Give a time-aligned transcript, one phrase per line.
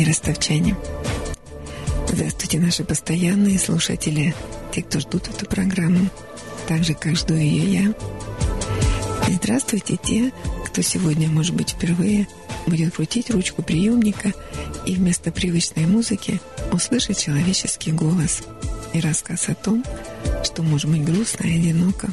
[0.00, 0.76] и ростовчане.
[2.08, 4.34] Здравствуйте, наши постоянные слушатели,
[4.72, 6.08] те, кто ждут эту программу,
[6.66, 7.94] так же, как жду ее я.
[9.28, 10.32] И здравствуйте те,
[10.66, 12.26] кто сегодня, может быть, впервые
[12.66, 14.32] будет крутить ручку приемника
[14.86, 16.40] и вместо привычной музыки
[16.72, 18.42] услышать человеческий голос
[18.94, 19.84] и рассказ о том,
[20.42, 22.08] что может быть грустно и одиноко,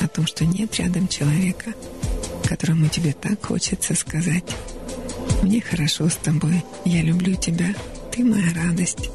[0.00, 1.74] о том, что нет рядом человека,
[2.48, 4.44] которому тебе так хочется сказать
[5.42, 7.74] «Мне хорошо с тобой, я люблю тебя,
[8.12, 9.10] ты моя радость».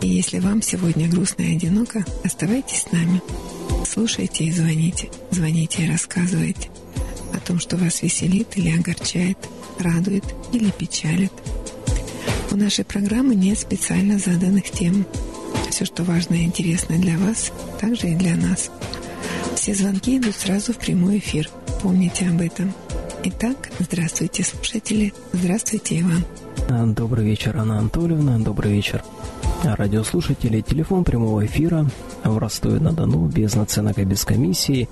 [0.00, 3.20] И если вам сегодня грустно и одиноко, оставайтесь с нами.
[3.86, 6.70] Слушайте и звоните, звоните и рассказывайте
[7.34, 9.36] о том, что вас веселит или огорчает,
[9.78, 11.32] радует или печалит.
[12.50, 15.06] У нашей программы нет специально заданных тем.
[15.70, 18.70] Все, что важно и интересно для вас, также и для нас.
[19.54, 21.50] Все звонки идут сразу в прямой эфир.
[21.82, 22.72] Помните об этом.
[23.22, 25.12] Итак, здравствуйте, слушатели.
[25.34, 26.94] Здравствуйте, Иван.
[26.94, 28.38] Добрый вечер, Анна Анатольевна.
[28.38, 29.04] Добрый вечер,
[29.62, 30.62] радиослушатели.
[30.62, 31.84] Телефон прямого эфира
[32.24, 34.88] в Ростове-на-Дону без наценок и без комиссии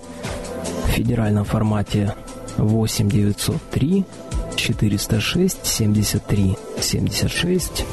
[0.86, 2.14] в федеральном формате
[2.58, 4.04] 8 903
[4.56, 7.84] 406 73 76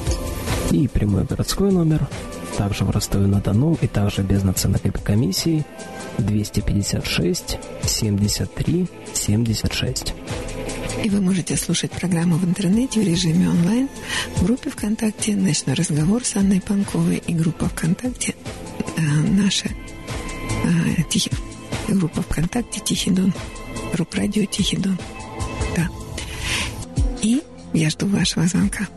[0.71, 2.09] и прямой городской номер
[2.55, 5.65] также в Ростове-на-Дону и также без наценок и комиссии
[6.17, 10.13] 256 73 76.
[11.03, 13.89] И вы можете слушать программу в интернете в режиме онлайн
[14.37, 18.33] в группе ВКонтакте «Ночной разговор» с Анной Панковой и группа ВКонтакте
[18.97, 21.31] э, наша э, Тихий,
[21.87, 23.33] группа ВКонтакте «Тихий Дон»,
[23.93, 24.97] группа радио «Тихий Дон».
[25.75, 25.89] Да.
[27.21, 28.87] И я жду вашего звонка.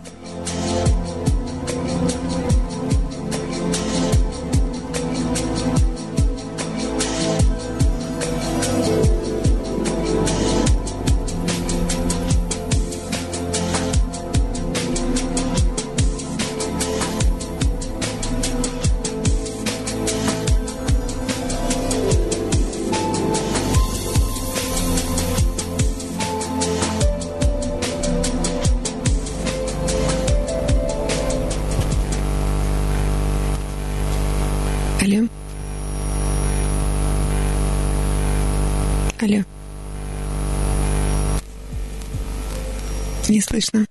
[43.38, 43.86] не слышно.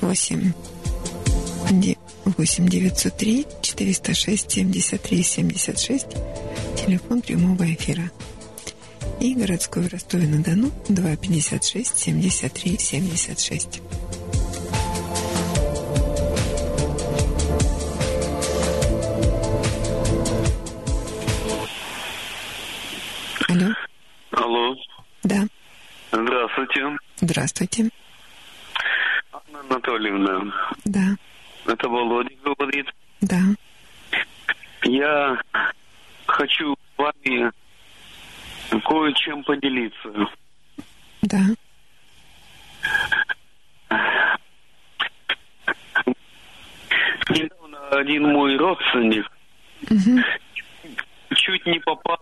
[0.00, 0.52] Восемь.
[2.24, 6.12] Восемь девятьсот три четыреста шесть семьдесят три семьдесят шесть.
[6.76, 8.08] Телефон прямого эфира.
[9.18, 13.82] И городской в Ростове-на-Дону 256 73 76.
[27.40, 27.88] Здравствуйте.
[29.32, 30.52] Анна Анатольевна.
[30.84, 31.16] Да.
[31.64, 32.86] Это Володя говорит.
[33.22, 33.40] Да.
[34.82, 35.40] Я
[36.26, 37.50] хочу с вами
[38.84, 40.28] кое-чем поделиться.
[41.22, 41.40] Да.
[47.30, 49.26] Недавно один мой родственник
[49.88, 50.20] угу.
[51.34, 52.18] чуть не попал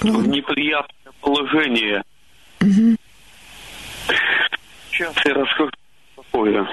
[0.00, 2.02] в неприятное положение.
[2.60, 2.96] Угу.
[4.90, 5.70] Сейчас я расскажу
[6.16, 6.68] такое.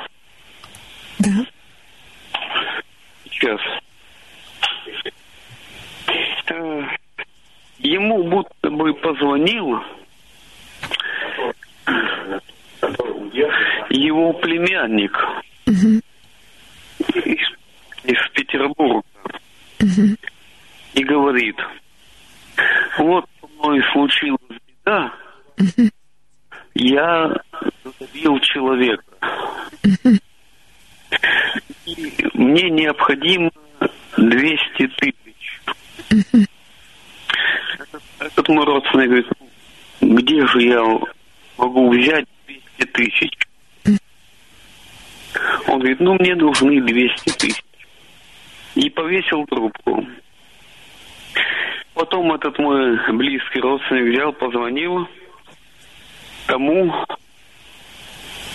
[1.20, 1.46] Да.
[3.32, 3.60] Сейчас.
[6.48, 6.84] Э,
[7.80, 9.82] ему будто бы позвонил
[13.90, 15.16] его племянник
[15.68, 16.02] угу.
[17.16, 17.40] из,
[18.04, 19.04] из Петербурга
[19.80, 20.16] угу.
[20.94, 21.58] и говорит,
[22.98, 25.14] вот со мной случилась беда,
[25.58, 25.90] угу.
[26.76, 27.36] Я
[27.84, 29.04] задавил человека.
[31.86, 33.52] И мне необходимо
[34.18, 35.62] 200 тысяч.
[38.20, 39.28] Этот, мой родственник говорит,
[40.02, 40.84] где же я
[41.58, 43.32] могу взять 200 тысяч?
[45.68, 47.64] Он говорит, ну мне нужны 200 тысяч.
[48.76, 50.06] И повесил трубку.
[51.94, 55.08] Потом этот мой близкий родственник взял, позвонил
[56.50, 56.92] тому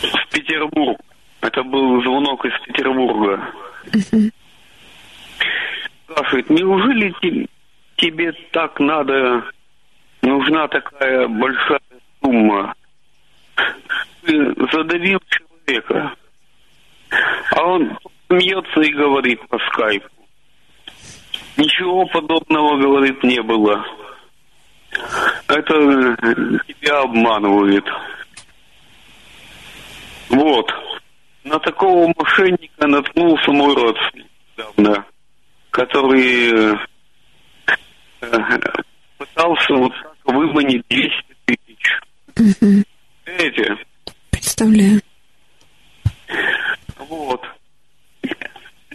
[0.02, 0.99] в Петербург.
[1.41, 3.41] Это был звонок из Петербурга.
[6.05, 7.14] Спрашивает, неужели
[7.96, 9.44] тебе так надо,
[10.23, 11.81] нужна такая большая
[12.20, 12.75] сумма?
[14.23, 16.14] Ты задавил человека.
[17.52, 17.96] А он
[18.26, 20.08] смеется и говорит по скайпу.
[21.56, 23.87] Ничего подобного, говорит, не было.
[25.59, 27.85] Это тебя обманывает.
[30.29, 30.71] Вот.
[31.45, 35.05] На такого мошенника наткнулся мой родственник недавно,
[35.71, 36.77] который
[38.21, 38.33] э,
[39.19, 41.12] пытался вот так выманить 200
[41.45, 42.01] тысяч.
[42.37, 42.85] Угу.
[44.31, 45.01] Представляю.
[46.99, 47.43] Вот.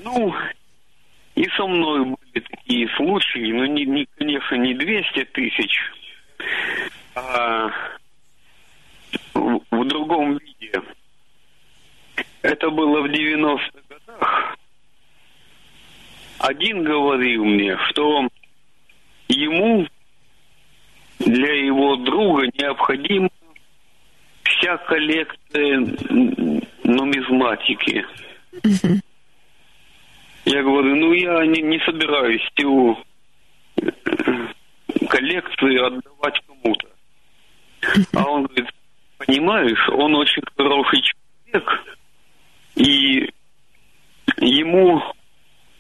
[0.04, 0.34] Ну,
[1.36, 5.80] и со мной были такие случаи, но, не, не, конечно, не 200 тысяч,
[7.16, 7.70] а
[9.34, 10.82] в, в другом виде.
[12.42, 14.58] Это было в 90-х годах.
[16.40, 18.28] Один говорил мне, что
[19.28, 19.88] ему
[21.20, 23.30] для его друга необходима
[24.44, 25.80] вся коллекция
[26.84, 28.06] нумизматики.
[30.46, 32.98] Я говорю, ну я не, не собираюсь всю
[35.08, 36.88] коллекцию отдавать кому-то.
[38.14, 38.70] А он говорит,
[39.18, 41.86] понимаешь, он очень хороший человек,
[42.76, 43.30] и
[44.38, 45.02] ему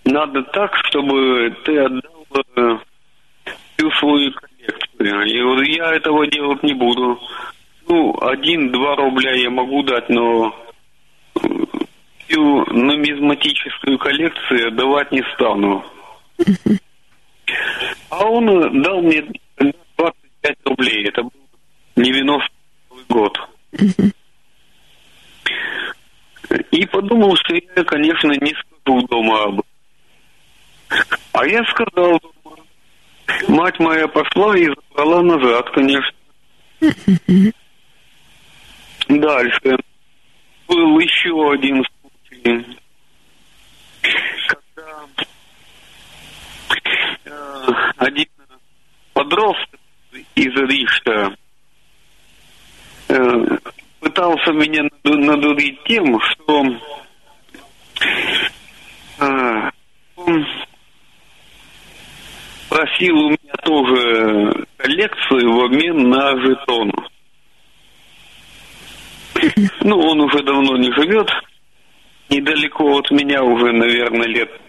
[0.05, 2.25] надо так, чтобы ты отдал
[2.55, 2.77] э,
[3.77, 5.27] всю свою коллекцию.
[5.27, 7.19] Я говорю, я этого делать не буду.
[7.87, 10.55] Ну, один-два рубля я могу дать, но
[12.27, 15.83] всю нумизматическую коллекцию отдавать не стану.
[18.09, 19.23] А он дал мне
[19.57, 21.07] 25 рублей.
[21.07, 21.31] Это был
[21.95, 22.49] 90
[23.09, 23.37] год.
[26.71, 29.61] И подумал, что я, конечно, не скажу дома об.
[31.33, 32.57] А я сказал дома.
[33.47, 36.17] Мать моя пошла и забрала назад, конечно.
[39.07, 39.77] Дальше.
[40.67, 42.65] Был еще один случай,
[44.47, 45.05] когда
[47.25, 48.27] э, один
[49.13, 49.79] подросток
[50.35, 51.35] из Ришта
[53.09, 53.57] э,
[53.99, 56.65] пытался меня надурить тем, что
[59.19, 59.71] э,
[60.15, 60.45] он
[62.69, 66.91] просил у меня тоже коллекцию в обмен на жетон.
[69.81, 71.29] Ну, он уже давно не живет,
[72.29, 74.59] недалеко от меня уже, наверное, лет 15.
[74.59, 74.68] И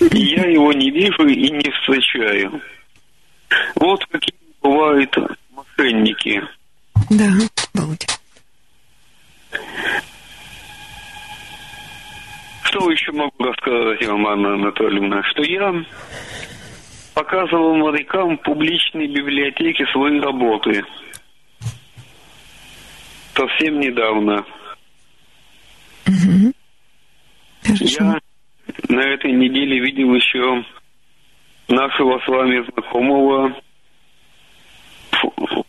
[0.00, 2.60] я его не вижу и не встречаю.
[3.76, 5.16] Вот какие бывают
[5.54, 6.42] мошенники.
[7.10, 7.30] Да,
[7.74, 8.06] Володя.
[12.64, 15.22] Что еще могу рассказать вам, Анна Анатольевна?
[15.30, 15.72] Что я
[17.14, 20.84] показывал морякам в публичной библиотеке свои работы.
[23.34, 24.44] Совсем недавно.
[26.06, 26.52] Угу.
[27.64, 28.18] Я
[28.88, 30.64] на этой неделе видел еще
[31.68, 33.54] нашего с вами знакомого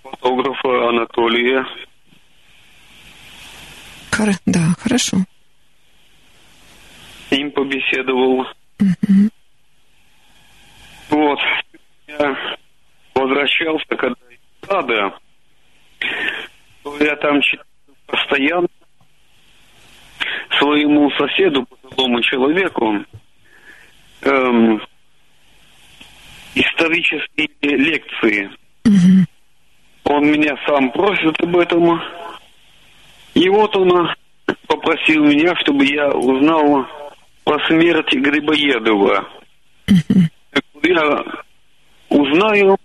[0.03, 1.65] фотографа Анатолия.
[4.11, 5.17] Хор- да, хорошо.
[7.29, 8.47] С ним побеседовал.
[8.79, 9.29] Угу.
[11.09, 11.39] Вот.
[12.07, 12.37] Я
[13.13, 15.17] возвращался, когда из сада,
[16.83, 17.65] то я там читал
[18.07, 18.67] постоянно
[20.59, 23.05] своему соседу, пожилому человеку,
[24.21, 24.81] эм,
[26.55, 28.49] исторические лекции.
[28.85, 29.25] Угу.
[30.05, 32.01] Он меня сам просит об этом.
[33.33, 34.09] И вот он
[34.67, 36.87] попросил меня, чтобы я узнал
[37.43, 39.27] про смерть Грибоедова.
[40.83, 41.23] Я
[42.09, 42.77] узнаю,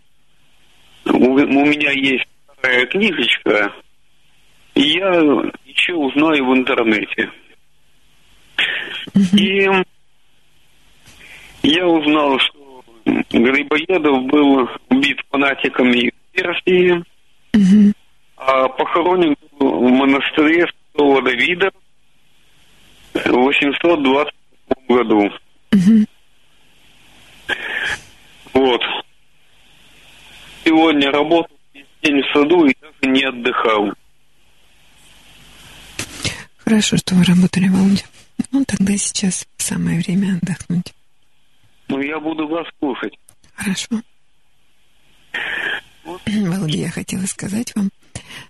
[1.04, 3.72] у, у меня есть такая книжечка,
[4.80, 5.10] и я
[5.66, 7.30] еще узнаю в интернете.
[9.34, 9.68] И
[11.62, 17.04] я узнал, что Грибоедов был убит фанатиками Персии,
[17.52, 17.92] Угу.
[18.36, 21.70] а похоронен в монастыре Святого Давида
[23.12, 24.32] в 820
[24.88, 25.30] году.
[25.72, 26.06] Угу.
[28.54, 28.80] Вот.
[30.64, 33.92] Сегодня работал весь день в саду и даже не отдыхал.
[36.70, 38.04] Хорошо, что вы работали, Володя.
[38.52, 40.94] Ну, тогда сейчас самое время отдохнуть.
[41.88, 43.12] Ну, я буду вас слушать.
[43.56, 44.00] Хорошо.
[46.04, 47.90] Володя, я хотела сказать вам,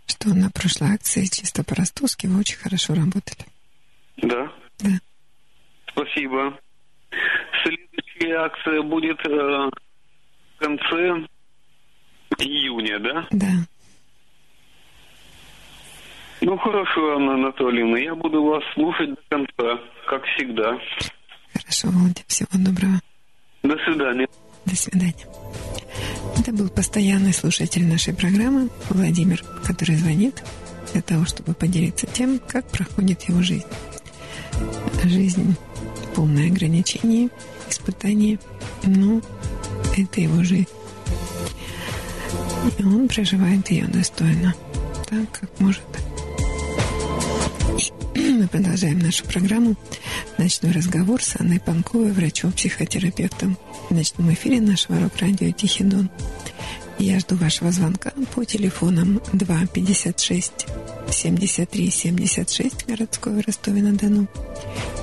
[0.04, 3.46] что на прошлой акции чисто по-ростовски вы очень хорошо работали.
[4.18, 4.52] Да.
[4.80, 4.90] Да.
[5.88, 6.58] Спасибо.
[7.62, 11.26] Следующая акция будет э, в конце
[12.36, 13.26] июня, да?
[13.30, 13.66] Да.
[16.42, 20.78] Ну хорошо, Анна Анатольевна, я буду вас слушать до конца, как всегда.
[21.52, 22.22] Хорошо, Володя.
[22.26, 23.00] Всего доброго.
[23.62, 24.26] До свидания.
[24.64, 25.26] До свидания.
[26.38, 30.42] Это был постоянный слушатель нашей программы Владимир, который звонит
[30.92, 33.66] для того, чтобы поделиться тем, как проходит его жизнь.
[35.04, 35.56] Жизнь
[36.14, 37.28] полная ограничений,
[37.68, 38.38] испытаний,
[38.84, 39.20] но
[39.96, 40.68] это его жизнь.
[42.78, 44.54] И он проживает ее достойно,
[45.08, 45.82] так, как может.
[48.40, 49.76] Мы продолжаем нашу программу
[50.38, 53.58] «Ночной разговор» с Анной Панковой, врачом-психотерапевтом
[53.90, 56.08] в ночном эфире нашего рок-радио «Тихий Дон».
[56.98, 60.52] Я жду вашего звонка по телефонам 2 56
[61.10, 64.26] 73 76 городской Ростове-на-Дону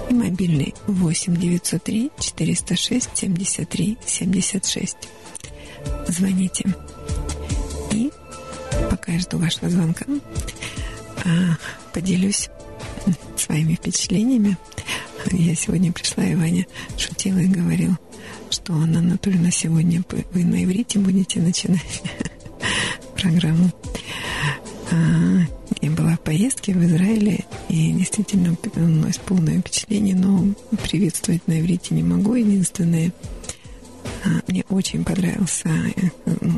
[0.10, 4.98] и мобильный 8 903 406 73 76.
[6.08, 6.76] Звоните.
[7.92, 8.12] И
[8.90, 10.06] пока я жду вашего звонка,
[11.24, 11.30] а,
[11.94, 12.50] поделюсь
[13.38, 14.58] своими впечатлениями.
[15.32, 16.66] Я сегодня пришла, и Ваня
[16.98, 17.98] шутила и говорил,
[18.50, 22.04] что Анна Анатольевна сегодня вы на иврите будете начинать
[23.16, 23.72] программу.
[24.92, 24.96] А,
[25.82, 31.60] я была в поездке в Израиле, и действительно у нас полное впечатление, но приветствовать на
[31.60, 32.36] иврите не могу.
[32.36, 33.12] Единственное,
[34.24, 36.10] а, мне очень понравился э,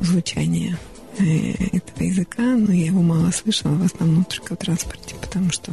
[0.03, 0.77] звучание
[1.17, 5.71] э, этого языка, но я его мало слышала, в основном только в транспорте, потому что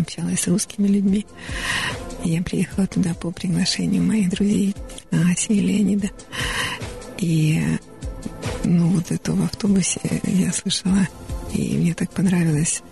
[0.00, 1.26] общалась с русскими людьми.
[2.24, 4.74] Я приехала туда по приглашению моих друзей
[5.10, 6.10] Аси и Леонида.
[7.18, 7.62] И
[8.64, 11.08] ну, вот это в автобусе я слышала,
[11.52, 12.82] и мне так понравилось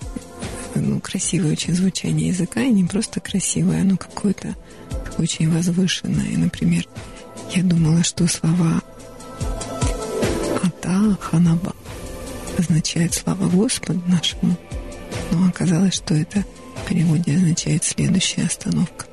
[0.75, 4.55] ну, красивое очень звучание языка, и не просто красивое, оно какое-то
[5.19, 6.37] очень возвышенное.
[6.37, 6.87] Например,
[7.55, 8.83] я думала, что слова
[10.63, 11.75] Ата Ханаба
[12.59, 14.57] означает слава Господу нашему,
[15.31, 16.45] но оказалось, что это
[16.87, 19.07] переводе означает следующая остановка.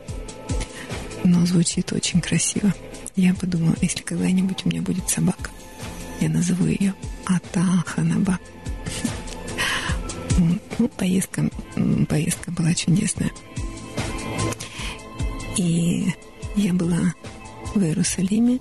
[1.24, 2.74] Но звучит очень красиво.
[3.16, 5.50] Я подумала, если когда-нибудь у меня будет собака,
[6.20, 6.94] я назову ее
[7.26, 8.40] Ата Ханаба.
[10.80, 11.50] Ну, поездка,
[12.10, 13.32] поездка была чудесная.
[15.58, 16.14] И
[16.56, 17.14] я была
[17.76, 18.60] в Иерусалиме,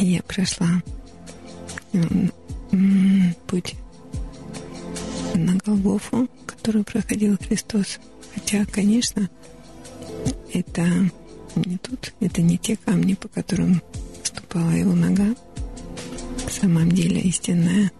[0.00, 0.82] и я прошла
[3.46, 3.74] путь
[5.38, 7.98] на Голгофу, который проходил Христос.
[8.34, 9.28] Хотя, конечно,
[10.52, 10.86] это
[11.56, 13.82] не тут, это не те камни, по которым
[14.22, 15.34] ступала его нога.
[16.46, 17.90] В самом деле истинное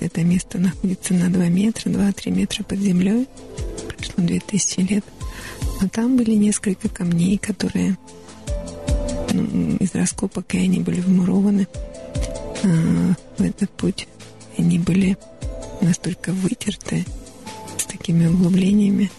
[0.00, 3.26] это место находится на 2 метра, 2-3 метра под землей.
[3.96, 5.04] Прошло 2000 лет.
[5.80, 7.96] Но там были несколько камней, которые
[9.32, 11.66] ну, из раскопок, и они были вмурованы
[12.62, 14.06] а, в этот путь.
[14.56, 15.16] Они были
[15.80, 17.04] настолько вытерты
[17.78, 19.10] с такими углублениями,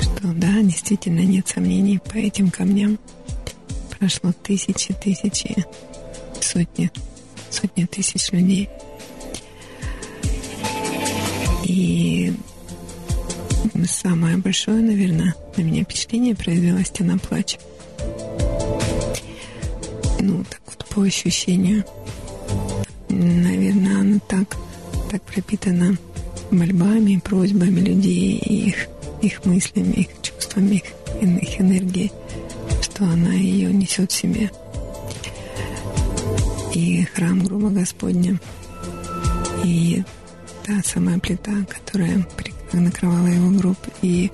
[0.00, 2.98] что да, действительно нет сомнений по этим камням.
[3.98, 5.64] Прошло тысячи, тысячи,
[6.40, 6.90] сотни,
[7.50, 8.68] сотни тысяч людей.
[11.64, 12.32] И
[13.86, 17.58] самое большое, наверное, на меня впечатление произвела стена плача.
[20.20, 21.84] Ну, так вот, по ощущению.
[23.08, 24.56] Наверное, она так,
[25.08, 25.96] так пропитана
[26.50, 28.88] мольбами, просьбами людей, их,
[29.22, 30.84] их мыслями, их чувствами, их,
[31.42, 32.12] их энергией,
[32.82, 34.50] что она ее несет в себе.
[36.74, 38.38] И храм Груба Господня,
[39.64, 40.02] и
[40.64, 42.26] та самая плита, которая
[42.72, 44.30] накрывала его гроб, и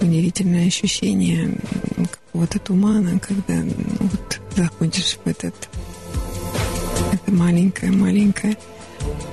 [0.00, 1.58] удивительное ощущение
[1.96, 5.54] какого-то тумана, когда ну, вот заходишь в этот
[7.12, 8.56] это маленькое-маленькое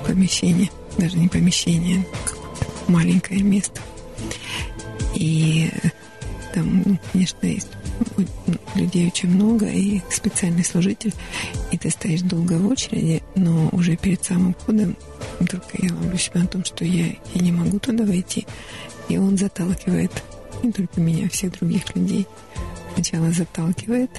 [0.06, 2.06] помещение, даже не помещение,
[2.88, 3.80] маленькое место.
[5.14, 5.70] И
[6.52, 7.68] там, ну, конечно, есть
[8.74, 11.14] людей очень много, и специальный служитель,
[11.70, 14.96] и ты стоишь долго в очереди, но уже перед самым входом
[15.38, 18.46] только я ловлю себя на том, что я, я не могу туда войти,
[19.08, 20.10] и он заталкивает
[20.62, 22.26] не только меня, а всех других людей.
[22.94, 24.10] Сначала заталкивает,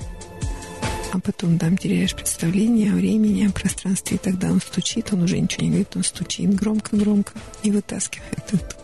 [1.14, 5.40] а потом там теряешь представление о времени, о пространстве, и тогда он стучит, он уже
[5.40, 8.76] ничего не говорит, он стучит громко-громко и вытаскивает это.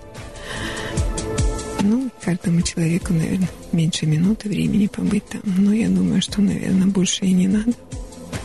[1.81, 5.41] Ну, каждому человеку, наверное, меньше минуты времени побыть там.
[5.43, 7.73] Но я думаю, что, наверное, больше и не надо,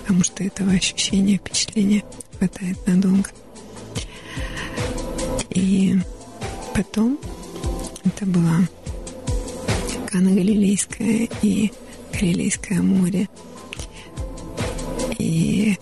[0.01, 2.05] потому что этого ощущения, впечатления
[2.39, 3.29] хватает надолго.
[5.51, 5.99] И
[6.75, 7.19] потом
[8.05, 8.61] это была
[10.11, 11.71] Кана Галилейская и
[12.13, 13.29] Галилейское море.
[15.19, 15.77] И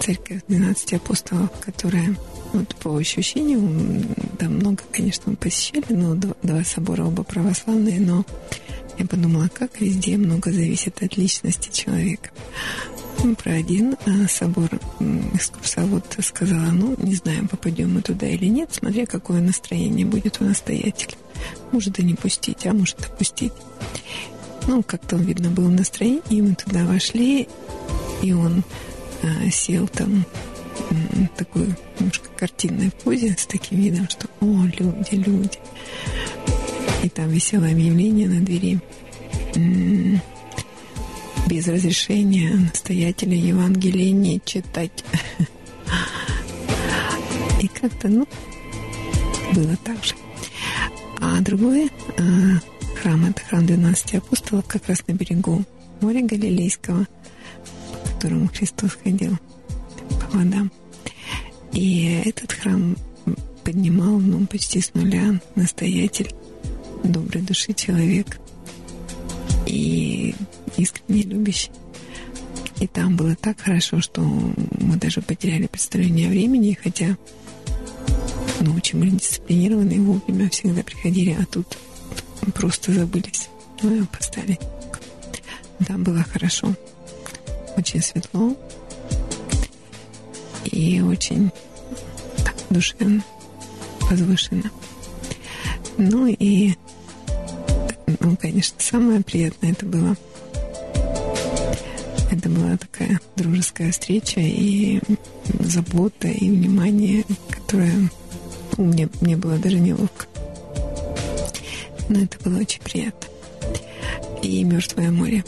[0.00, 2.16] церковь 12 апостолов, которая
[2.52, 4.02] вот по ощущениям,
[4.38, 8.24] да, много, конечно, мы посещали, но два, два собора оба православные, но
[8.98, 12.30] Я подумала, как везде много зависит от личности человека.
[13.22, 14.68] Ну, про один а, собор
[15.34, 20.44] экскурсовод сказала, ну, не знаем, попадем мы туда или нет, смотря какое настроение будет у
[20.44, 21.16] настоятеля.
[21.70, 23.52] Может и не пустить, а может допустить.
[24.68, 27.48] Ну, как-то видно, был в настроении, и мы туда вошли,
[28.22, 28.62] и он
[29.22, 30.26] а, сел там
[31.38, 35.58] такой немножко картинной позе с таким видом, что «О, люди, люди!»
[37.02, 38.78] И там висело объявление на двери
[41.48, 45.02] без разрешения настоятеля Евангелия не читать.
[47.62, 48.28] И как-то, ну,
[49.54, 50.14] было так же.
[51.20, 52.22] А другой а,
[52.98, 55.64] храм, это храм 12 апостолов, как раз на берегу
[56.00, 57.06] моря Галилейского,
[58.04, 59.36] по которому Христос ходил
[60.08, 60.72] по водам.
[61.72, 62.96] И этот храм
[63.64, 66.32] поднимал, ну, почти с нуля настоятель,
[67.04, 68.40] доброй души человек.
[69.66, 70.34] И
[70.76, 71.70] искренне любящий.
[72.80, 77.16] И там было так хорошо, что мы даже потеряли представление о времени, хотя
[78.60, 81.76] ну, очень были дисциплинированные, вовремя всегда приходили, а тут
[82.54, 83.48] просто забылись.
[83.82, 84.58] Ну и опоздали.
[85.86, 86.74] Там было хорошо.
[87.76, 88.56] Очень светло.
[90.64, 91.50] И очень
[92.44, 93.22] так, душевно,
[94.02, 94.70] возвышенно.
[95.96, 96.74] Ну и,
[98.20, 100.16] ну, конечно, самое приятное это было–
[102.30, 105.00] это была такая дружеская встреча и
[105.60, 108.10] забота, и внимание, которое
[108.76, 110.26] ну, мне, мне было даже неловко.
[112.08, 113.28] Но это было очень приятно.
[114.42, 115.44] И Мертвое море.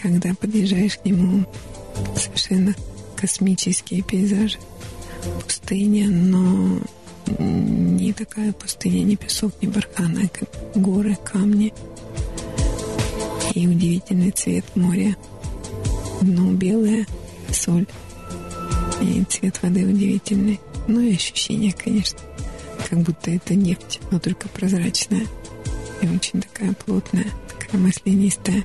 [0.00, 1.44] Когда подъезжаешь к нему,
[2.16, 2.74] совершенно
[3.16, 4.58] космические пейзажи.
[5.44, 6.80] Пустыня, но
[7.38, 11.72] не такая пустыня, не песок, не бархан, а как горы, камни.
[13.54, 15.14] И удивительный цвет моря–
[16.22, 17.06] дно белое,
[17.52, 17.86] соль.
[19.00, 20.60] И цвет воды удивительный.
[20.86, 22.18] Ну и ощущение, конечно,
[22.88, 25.26] как будто это нефть, но только прозрачная.
[26.02, 28.64] И очень такая плотная, такая маслянистая.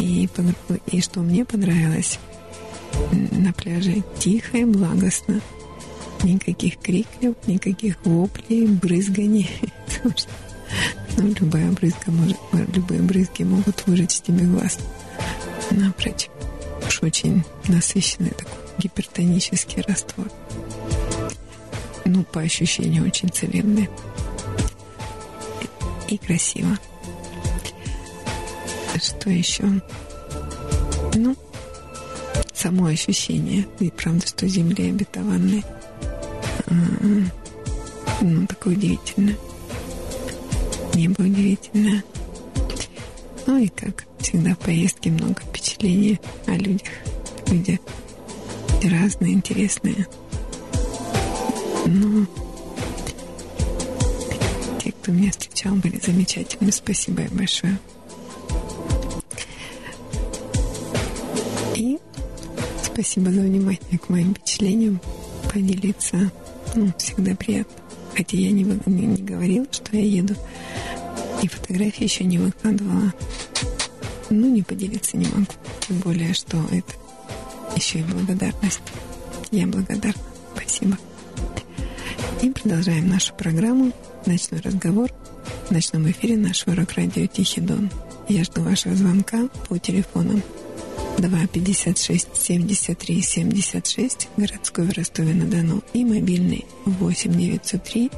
[0.00, 0.28] И,
[0.88, 2.18] и что мне понравилось,
[3.30, 5.40] на пляже тихо и благостно.
[6.22, 9.50] Никаких криков, никаких воплей, брызганий.
[11.16, 12.36] Ну, любая брызга может,
[12.74, 14.78] любые брызги могут выжечь тебе глаз
[15.70, 16.30] напротив.
[16.88, 20.28] Уж очень насыщенный такой гипертонический раствор.
[22.04, 23.88] Ну, по ощущению, очень целебный.
[26.08, 26.78] И, красиво.
[28.96, 29.64] Что еще?
[31.14, 31.36] Ну,
[32.52, 33.66] само ощущение.
[33.80, 35.64] И правда, что земли обетованной.
[38.20, 39.36] Ну, такое удивительное.
[40.94, 42.04] Небо удивительное.
[43.46, 46.88] Ну и как всегда в поездке много впечатлений о людях.
[47.48, 47.80] Люди
[48.82, 50.06] разные, интересные.
[51.86, 52.43] Но те,
[55.04, 56.72] кто меня встречал, были замечательны.
[56.72, 57.78] Спасибо им большое.
[61.76, 61.98] И
[62.82, 64.98] спасибо за внимание к моим впечатлениям.
[65.52, 66.32] Поделиться,
[66.74, 67.74] ну, всегда приятно.
[68.16, 70.34] Хотя я не, не, не говорила, что я еду.
[71.42, 73.12] И фотографии еще не выкладывала.
[74.30, 75.52] Ну, не поделиться не могу.
[75.86, 76.94] Тем более, что это
[77.76, 78.80] еще и благодарность.
[79.50, 80.22] Я благодарна.
[80.56, 80.96] Спасибо.
[82.42, 83.92] И продолжаем нашу программу
[84.26, 85.10] «Ночной разговор»
[85.68, 87.90] в ночном эфире нашего рок-радио «Тихий Дон».
[88.28, 90.42] Я жду вашего звонка по телефонам
[91.18, 98.10] 2 56 73 76 городской в Ростове-на-Дону и мобильный 8 903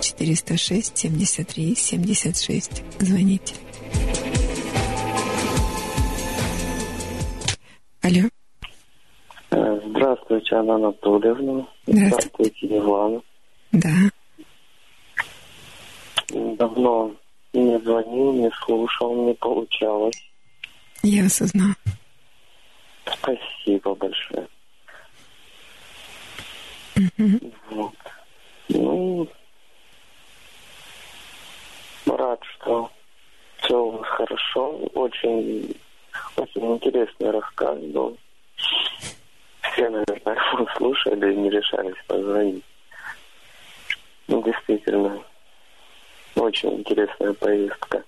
[0.00, 2.82] 406 73 76.
[3.00, 3.54] Звоните.
[8.02, 8.28] Алло.
[9.50, 11.66] Э, здравствуйте, Анна Анатольевна.
[11.86, 12.28] Здравствуйте.
[12.34, 13.22] Здравствуйте, Иван.
[13.76, 14.10] Да.
[16.28, 17.14] Давно
[17.52, 20.22] не звонил, не слушал, не получалось.
[21.02, 21.74] Я осознал.
[23.04, 24.48] Спасибо большое.
[26.96, 27.52] Угу.
[27.70, 27.94] Вот.
[28.70, 29.28] Ну,
[32.06, 32.90] рад, что
[33.58, 34.70] все у вас хорошо.
[34.94, 35.76] Очень
[36.36, 38.16] очень интересный рассказ был.
[39.60, 42.64] Все, наверное, слушали и не решались позвонить.
[44.28, 45.22] Ну, действительно,
[46.34, 48.04] очень интересная поездка.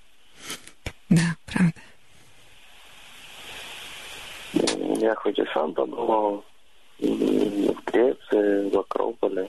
[1.09, 1.81] Да, правда.
[5.01, 6.45] Я хоть и сам побывал
[6.99, 9.49] в Греции, в Акрополе,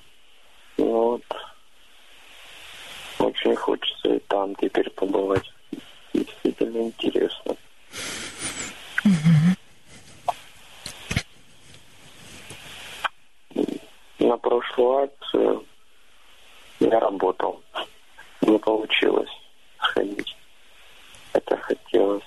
[0.77, 1.23] но вот
[3.19, 5.51] очень хочется и там теперь побывать.
[6.13, 7.55] действительно интересно.
[14.19, 15.65] На прошлую акцию
[16.79, 17.61] я работал.
[18.41, 19.29] Не получилось
[19.79, 20.35] сходить.
[21.33, 22.23] Это хотелось.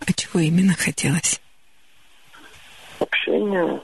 [0.00, 1.40] А чего именно хотелось?
[2.98, 3.80] Общение.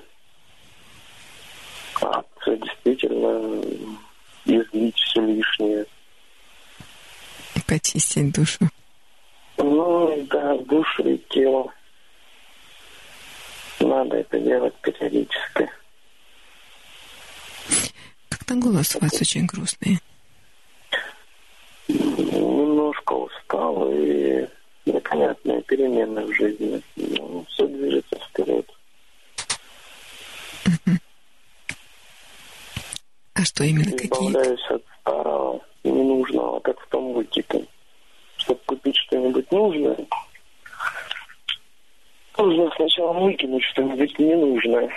[2.00, 3.62] Акция действительно
[4.44, 5.86] излить все лишнее.
[7.66, 8.68] Почистить душу.
[9.58, 11.72] Ну, да, душу и тело.
[13.80, 15.68] Надо это делать периодически.
[18.46, 19.98] Как-то голос у вас очень грустный.
[21.88, 24.46] Немножко устал и
[24.85, 26.80] непонятные перемены в жизни.
[26.94, 28.70] Ну, все движется вперед.
[33.35, 34.28] А что именно какие?
[34.28, 37.64] Избавляюсь от старого, ненужного, как в том мультике.
[38.37, 40.06] Чтобы купить что-нибудь нужное,
[42.38, 44.88] нужно сначала выкинуть что-нибудь ненужное.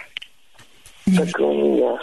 [1.18, 2.00] Так и у меня.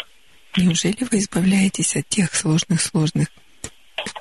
[0.56, 3.28] Неужели вы избавляетесь от тех сложных-сложных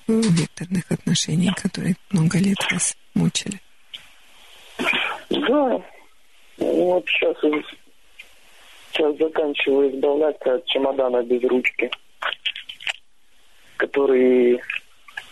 [0.08, 3.62] векторных отношений, которые много лет вас мучили?
[5.30, 5.82] Да.
[6.58, 7.38] Ну, Вот сейчас,
[8.92, 11.90] сейчас заканчиваю избавляться от чемодана без ручки,
[13.78, 14.60] который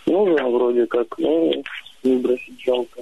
[0.06, 1.52] нужен вроде как, но
[2.04, 3.02] выбросить жалко.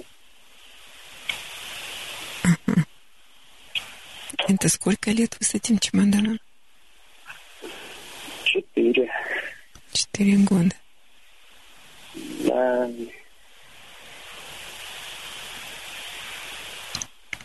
[4.48, 6.38] Это сколько лет вы с этим чемоданом?
[8.52, 9.10] Четыре.
[9.92, 10.74] Четыре года.
[12.44, 12.90] Да.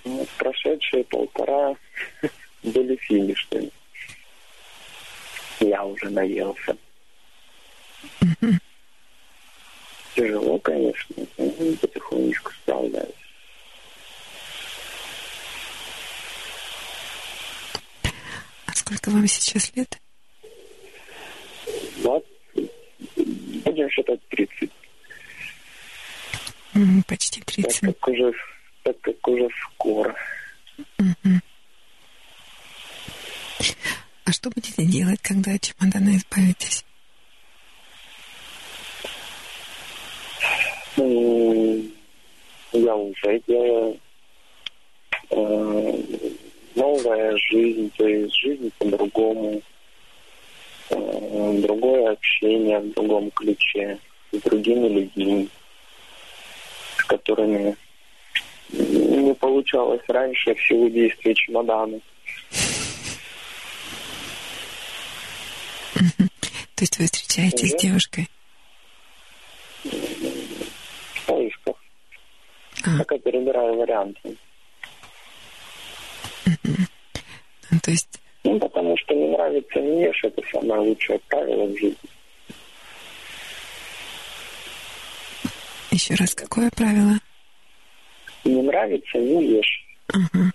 [0.04, 1.76] Ну, прошедшие полтора
[2.64, 3.72] были финишными.
[5.62, 6.76] Я уже наелся.
[10.14, 13.14] Тяжело, конечно, но потихонечку справляюсь.
[18.66, 19.98] А сколько вам сейчас лет?
[21.98, 22.26] 20,
[23.64, 24.70] будем считать 30,
[26.76, 27.80] М, Почти так 30.
[27.82, 28.34] как уже,
[28.84, 30.16] так как уже скоро.
[34.26, 36.84] А что будете делать, когда от чемодана избавитесь?
[42.74, 44.00] Я уже делаю
[45.30, 46.02] э,
[46.76, 49.62] новая жизнь, то есть жизнь по-другому,
[50.90, 53.98] другое общение в другом ключе,
[54.32, 55.50] с другими людьми,
[56.98, 57.76] с которыми
[58.70, 62.00] не получалось раньше в силу действия чемодана.
[66.78, 68.30] То есть вы встречаетесь с девушкой?
[69.84, 71.76] В поисках.
[72.84, 74.38] А, Пока перебираю варианты.
[77.72, 81.78] ну, то есть, Ну, потому что не нравится, не ешь, это самое лучшее правило в
[81.78, 81.98] жизни.
[85.92, 87.20] еще раз, какое правило?
[88.46, 89.86] Не нравится, не ешь.
[90.14, 90.52] Ага.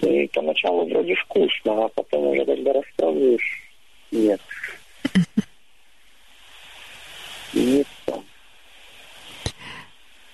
[0.00, 3.62] И поначалу вроде вкусно, а потом уже когда распробуешь,
[4.10, 4.40] нет.
[7.52, 8.24] Не то.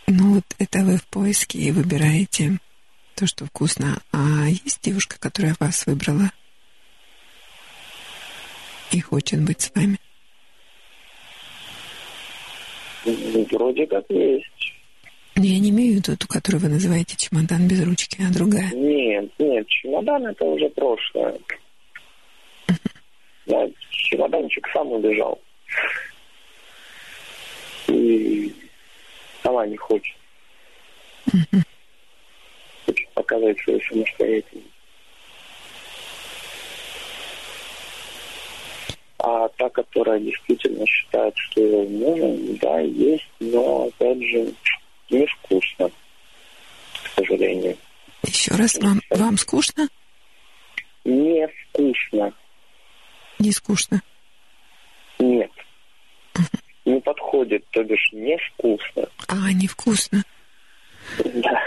[0.06, 2.58] Ну, вот это вы в поиске и выбираете
[3.16, 4.00] то, что вкусно.
[4.12, 6.30] А есть девушка, которая вас выбрала
[8.94, 9.98] и хочет быть с вами?
[13.04, 14.72] Ну, Вроде как есть.
[15.36, 18.70] Я не имею в виду ту, которую вы называете чемодан без ручки, а другая.
[18.72, 21.38] Нет, нет, чемодан это уже прошлое.
[23.46, 25.40] Да, чемоданчик сам убежал.
[27.88, 28.54] И
[29.42, 30.16] сама не хочет.
[32.86, 34.73] Хочет показать свою самостоятельность.
[39.26, 44.52] А та, которая действительно считает, что нужен, да, есть, но, опять же,
[45.08, 47.74] невкусно, к сожалению.
[48.22, 49.88] Еще раз, вам, вам скучно?
[51.06, 52.34] Невкусно.
[53.38, 54.02] Не скучно.
[55.18, 55.50] Нет.
[56.84, 59.08] Не подходит, то бишь невкусно.
[59.28, 60.22] А, невкусно.
[61.24, 61.62] Да.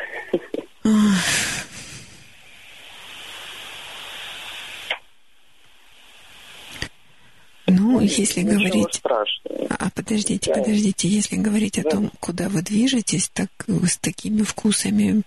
[8.00, 8.94] Ну, если Ничего говорить...
[8.96, 9.68] страшного.
[9.70, 10.62] А подождите, Да.
[10.62, 11.90] подождите, если говорить о Да.
[11.92, 15.24] том, куда вы движетесь, так с такими вкусами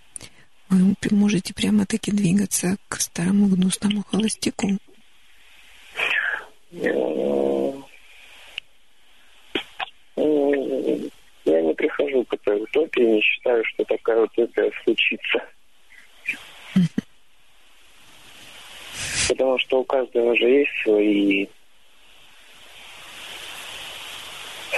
[0.68, 4.78] вы можете прямо-таки двигаться к старому гнусному холостяку.
[6.72, 6.88] Э,
[10.16, 11.00] э,
[12.10, 15.38] верю к этой утопии, не считаю, что такая утопия случится.
[19.28, 21.46] Потому что у каждого же есть свои,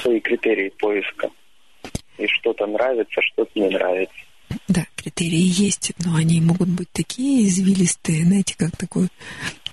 [0.03, 1.31] свои критерии поиска.
[2.19, 4.15] И что-то нравится, что-то не нравится.
[4.69, 9.09] Да, критерии есть, но они могут быть такие извилистые, знаете, как такой,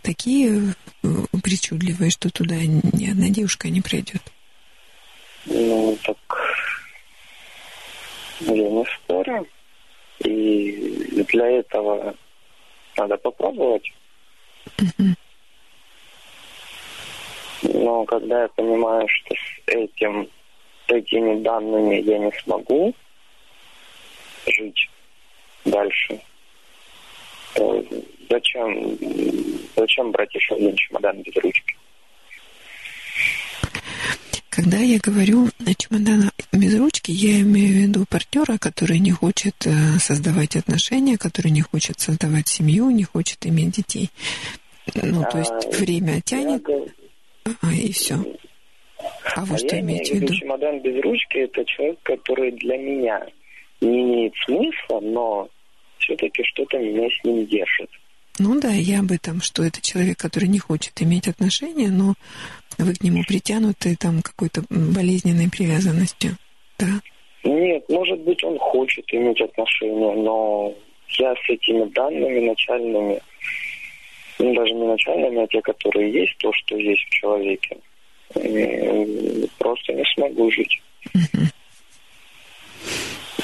[0.01, 1.07] такие э,
[1.43, 4.21] причудливые, что туда ни одна девушка не пройдет.
[5.45, 6.17] Ну, так
[8.39, 9.47] я не спорю.
[10.19, 12.15] И для этого
[12.97, 13.83] надо попробовать.
[17.63, 20.29] Но когда я понимаю, что с этим,
[20.87, 22.93] с этими данными я не смогу
[24.45, 24.89] жить
[25.65, 26.19] дальше,
[27.55, 27.83] то
[28.29, 28.97] зачем,
[29.75, 31.75] зачем брать еще один чемодан без ручки?
[34.49, 39.55] Когда я говорю о чемоданах без ручки, я имею в виду партнера, который не хочет
[39.65, 44.09] э, создавать отношения, который не хочет создавать семью, не хочет иметь детей.
[44.95, 46.65] Ну, то есть а, время тянет,
[47.61, 48.15] а, и все.
[49.35, 50.33] А вы а что имеете в виду?
[50.33, 53.25] Чемодан без ручки– это человек, который для меня
[53.81, 55.49] не имеет смысла, но
[55.99, 57.89] все-таки что-то меня с ним держит.
[58.39, 62.13] Ну да, я об этом, что это человек, который не хочет иметь отношения, но
[62.77, 66.31] вы к нему притянуты там какой-то болезненной привязанностью,
[66.77, 67.01] да?
[67.43, 70.73] Нет, может быть, он хочет иметь отношения, но
[71.17, 73.19] я с этими данными начальными,
[74.39, 77.77] ну, даже не начальными, а те, которые есть, то, что есть в человеке,
[79.57, 80.81] просто не смогу жить.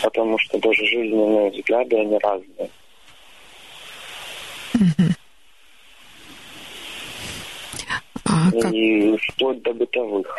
[0.01, 2.69] Потому что даже жизненные взгляды, они разные.
[8.25, 8.73] А как?
[8.73, 10.37] И вплоть до бытовых.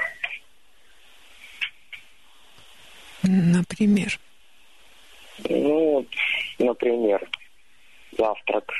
[3.22, 4.18] Например?
[5.48, 6.06] Ну, вот,
[6.58, 7.28] например,
[8.16, 8.72] завтрак.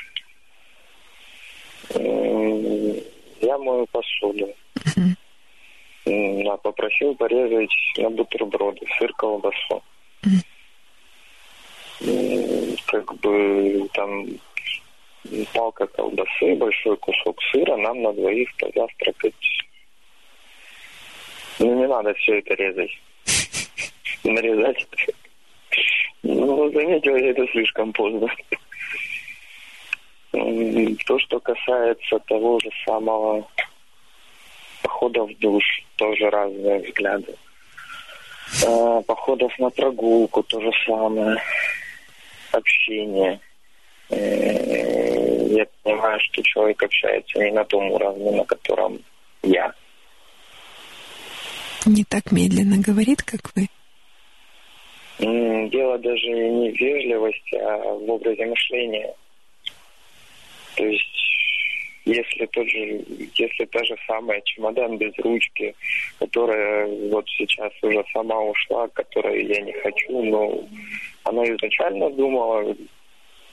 [1.89, 4.53] Я мою посуду.
[6.05, 9.83] Я попросил порезать на бутерброды сыр, колбасу.
[12.85, 14.27] Как бы там
[15.53, 19.33] палка колбасы, большой кусок сыра, нам на двоих позавтракать.
[21.59, 22.91] Ну, не надо все это резать.
[24.23, 24.87] Нарезать.
[26.23, 28.27] Ну, заметил я это слишком поздно.
[31.05, 33.47] То, что касается того же самого
[34.81, 35.63] похода в душ,
[35.95, 37.35] тоже разные взгляды.
[38.65, 41.37] А, походов на прогулку, то же самое.
[42.51, 43.39] Общение.
[44.09, 48.99] Я понимаю, что человек общается не на том уровне, на котором
[49.43, 49.73] я.
[51.85, 53.67] Не так медленно говорит, как вы?
[55.19, 59.13] Дело даже не в вежливости, а в образе мышления.
[60.77, 61.03] То есть,
[62.05, 63.03] если тот же,
[63.35, 65.75] если та же самая чемодан без ручки,
[66.19, 70.63] которая вот сейчас уже сама ушла, которую я не хочу, но
[71.23, 72.75] она изначально думала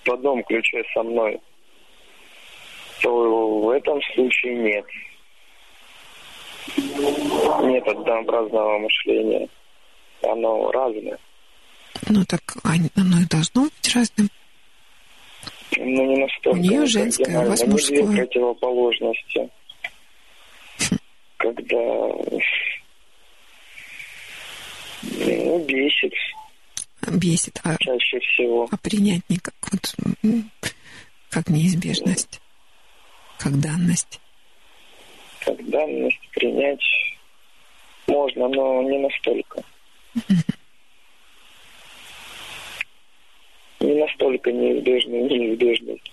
[0.04, 1.40] в одном ключе со мной,
[3.00, 4.84] то в этом случае нет.
[6.76, 9.48] Нет однообразного мышления.
[10.22, 11.18] Оно разное.
[12.10, 14.28] Ну так оно и должно быть разным.
[15.76, 16.56] Ну, не настолько.
[16.56, 18.02] У нее женское, у вас мужское.
[18.04, 19.48] Две противоположности.
[21.36, 21.76] Когда
[25.02, 26.12] ну, бесит
[27.12, 28.68] бесит, а, Чаще всего.
[28.70, 29.94] а принять не как, вот,
[31.30, 32.40] как неизбежность,
[33.38, 34.20] как данность.
[35.44, 36.84] Как данность принять
[38.06, 39.62] можно, но не настолько.
[43.80, 46.12] Не настолько неизбежную неизбежность.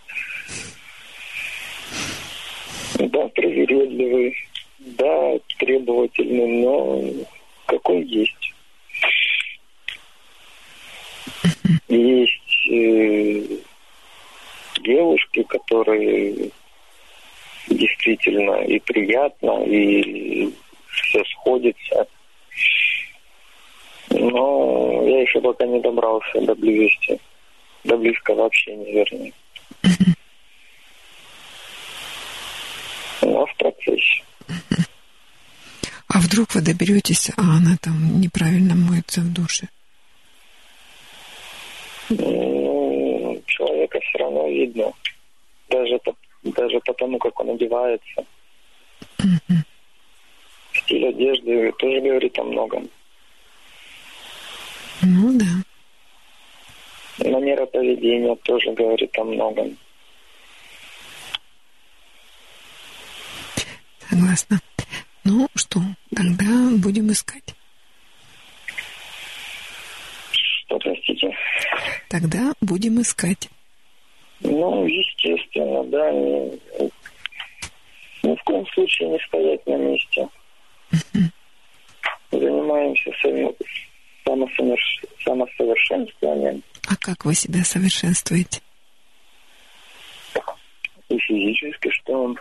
[2.96, 4.36] Да, привередливый,
[4.80, 7.04] да, требовательный, но
[7.66, 8.54] какой есть.
[11.88, 13.44] Есть э,
[14.82, 16.52] девушки, которые
[17.68, 20.50] действительно и приятно, и
[20.92, 22.08] все сходится.
[24.10, 27.20] Но я еще пока не добрался до близости.
[27.84, 29.34] До близкого общения, вернее.
[33.22, 34.24] Но в процессе.
[36.08, 39.70] А вдруг вы доберетесь, а она там неправильно моется в душе?
[42.10, 44.92] Ну, человека все равно видно.
[45.70, 46.14] Даже по,
[46.44, 48.26] даже по тому, как он одевается.
[49.20, 49.64] Mm-hmm.
[50.74, 52.90] Стиль одежды тоже говорит о многом.
[55.02, 55.71] Ну да.
[57.26, 59.78] Манера поведения тоже говорит о многом.
[64.10, 64.60] Согласна.
[65.24, 65.80] Ну что,
[66.16, 67.56] тогда будем искать.
[70.32, 71.36] Что, простите?
[72.10, 73.50] Тогда будем искать.
[74.42, 76.12] Ну, естественно, да.
[76.12, 76.60] Ни,
[78.24, 80.28] ни в коем случае не стоять на месте.
[82.32, 83.54] Занимаемся сами,
[84.26, 85.02] самосоверш...
[85.24, 86.64] самосовершенствованием.
[86.88, 88.62] А как вы себя совершенствуете?
[91.10, 92.36] И физически, что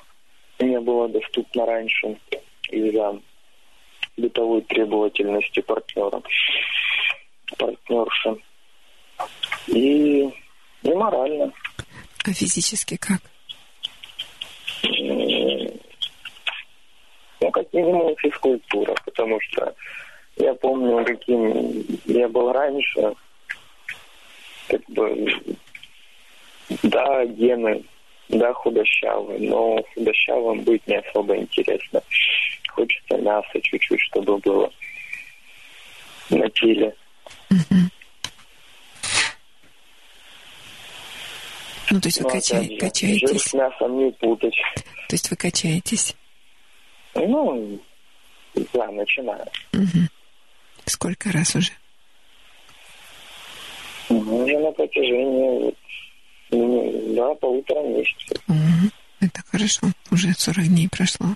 [0.61, 2.17] не было доступно раньше
[2.71, 3.21] из-за
[4.17, 6.23] бытовой требовательности партнера,
[7.59, 8.37] партнерши.
[9.67, 10.29] И,
[10.83, 11.53] и морально.
[12.25, 13.21] А физически как?
[17.41, 19.75] Ну, как минимум физкультура, потому что
[20.41, 23.15] я помню, каким я был раньше.
[24.69, 25.27] Как бы,
[26.83, 27.85] да, гены,
[28.29, 32.03] да, худощавый, но худощавым быть не особо интересно.
[32.69, 34.71] Хочется мяса чуть-чуть, чтобы было
[36.31, 36.95] на теле.
[41.93, 43.29] Ну, то есть вы Но, кача- же, качаетесь.
[43.29, 44.55] Жир с мясом не путать.
[45.09, 46.15] То есть вы качаетесь.
[47.17, 47.81] Ну,
[48.73, 49.45] да, начинаю.
[49.73, 50.09] Мгм.
[50.91, 51.71] Сколько раз уже?
[54.09, 55.77] Ну, Уже на протяжении вот,
[56.51, 58.43] ну, да, полутора месяцев.
[58.49, 58.91] Мгм.
[59.21, 59.87] Это хорошо.
[60.11, 61.29] Уже 40 дней прошло.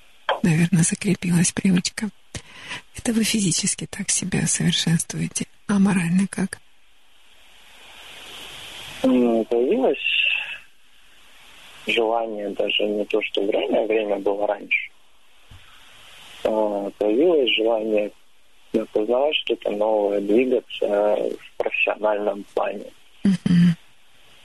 [0.43, 2.11] Наверное, закрепилась привычка.
[2.97, 5.47] Это вы физически так себя совершенствуете.
[5.69, 6.59] А морально как?
[9.05, 9.99] Ну, Появилось
[11.87, 14.91] желание, даже не то, что время, время было раньше.
[16.43, 18.11] А, Появилось желание
[18.93, 22.87] познавать что-то новое, двигаться в профессиональном плане.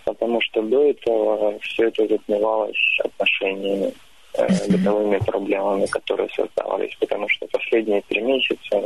[0.06, 3.94] Потому что до этого все это затмевалось отношениями,
[4.34, 6.96] э, бытовыми проблемами, которые создавались.
[7.00, 8.82] Потому что последние три месяца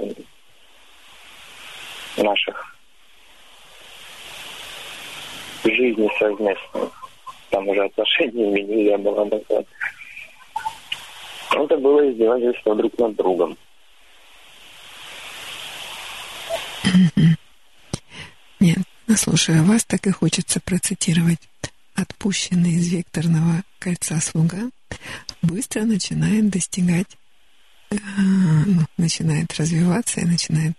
[2.17, 2.75] наших
[5.63, 6.89] жизни совместной,
[7.49, 9.67] там уже отношениями нельзя было назвать.
[11.51, 13.57] Это было издевательство друг над другом.
[18.63, 18.77] Нет,
[19.17, 21.49] слушая вас, так и хочется процитировать.
[21.95, 24.69] Отпущенный из векторного кольца слуга
[25.41, 27.17] быстро начинает достигать,
[27.91, 27.97] э,
[28.65, 30.77] ну, начинает развиваться и начинает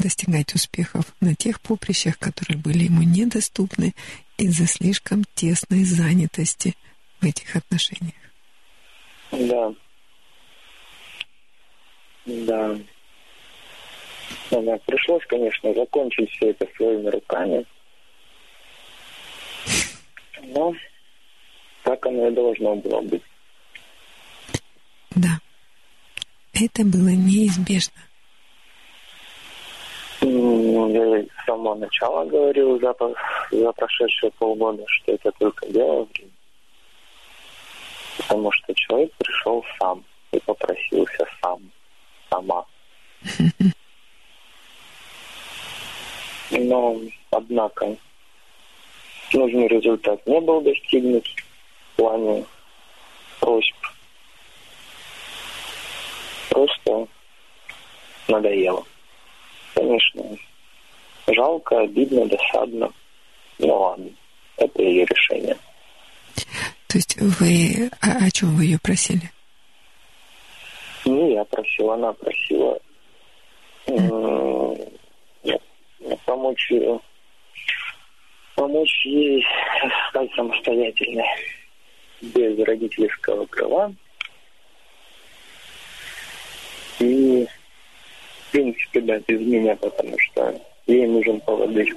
[0.00, 3.94] достигать успехов на тех поприщах, которые были ему недоступны
[4.36, 6.74] из-за слишком тесной занятости
[7.20, 8.14] в этих отношениях.
[9.30, 9.72] Да.
[12.26, 12.76] Да.
[14.50, 17.64] Да, пришлось, конечно, закончить все это своими руками.
[20.42, 20.74] Но
[21.84, 23.22] так оно и должно было быть.
[25.10, 25.38] Да,
[26.52, 27.94] это было неизбежно.
[30.22, 32.94] М, Я с самого начала говорил за,
[33.52, 36.32] за прошедшие полгода, что это только дело времени.
[38.18, 41.70] Потому что человек пришел сам и попросился сам,
[42.28, 42.66] сама.
[46.50, 47.96] Но, однако,
[49.32, 52.44] нужный результат не был достигнут в плане
[53.38, 53.76] просьб.
[56.50, 57.06] Просто
[58.28, 58.84] надоело.
[59.74, 60.24] Конечно,
[61.28, 62.92] жалко, обидно, досадно.
[63.58, 64.10] Ну ладно,
[64.56, 65.56] это ее решение.
[66.88, 67.90] То есть вы...
[68.00, 69.30] А о чем вы ее просили?
[71.04, 72.78] Не я просил, она просила
[73.86, 74.76] м,
[76.30, 76.98] помочь, э,
[78.54, 79.44] помочь ей
[80.10, 81.24] стать самостоятельной
[82.20, 83.92] без родительского крыла.
[87.00, 87.48] И,
[88.46, 91.92] в принципе, да, без меня, потому что ей нужен поводырь.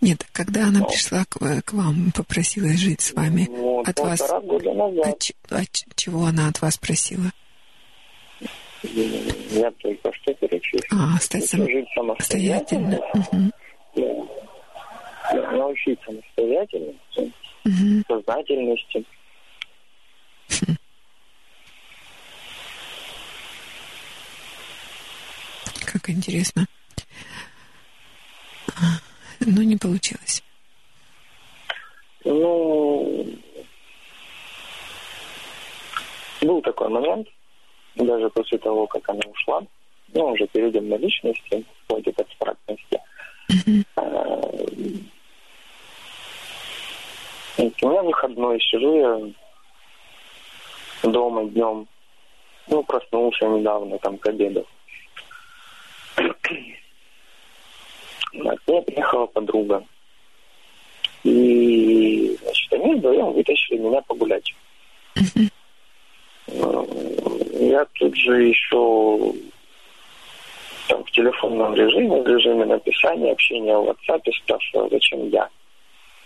[0.00, 4.20] Нет, когда она пришла к, к вам, попросилась жить с вами, Ну, от вас...
[4.42, 5.16] года назад
[5.50, 7.32] а ч- чего она от вас просила?
[8.92, 10.98] Я только что перечислил.
[10.98, 13.00] А, стать сам- Жить самостоятельно.
[13.14, 13.52] Мгм.
[13.96, 14.02] Да.
[15.32, 17.32] Да, научить самостоятельности,
[17.64, 18.04] Мгм.
[18.08, 19.04] сознательности.
[25.86, 26.66] Как интересно.
[28.68, 28.98] А,
[29.40, 30.42] Но не получилось.
[32.24, 33.26] Ну,
[36.40, 37.28] был такой момент,
[37.94, 39.62] даже после того, как она ушла,
[40.12, 43.00] ну, уже перейдем на личности, исходит абстрактности.
[43.48, 43.84] Мгм.
[47.56, 49.20] У меня выходной, сижу я
[51.10, 51.86] дома днем.
[52.66, 54.66] Ну, проснулся недавно, там, к обеду.
[58.32, 59.84] На окне приехала подруга.
[61.22, 64.54] И, значит, они вдвоем вытащили меня погулять.
[67.64, 69.32] Я тут же еще
[70.88, 75.48] там, в телефонном режиме, в режиме написания, общения в WhatsApp спрашиваю, зачем я.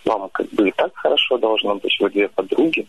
[0.05, 2.87] Вам как бы и так хорошо должно быть, вы две подруги.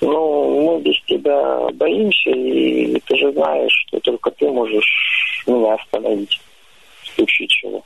[0.00, 6.40] Ну, мы без тебя боимся, и ты же знаешь, что только ты можешь меня остановить
[7.02, 7.84] в случае чего.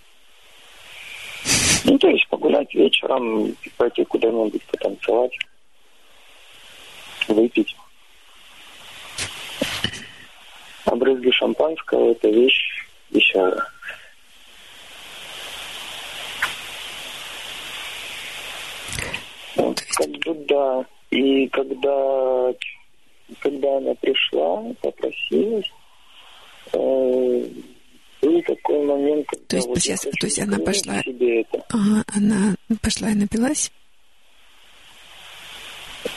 [1.85, 5.37] Ну, то есть погулять вечером, пойти куда-нибудь потанцевать,
[7.29, 7.77] выпить.
[10.86, 13.63] А брызги шампанского– это вещь веселая.
[19.57, 20.85] Вот, как бы да.
[21.11, 22.53] И когда,
[23.41, 25.71] когда она пришла, попросилась,
[26.73, 27.49] э,
[28.23, 31.65] был такой момент, когда То есть, вот сейчас- то есть она пошла- себе это.
[31.71, 33.71] Ага, она пошла и напилась?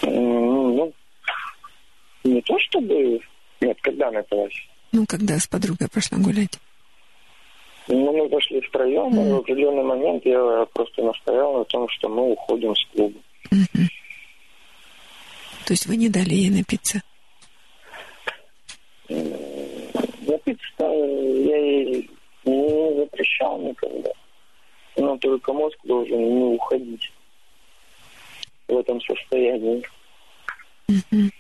[0.01, 0.39] М,
[0.75, 0.93] Ну,
[2.23, 3.19] не то чтобы...
[3.61, 4.53] Нет, когда напилась?
[4.91, 6.59] Ну, когда с подругой пошла гулять.
[7.87, 12.31] Ну, мы пошли втроем, и в определенный момент я просто настоял на том, что мы
[12.31, 13.19] уходим с клуба.
[13.51, 13.89] Мгм.
[15.65, 17.01] То есть вы не дали ей напиться?
[19.09, 22.09] Напиться я ей
[22.45, 24.11] не запрещал никогда.
[24.95, 27.11] Но только мозг должен не уходить
[28.67, 29.83] в этом состоянии.
[30.87, 31.31] Мгм.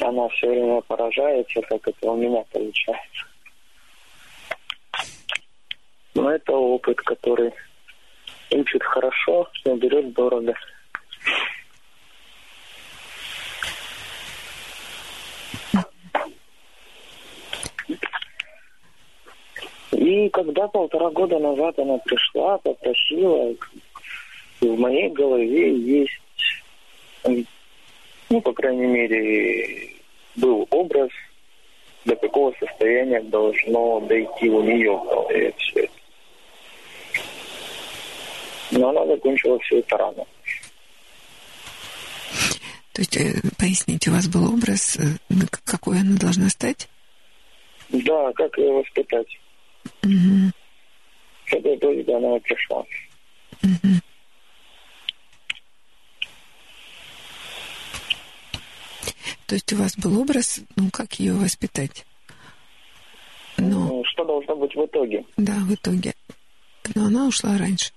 [0.00, 3.26] Она все время поражается, как это у меня получается.
[6.14, 7.52] Но это опыт, который
[8.50, 10.54] учит хорошо, но берет дорого.
[19.92, 23.54] И когда полтора года назад она пришла, попросила,
[24.60, 26.20] в моей голове есть,
[28.30, 29.90] ну, по крайней мере,
[30.36, 31.10] был образ,
[32.04, 35.92] до какого состояния должно дойти у нее в голове все это.
[38.70, 40.24] Но она закончила все это рано.
[42.92, 45.18] То есть, э, поясните, у вас был образ, э,
[45.64, 46.88] какой она должна стать?
[47.88, 49.40] Да, как ее воспитать?
[50.02, 50.52] Мгм.
[51.46, 52.84] Когда когда она пришла.
[53.62, 54.00] Мгм.
[59.50, 62.06] То есть у вас был образ, ну, как ее воспитать?
[63.56, 65.24] Но, Ну, Что должно быть в итоге?
[65.36, 66.14] да, в итоге.
[66.94, 67.90] Но она ушла раньше.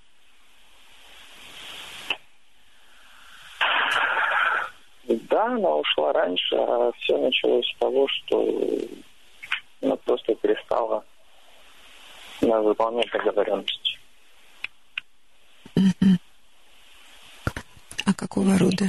[5.07, 8.49] Да, она ушла раньше, а все началось с того, что
[9.83, 11.05] она просто перестала
[12.41, 13.99] на выполнять договоренности.
[18.05, 18.87] А какого рода?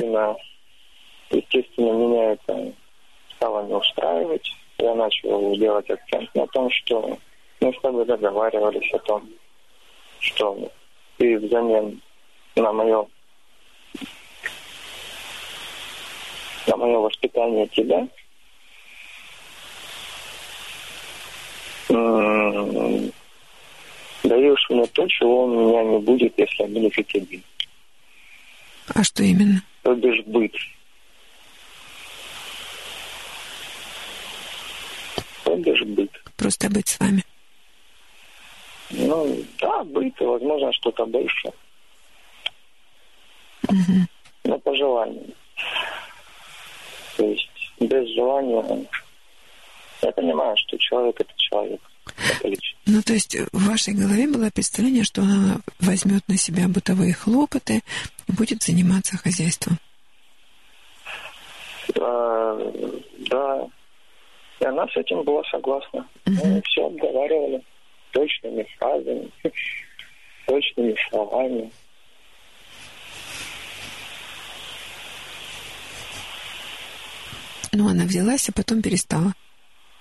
[1.35, 2.72] Естественно, меня это
[3.35, 4.55] стало не устраивать.
[4.78, 7.18] Я начал делать акцент на том, что
[7.61, 9.28] мы с тобой договаривались о том,
[10.20, 10.70] что
[11.18, 12.01] ты взамен
[12.55, 13.07] на мое
[16.68, 18.07] на мое воспитание тебя
[21.91, 23.12] м,
[24.22, 27.43] даешь мне то, чего у меня не будет, если я буду жить один.
[28.95, 29.62] А что именно?
[29.82, 30.55] То бишь быть.
[35.45, 36.11] То бишь быть.
[36.36, 37.22] Просто быть с вами.
[38.90, 41.51] Ну, да, быть, и, возможно, что-то больше.
[43.68, 44.09] Мгм.
[44.45, 45.34] Но по желанию.
[47.16, 47.49] То есть
[47.80, 48.86] без желания...
[50.03, 51.80] Я понимаю, что человек— это человек.
[52.86, 57.82] Ну, то есть в вашей голове было представление, что она возьмет на себя бытовые хлопоты
[58.28, 59.78] и будет заниматься хозяйством.
[61.99, 62.72] А,
[63.30, 63.66] да.
[64.64, 66.08] И она с этим была согласна.
[66.24, 67.62] Мы все обговаривали
[68.12, 69.30] точными фразами,
[70.46, 71.70] точными словами.
[77.72, 79.34] Ну, она взялась, а потом перестала.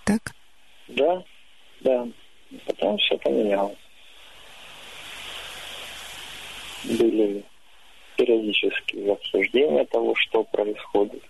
[0.05, 0.31] Так?
[0.87, 1.21] Да,
[1.81, 2.07] да.
[2.65, 3.77] Потом все поменялось.
[6.85, 7.43] Были
[8.15, 11.21] периодически обсуждение того, что происходит.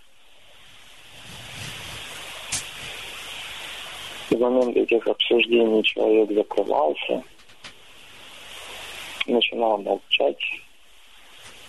[4.34, 7.22] В момент этих обсуждений человек закрывался,
[9.28, 10.36] начинал молчать.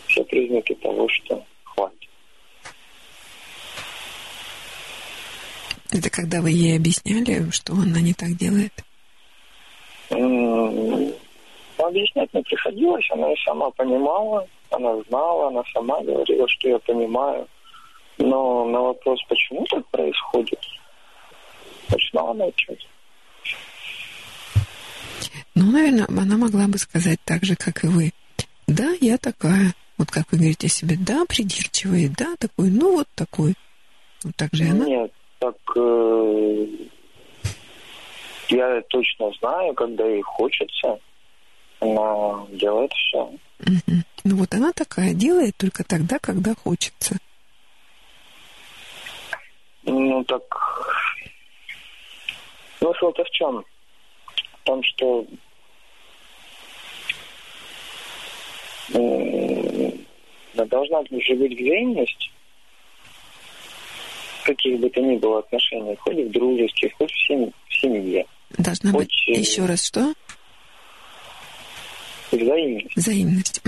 [0.07, 2.09] Все признаки того, что хватит.
[5.91, 8.73] Это когда вы ей объясняли, что она не так делает?
[11.77, 17.47] Объяснять не приходилось, она и сама понимала, она знала, она сама говорила, что я понимаю.
[18.17, 20.59] Но на вопрос, почему так происходит,
[21.89, 22.87] начинала молчать.
[25.53, 28.11] Ну, наверное, она могла бы сказать так же, как и вы.
[28.67, 29.73] Да, я такая.
[29.97, 33.53] Вот как вы говорите себе, да, придирчивый, да, такой, ну вот такой.
[34.23, 34.85] Вот так же она.
[34.85, 36.67] Нет, так э,
[38.49, 40.99] я точно знаю, когда ей хочется,
[41.79, 43.31] она делает все.
[44.23, 47.15] Ну вот она такая делает только тогда, когда хочется.
[49.83, 50.43] Ну так
[52.85, 53.65] смысл-то в чем?
[54.61, 55.25] В том, что
[60.55, 62.31] должна же быть взаимность
[64.43, 67.51] каких бы то ни было отношений, хоть в дружеских, хоть в, сем...
[67.67, 68.25] в семье.
[68.59, 69.07] Должна хоть...
[69.07, 70.13] быть э, еще раз что?
[72.31, 72.95] Взаимность.
[72.95, 73.61] Взаимность.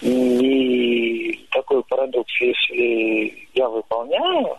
[0.00, 4.58] И такой парадокс, если я выполняю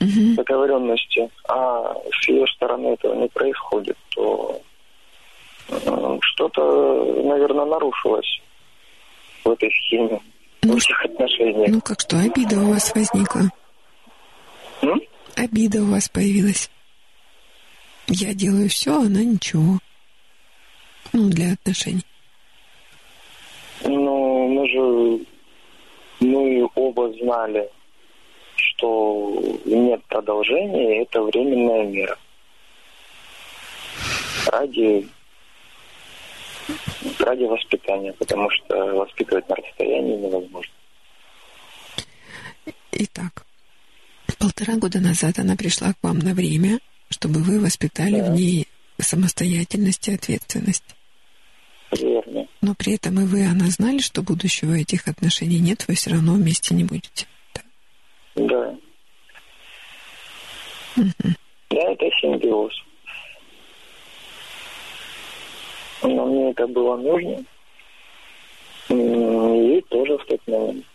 [0.00, 0.34] угу.
[0.36, 4.60] договоренности, а с ее стороны этого не происходит, то
[5.68, 8.40] э, что-то, наверное, нарушилось
[9.44, 10.20] в этой схеме,
[10.62, 11.70] ну, в этих отношениях.
[11.70, 13.50] Ну как что, обида у вас возникла?
[14.82, 15.00] М?
[15.36, 16.70] Обида у вас появилась.
[18.08, 19.78] Я делаю все, а она ничего.
[21.12, 22.04] Ну, для отношений.
[23.84, 25.24] Ну, мы же,
[26.20, 27.68] мы оба знали,
[28.78, 32.18] что нет продолжения, это временная мера.
[34.46, 35.06] Ради,
[37.18, 40.72] ради воспитания, потому что воспитывать на расстоянии невозможно.
[42.92, 43.44] Итак,
[44.38, 46.78] полтора года назад она пришла к вам на время,
[47.10, 48.30] чтобы вы воспитали да.
[48.30, 48.68] в ней
[49.00, 50.84] самостоятельность и ответственность.
[51.92, 52.46] Верно.
[52.60, 56.34] Но при этом и вы, она знали, что будущего этих отношений нет, вы все равно
[56.34, 57.26] вместе не будете.
[58.38, 58.74] Да.
[60.96, 62.72] Да, это симбиоз.
[66.02, 67.44] Но мне это было нужно.
[68.88, 70.86] И тоже в тот момент.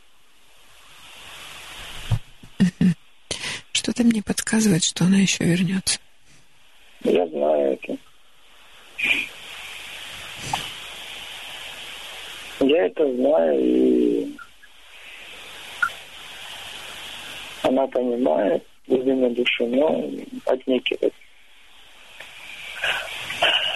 [3.73, 5.99] Что-то мне подсказывает, что она еще вернется.
[7.03, 7.97] Я знаю это.
[12.61, 14.12] Я это знаю, и
[17.63, 20.09] она понимает глубину души, но
[20.45, 21.13] отнекивает.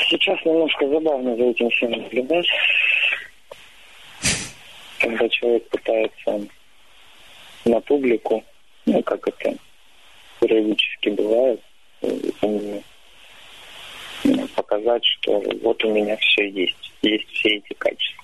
[0.09, 2.47] Сейчас немножко забавно за этим всем наблюдать,
[4.99, 6.47] когда человек пытается
[7.65, 8.43] на публику,
[8.85, 9.55] ну, как это
[10.39, 11.61] периодически бывает,
[14.55, 18.16] показать, что вот у меня все есть, есть все эти качества.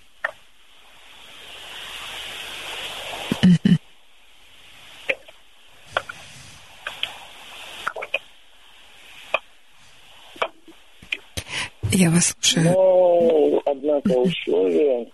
[11.95, 12.73] Я вас слушаю.
[12.73, 15.11] Но, однако, условие,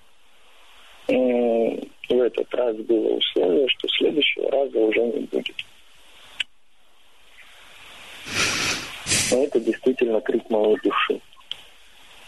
[1.08, 5.56] в этот раз было условие, что следующего раза уже не будет.
[9.32, 11.20] Но это действительно крик моей души.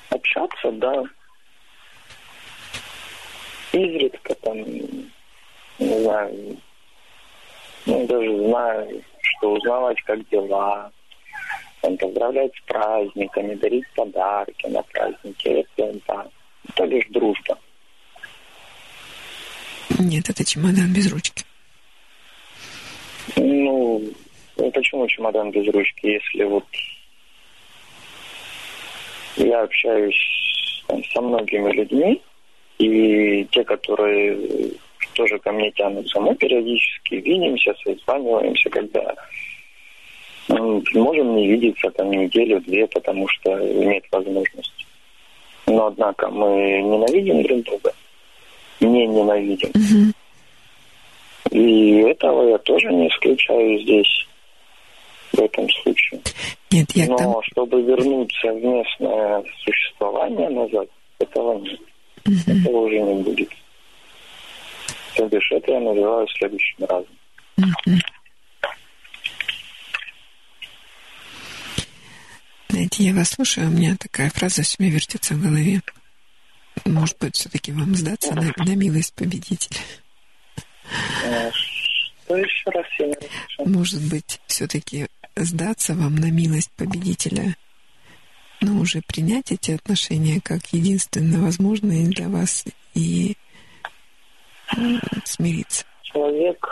[0.10, 1.04] Общаться, да.
[3.72, 4.58] Изредка там,
[5.80, 6.58] не знаю,
[7.86, 10.92] ну, даже знаю, что узнавать, как дела,
[11.82, 15.48] там, поздравлять с праздниками, дарить подарки на праздники.
[15.48, 16.28] Это, да,
[16.70, 17.58] это лишь дружба.
[20.00, 21.44] Нет, это чемодан без ручки.
[23.36, 24.02] Ну,
[24.58, 26.66] ну, почему чемодан без ручки, если вот
[29.38, 32.22] я общаюсь там, со многими людьми,
[32.78, 34.72] и те, которые
[35.14, 39.16] тоже ко мне тянутся, мы периодически видимся, созваниваемся, когда
[40.52, 44.86] можем не видеться там неделю-две, потому что имеет возможность.
[45.68, 47.94] Но, однако, мы ненавидим друг друга.
[48.80, 49.70] Не ненавидим.
[49.70, 50.14] Угу.
[51.52, 54.28] И этого я тоже не исключаю здесь,
[55.34, 56.22] в этом случае.
[56.72, 57.36] Нет, я Но там...
[57.44, 60.88] чтобы вернуться в местное существование назад,
[61.20, 61.80] этого нет.
[62.26, 62.36] Угу.
[62.48, 63.50] Этого уже не будет.
[65.16, 68.02] То бишь это я называю следующим разом.
[72.92, 75.82] Знаете, я вас слушаю, у меня такая фраза все время вертится в голове.
[76.84, 79.80] Может быть, все-таки вам сдаться на, на милость победителя?
[82.26, 83.66] Что еще раз я не расслышал?
[83.66, 87.56] Может быть, все-таки сдаться вам на милость победителя,
[88.60, 93.38] но уже принять эти отношения как единственно возможные для вас и
[95.24, 95.86] смириться.
[96.02, 96.68] Человек,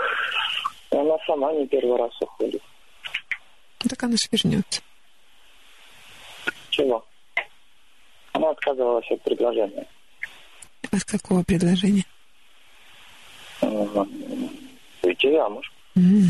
[0.91, 2.61] она сама не первый раз уходит.
[3.88, 4.82] Так она же вернется.
[6.80, 7.05] Чего?
[8.32, 9.86] Она отказывалась от предложения.
[10.89, 12.05] От какого предложения?
[13.61, 14.49] Мгм.
[15.03, 15.69] Выйти замуж.
[15.97, 16.30] М.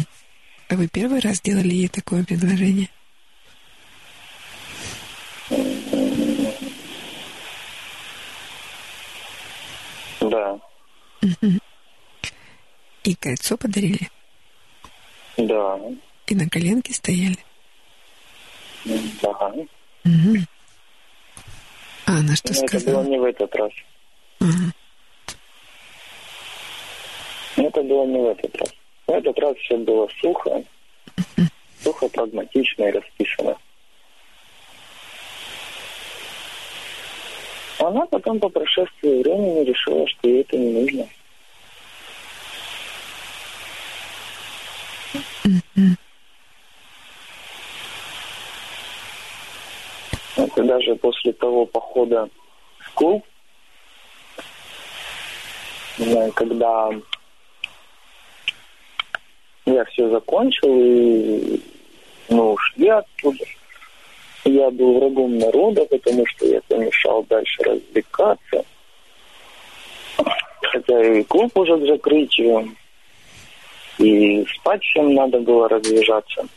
[0.69, 2.89] А вы первый раз делали ей такое предложение?
[10.21, 10.59] Да,
[13.03, 14.09] И кольцо подарили?
[15.37, 15.79] да,
[16.27, 17.37] И на коленке стояли?
[19.23, 19.53] ага.
[20.09, 20.47] Мгм.
[22.07, 23.03] А она что Но это было сказала?
[23.03, 23.71] не в этот раз.
[24.39, 24.73] Ага.
[27.57, 28.69] Это было не в этот раз.
[29.05, 30.63] В этот раз все было сухо,
[31.83, 33.55] сухо, прагматично и расписано.
[37.77, 41.07] Она потом по прошествии времени решила, что ей это не нужно.
[50.63, 52.27] Даже после того похода
[52.79, 53.25] в клуб,
[56.35, 56.89] когда
[59.65, 61.61] я все закончил, и
[62.29, 63.45] мы ушли оттуда.
[64.45, 68.65] Я был врагом народа, потому что я помешал дальше развлекаться.
[70.61, 72.75] Хотя и клуб уже к закрытию,
[73.97, 76.47] и спать всем надо было разъезжаться.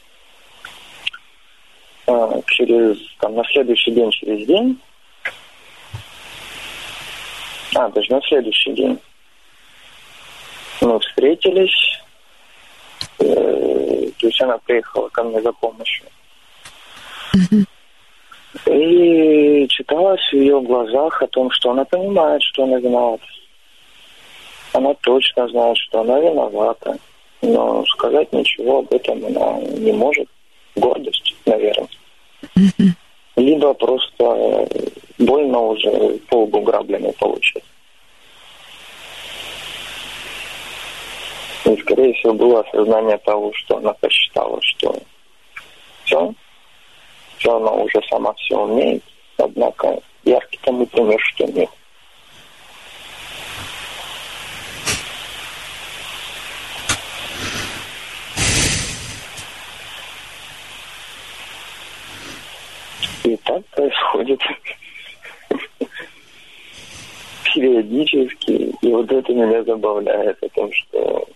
[2.12, 4.78] А, Через, там, на следующий день, через день,
[7.74, 8.98] а, даже на следующий день,
[10.82, 12.02] мы встретились,
[13.18, 16.04] э, то есть она приехала ко мне за помощью.
[18.66, 23.24] И читалось в ее глазах о том, что она понимает, что она виновата.
[24.74, 26.98] Она точно знает, что она виновата.
[27.40, 30.28] Но сказать ничего об этом она не может.
[30.76, 31.88] Гордость, наверное.
[33.36, 34.66] Либо просто э,
[35.18, 37.64] больно уже по лбу граблями получить.
[41.64, 44.94] И, скорее всего, было осознание того, что она посчитала, что
[46.04, 46.34] все,
[47.38, 49.02] все она уже сама все умеет,
[49.38, 51.70] однако яркий тому пример, что нет.
[63.24, 64.40] И так происходит
[67.54, 68.74] периодически.
[68.80, 71.28] И вот это меня забавляет о том, что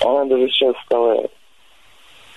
[0.00, 1.28] она даже сейчас стала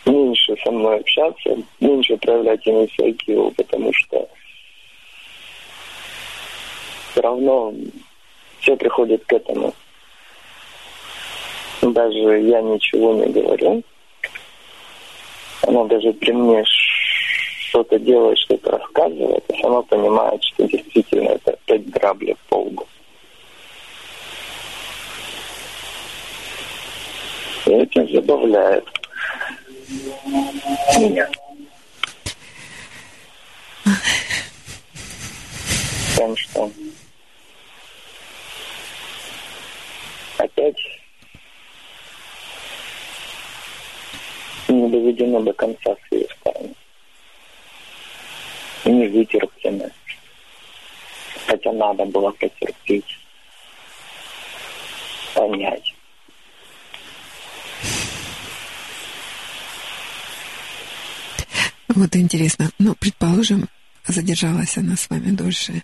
[0.05, 4.29] меньше со мной общаться, меньше проявлять инициативу, потому что
[7.11, 7.73] все равно
[8.59, 9.73] все приходит к этому.
[11.81, 13.83] Даже я ничего не говорю.
[15.67, 16.63] Она даже при мне
[17.75, 22.87] что-то делает, что-то рассказывает, и сама понимает, что действительно это опять грабли по лбу.
[27.65, 28.85] И это забавляет
[30.97, 31.29] меня.
[36.15, 36.71] Тем, что
[40.37, 40.77] опять
[44.69, 46.25] не доведено до конца с ее
[48.85, 48.99] стороны.
[48.99, 49.89] Не вытерпено.
[51.47, 53.19] Хотя надо было потерпеть,
[55.33, 55.93] понять.
[61.87, 63.69] Вот интересно, ну, предположим,
[64.07, 65.83] задержалась она с вами дольше.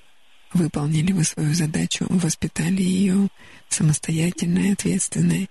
[0.54, 3.30] Выполнили вы свою задачу, воспитали ее
[3.70, 5.50] самостоятельной, ответственной.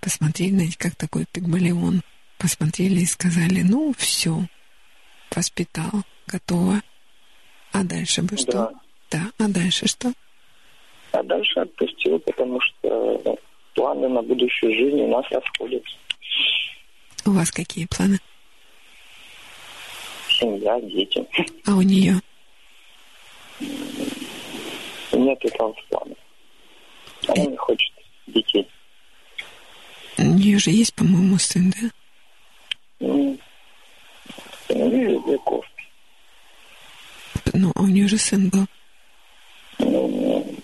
[0.00, 2.02] Посмотрели, знаете, как такой пигмалион.
[2.38, 4.46] Посмотрели и сказали, ну, все,
[5.36, 6.80] воспитал, готово.
[7.72, 8.52] А дальше бы что?
[8.52, 8.72] Да.
[9.10, 10.12] Да, а дальше что?
[11.12, 13.38] А дальше отпустил, потому что ну,
[13.74, 15.96] планы на будущую жизнь у нас расходятся.
[17.24, 18.18] У вас какие планы?
[20.28, 21.24] Семья, дети.
[21.66, 22.20] А у нее?
[25.12, 26.14] Нет этого плана.
[27.28, 27.92] Она не хочет
[28.26, 28.68] детей.
[30.18, 31.88] У нее же есть, по-моему, сын, да?
[33.00, 33.38] Ну,
[34.68, 35.64] веков.
[37.52, 38.66] Ну, а у нее же сын был.
[39.78, 40.56] Ну,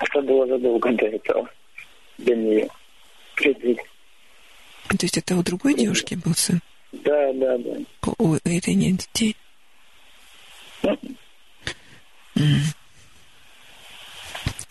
[0.00, 1.48] это было задолго до этого.
[2.18, 2.68] Для нее.
[3.34, 3.78] Предвид.
[4.88, 6.60] То есть это у другой девушки был сын?
[6.92, 7.70] Да, да, да.
[8.18, 9.36] У, у этой нет детей?
[10.82, 10.98] М.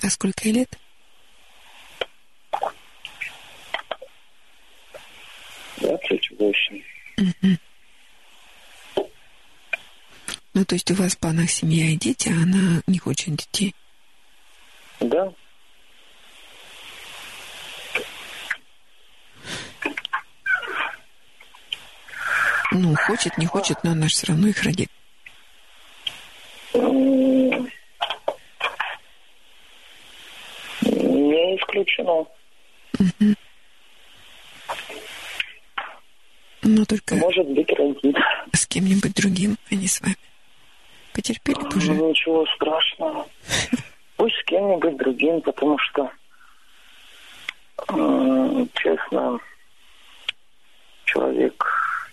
[0.02, 0.80] А сколько ей лет?
[5.78, 6.82] Двадцать восемь.
[10.58, 13.76] Ну, то есть у вас в планах семья и дети, а она не хочет детей.
[15.00, 15.32] Да.
[22.72, 24.90] Ну, хочет, не хочет, но она же все равно их родит.
[26.74, 27.70] Не
[31.58, 32.26] исключено.
[36.64, 38.16] Но только Может быть, родит.
[38.54, 40.18] с кем-нибудь другим, а не с вами.
[41.18, 41.58] Потерпели.
[41.60, 43.26] Ну, Ничего страшного.
[44.18, 46.12] Пусть с кем-нибудь другим, потому что,
[48.76, 49.40] честно,
[51.06, 51.66] человек,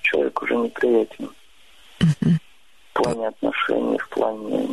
[0.03, 1.29] человек уже неприятен.
[2.01, 4.69] В плане отношений, в плане,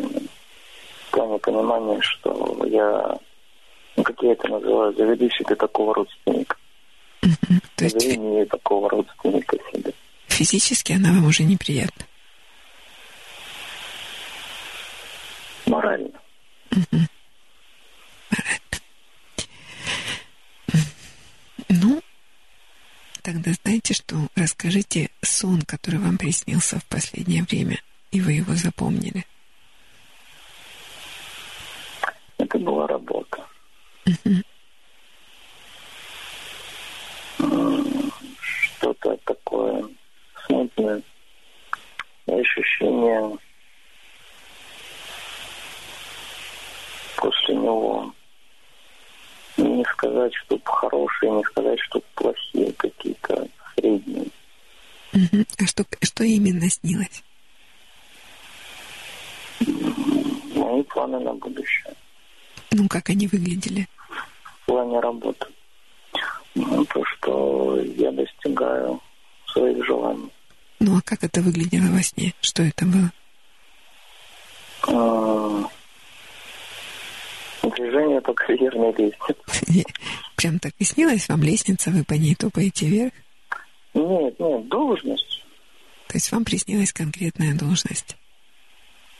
[1.08, 3.18] в плане понимания, что я,
[3.98, 6.56] ну, как я это называю, заведу себе такого родственника.
[7.76, 9.92] То есть Заведу такого родственника себе.
[10.28, 12.06] физически она вам уже неприятна.
[15.66, 16.20] Морально.
[21.70, 22.02] Ну,
[23.22, 24.28] тогда знаете что?
[24.36, 27.82] Расскажите сон, который вам приснился в последнее время,
[28.12, 29.26] и вы его запомнили.
[32.38, 33.46] Это была работа.
[38.40, 39.88] Что-то такое
[40.46, 41.02] смутное.
[42.28, 43.38] Ощущение
[47.62, 48.14] него.
[49.58, 54.28] Не сказать, что хорошие, не сказать, что плохие, какие-то средние.
[55.14, 55.46] Мгм.
[55.60, 57.24] А что, что именно снилось?
[60.56, 61.94] Мои планы на будущее.
[62.72, 63.88] Ну, как они выглядели?
[64.44, 65.48] В плане работы.
[66.56, 69.02] Ну, то, что я достигаю
[69.48, 70.32] своих желаний.
[70.80, 72.34] Ну, а как это выглядело во сне?
[72.42, 73.12] Что это было?
[74.88, 75.64] А,
[77.92, 79.86] Движение по карьерной лестнице.
[80.38, 83.14] Прям так и снилась вам лестница, вы по ней топаете вверх?
[83.94, 85.44] Нет, нет, должность.
[86.08, 88.16] То есть вам приснилась конкретная должность?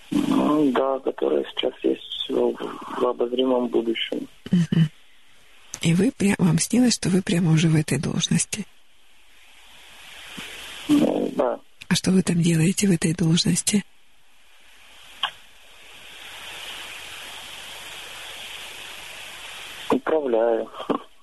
[0.10, 4.28] Ну, Да, которая сейчас есть в, обозримом будущем.
[5.82, 8.66] И вы прям, вам снилось, что вы прямо уже в этой должности.
[10.88, 11.60] Ну, Да.
[11.90, 13.84] А что вы там делаете в этой должности?
[20.12, 20.70] Управляю.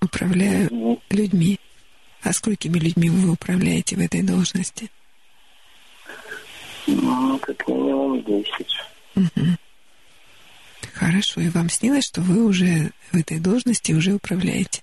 [0.00, 1.60] Управляю людьми.
[2.22, 4.90] А сколькими людьми вы управляете в этой должности?
[6.86, 9.58] Ну, как минимум 10.
[10.94, 11.40] Хорошо.
[11.42, 14.82] И вам снилось, что вы уже в этой должности уже управляете?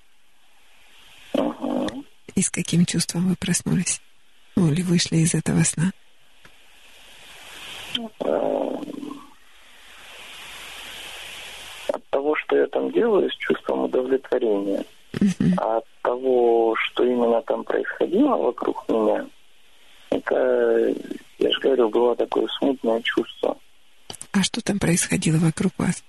[1.33, 1.87] Ага.
[2.35, 4.01] И с каким чувством вы проснулись?
[4.55, 5.91] Ну, или вышли из этого сна?
[8.19, 8.81] А,
[11.87, 14.83] От того, что я там делаю, с чувством удовлетворения.
[15.57, 19.25] А от того, что именно там происходило вокруг меня,
[20.09, 20.93] это,
[21.39, 23.57] я же говорю, было такое смутное чувство.
[24.31, 26.03] А что там происходило вокруг вас?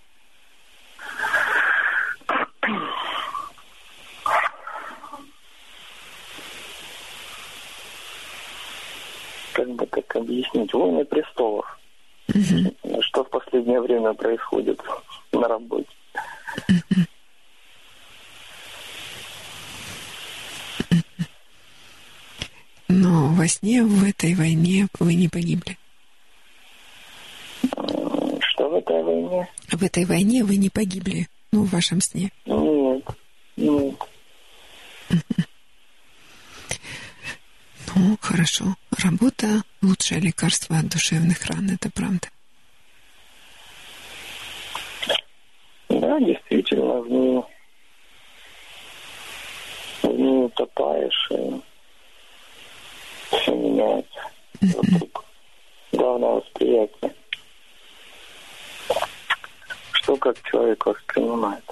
[9.52, 10.74] Как бы так объяснить?
[10.74, 11.78] Войны престолов.
[13.00, 14.82] Что в последнее время происходит
[15.32, 15.86] на работе.
[22.88, 25.76] Но во сне в этой войне вы не погибли.
[28.40, 29.48] Что в этой войне?
[29.70, 31.28] В этой войне вы не погибли.
[31.52, 32.30] Ну, в вашем сне.
[32.46, 33.04] Нет,
[33.56, 33.96] нет.
[37.94, 38.76] Ну, хорошо.
[38.98, 42.28] Работа– лучшее лекарство от душевных ран, это правда.
[46.18, 47.42] Действительно, в ней,
[50.02, 51.60] в ней утопаешь, и
[53.30, 54.20] все меняется
[54.62, 55.24] вокруг.
[55.92, 57.14] Главное восприятие.
[59.92, 61.64] Что как человек воспринимает.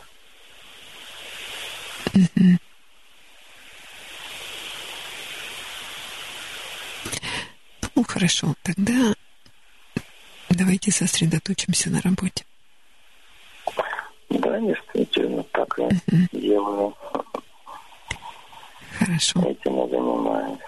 [7.95, 9.15] Ну, хорошо, тогда
[10.51, 12.45] давайте сосредоточимся на работе.
[14.55, 16.29] Да, действительно, так я Мгм.
[16.33, 16.95] делаю.
[18.99, 19.41] Хорошо.
[19.41, 20.59] Этим я занимаюсь.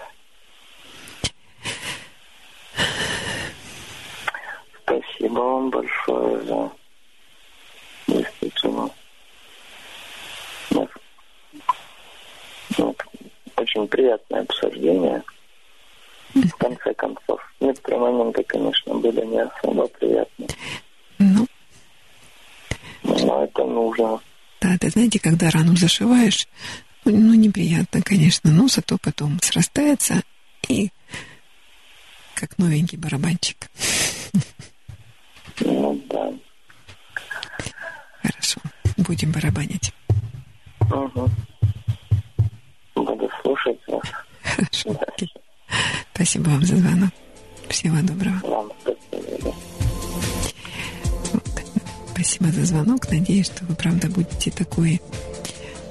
[4.83, 6.71] Спасибо вам большое за
[8.07, 8.89] действительно
[10.71, 10.87] ну,
[12.77, 12.95] ну,
[13.55, 15.23] очень приятное обсуждение.
[16.33, 20.49] В конце концов, некоторые моменты, конечно, были не особо приятные,
[21.19, 21.47] Ну,
[23.37, 24.19] но это нужно.
[24.61, 26.47] да, ты знаете, когда рану зашиваешь,
[27.05, 30.21] ну, неприятно, конечно, но зато потом срастается
[30.67, 30.89] и
[32.33, 33.69] как новенький барабанчик.
[35.59, 36.31] Ну да.
[38.21, 38.61] Хорошо,
[38.97, 39.91] будем барабанить.
[40.81, 41.29] Угу.
[42.95, 44.03] Буду слушать вас.
[44.43, 44.99] Хорошо.
[46.13, 47.09] Спасибо вам за звонок.
[47.69, 48.39] Всего доброго.
[48.43, 49.55] Вам спасибо.
[52.17, 53.11] Спасибо за звонок.
[53.11, 54.99] Надеюсь, что вы, правда, будете такой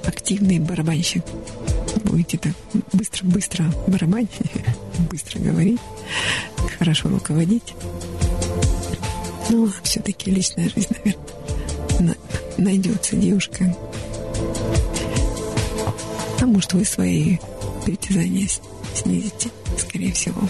[0.03, 1.23] активный барабанщик.
[2.03, 2.51] Будете так
[2.91, 4.29] быстро-быстро барабанить,
[5.09, 5.79] быстро говорить,
[6.77, 7.73] хорошо руководить.
[9.49, 11.17] Но все-таки личная жизнь, наверное,
[12.57, 13.73] на- найдется девушка.
[16.41, 17.37] А может, вы свои
[17.85, 18.49] притязания
[18.93, 20.41] снизите, скорее всего.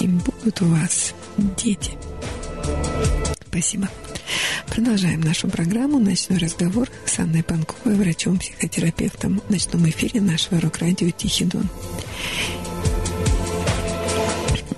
[0.00, 1.14] И будут у вас
[1.56, 1.92] дети.
[3.48, 3.88] Спасибо.
[4.76, 11.46] Продолжаем нашу программу «Ночной разговор» с Анной Панковой, врачом-психотерапевтом в ночном эфире нашего рок-радио «Тихий
[11.46, 11.66] Дон».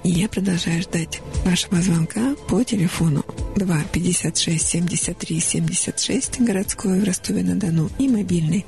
[0.05, 3.24] И я продолжаю ждать вашего звонка по телефону
[3.57, 8.66] 2 56 73 76 городской в Ростове-на-Дону и мобильный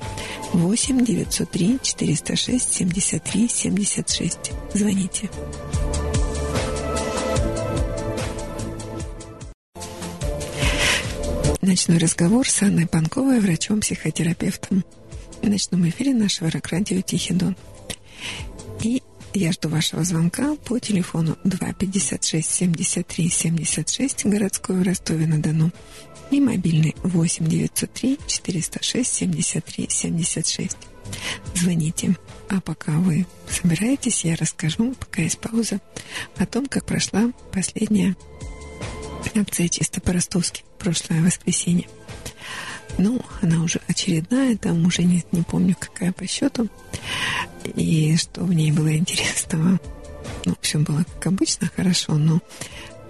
[0.52, 4.50] 8 903 406 73 76.
[4.74, 5.30] Звоните.
[11.62, 14.82] Ночной разговор с Анной Панковой, врачом-психотерапевтом.
[15.42, 17.54] В ночном эфире нашего рок-радио «Тихий Дон».
[18.82, 19.02] И
[19.34, 25.70] я жду вашего звонка по телефону 256 73 76 городской в Ростове-на-Дону
[26.30, 30.78] и мобильный 8 903 406 73 76.
[31.54, 32.16] Звоните.
[32.48, 35.78] А пока вы собираетесь, я расскажу, пока есть пауза,
[36.36, 38.16] о том, как прошла последняя
[39.34, 41.88] акция чисто по-ростовски, прошлое воскресенье.
[42.98, 46.68] Ну, она уже очередная, там уже не, не помню, какая по счету.
[47.64, 49.80] И что в ней было интересного.
[50.44, 52.40] Ну, все было как обычно, хорошо, но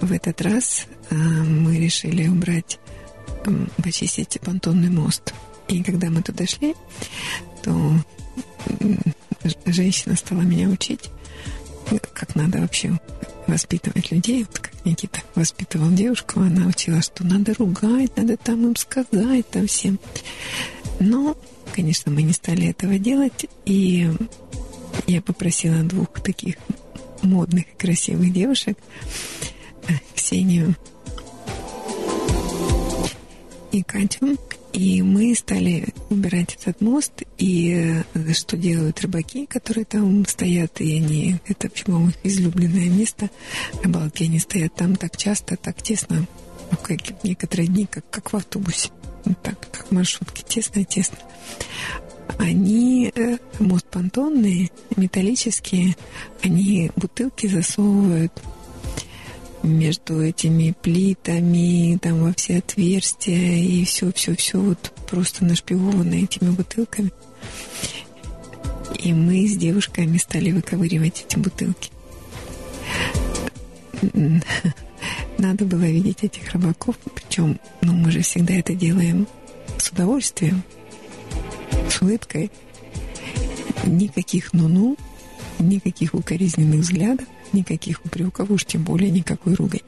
[0.01, 2.79] в этот раз а, мы решили убрать,
[3.47, 5.35] м, почистить понтонный мост.
[5.69, 6.75] И когда мы туда шли,
[7.63, 7.95] то
[9.67, 11.11] женщина стала меня учить,
[11.99, 12.99] как надо вообще
[13.47, 14.45] воспитывать людей.
[14.45, 19.67] Вот как Никита воспитывал девушку, она учила, что надо ругать, надо там им сказать, там
[19.67, 19.99] всем.
[21.01, 21.37] Но,
[21.75, 24.11] конечно, мы не стали этого делать, и
[25.07, 26.57] я попросила двух таких
[27.23, 28.79] модных и красивых девушек,
[29.89, 30.77] э, Ксению
[33.73, 34.37] и Катю,
[34.73, 40.97] и мы стали убирать этот мост, и э, что делают рыбаки, которые там стоят, и
[40.97, 43.31] они, это, по-моему, их излюбленное место,
[43.83, 46.27] рыбалки, они стоят там так часто, так тесно,
[46.71, 48.91] ну, как некоторые дни, как, как в автобусе,
[49.25, 51.19] Ну, так, как в маршрутке, тесно-тесно.
[52.39, 55.97] Они, э, мост понтонный, металлические,
[56.43, 58.33] они бутылки засовывают
[59.63, 67.13] между этими плитами, там во все отверстия, и все-все-все вот просто нашпиговано этими бутылками.
[68.99, 71.91] И мы с девушками стали выковыривать эти бутылки.
[75.39, 79.27] Надо было видеть этих рыбаков, причем, ну, мы же всегда это делаем
[79.79, 80.63] с удовольствием,
[81.89, 82.51] с улыбкой.
[83.87, 84.97] Никаких ну-ну,
[85.69, 89.81] никаких укоризненных взглядов, никаких упреков, уж тем более никакой ругань.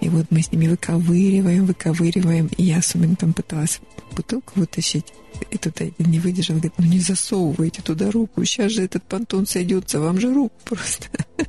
[0.00, 2.48] И вот мы с ними выковыриваем, выковыриваем.
[2.56, 3.80] И я особенно там пыталась
[4.16, 5.12] бутылку вытащить.
[5.50, 9.46] И тут один не выдержал, говорит, ну не засовывайте туда руку, сейчас же этот понтон
[9.46, 11.08] сойдется, вам же руку просто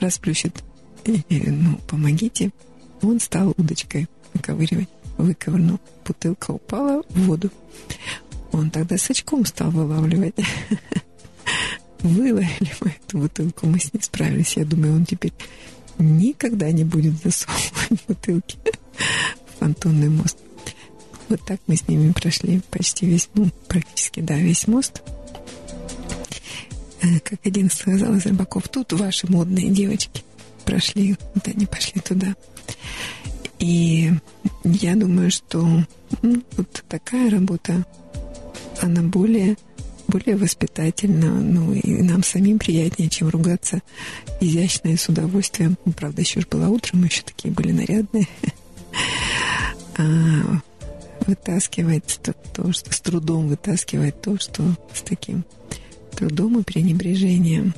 [0.00, 0.62] расплющит.
[1.06, 2.50] Ну, помогите.
[3.02, 4.88] Он стал удочкой выковыривать.
[5.18, 5.78] Выковырнул.
[6.04, 7.50] Бутылка упала в воду.
[8.52, 10.34] Он тогда с очком стал вылавливать.
[12.04, 14.58] Выловили мы эту бутылку, мы с ней справились.
[14.58, 15.32] Я думаю, он теперь
[15.98, 18.58] никогда не будет засовывать бутылки
[19.46, 20.36] в понтонный мост.
[21.30, 25.02] Вот так мы с ними прошли почти весь, ну, практически, да, весь мост.
[27.00, 30.22] Э, как один сказал из рыбаков, тут ваши модные девочки
[30.66, 32.36] прошли, вот они пошли туда.
[33.58, 34.12] И
[34.62, 35.66] я думаю, что
[36.20, 37.86] ну, вот такая работа,
[38.82, 39.56] она более,
[40.14, 43.82] более воспитательна, ну и нам самим приятнее, чем ругаться
[44.40, 45.76] изящно и с удовольствием.
[45.84, 48.28] Ну, правда, еще ж было утром, мы еще такие были нарядные.
[49.96, 50.02] А,
[51.24, 55.44] вытаскивать то, то, что с трудом вытаскивать то, что с таким
[56.16, 57.74] трудом и пренебрежением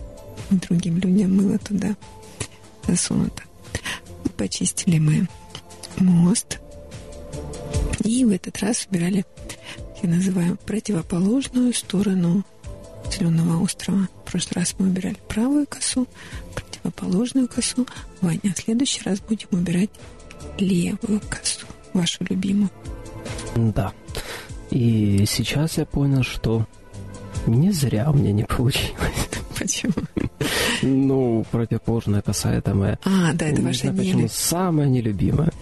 [0.49, 1.95] другим людям было туда
[2.89, 3.43] засунуто.
[4.39, 5.29] Почистили мы
[5.99, 6.59] мост.
[8.03, 9.27] И в этот раз выбирали,
[10.07, 12.45] я называю, противоположную сторону
[13.11, 14.09] Зеленого острова.
[14.25, 16.07] В прошлый раз мы убирали правую косу,
[16.55, 17.87] противоположную косу.
[18.21, 19.91] Ваня, в следующий раз будем убирать
[20.59, 22.71] левую косу, вашу любимую.
[23.57, 23.93] Да.
[24.71, 26.67] И сейчас я понял, что
[27.47, 29.29] не зря у меня не получилось.
[29.59, 29.95] Почему?
[30.83, 32.99] Ну, противоположная коса это моя.
[33.05, 35.53] А, да, это не ваша знаю, почему самая нелюбимая.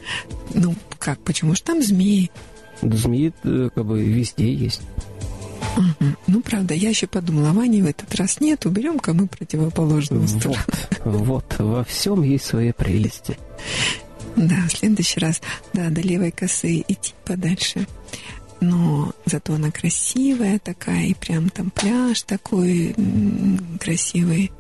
[0.53, 2.31] Ну, как, почему же там змеи?
[2.83, 4.83] Змеи э, как бы везде есть.
[5.77, 6.11] Угу.
[6.29, 10.63] Ну, правда, я еще подумала, Вани в этот раз нет, уберем-ка мы противоположную сторону.
[11.05, 13.37] Вот, вот, во всем есть свои прелести.
[14.37, 15.41] Да, в следующий раз,
[15.73, 17.87] да, до левой косы идти подальше
[18.65, 22.95] но зато она красивая такая, и прям там пляж такой
[23.81, 24.53] красивый,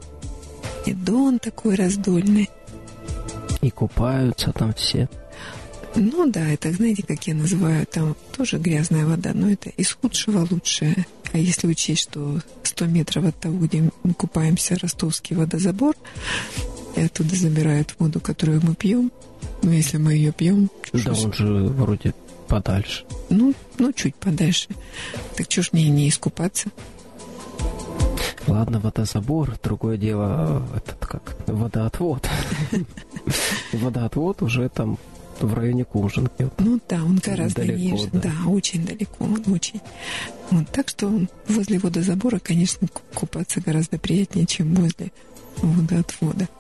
[0.87, 2.51] и дон такой раздольный.
[3.63, 5.09] И купаются там все.
[5.97, 10.47] Ну да, это, знаете, как я называю, там тоже грязная вода, но это из худшего
[10.51, 11.07] лучшее.
[11.33, 15.95] А если учесть, что 100 метров от того, где мы купаемся, ростовский водозабор,
[16.97, 19.13] и оттуда забирают воду, которую мы пьем,
[19.63, 20.71] ну, если мы ее пьем...
[20.93, 22.15] Да, он же вроде
[22.49, 23.05] подальше.
[23.31, 24.69] Ну, ну, чуть подальше.
[25.37, 26.71] Так что ж мне не искупаться?
[28.47, 32.29] Ладно, водозабор, другое дело, этот как, водоотвод.
[33.73, 34.99] Водоотвод уже там
[35.41, 36.49] в районе Кужинки.
[36.59, 38.09] Ну да, он гораздо далеко, ниже.
[38.13, 38.21] Да.
[38.21, 39.81] да, очень далеко, он очень.
[40.51, 41.11] Вот, так что
[41.49, 45.13] возле водозабора, конечно, купаться гораздо приятнее, чем возле
[45.57, 46.49] водоотвода.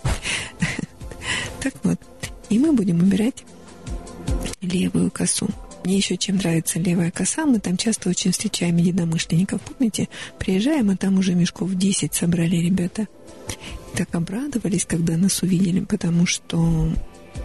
[1.61, 1.99] Так вот,
[2.51, 3.43] и мы будем убирать
[4.61, 5.49] левую косу.
[5.85, 9.61] Мне еще чем нравится левая коса, мы там часто очень встречаем единомышленников.
[9.63, 10.09] Помните,
[10.39, 13.07] приезжаем, а там уже мешков 10 собрали ребята.
[13.93, 16.91] И так обрадовались, когда нас увидели, потому что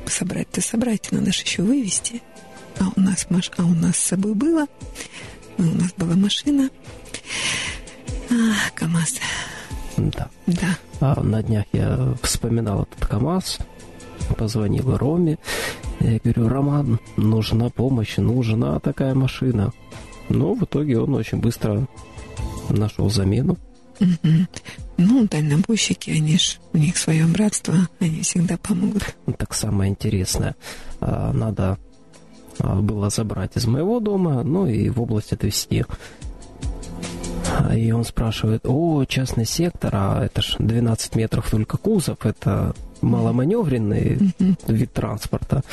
[0.05, 2.21] собрать-то собрать, надо же еще вывести.
[2.79, 3.51] А у нас, маш...
[3.57, 4.65] а у нас с собой было,
[5.57, 6.69] у нас была машина.
[8.29, 9.15] А, КАМАЗ.
[9.97, 10.29] Да.
[10.47, 10.77] Да.
[11.01, 13.59] А на днях я вспоминал этот КАМАЗ,
[14.37, 15.37] позвонил Роме.
[15.99, 19.73] Я говорю, Роман, нужна помощь, нужна такая машина.
[20.29, 21.87] Но в итоге он очень быстро
[22.69, 23.57] нашел замену.
[23.99, 24.47] Угу.
[25.01, 29.15] Ну, дальнобойщики, они ж, у них свое братство, они всегда помогут.
[29.25, 30.57] Ну, так самое интересное.
[30.99, 31.77] А, надо
[32.59, 35.85] а, было забрать из моего дома, ну и в область отвезти.
[37.73, 44.17] И он спрашивает, о, частный сектор, а это ж 12 метров только кузов, это маломаневренный
[44.17, 44.55] mm-hmm.
[44.67, 45.63] вид транспорта.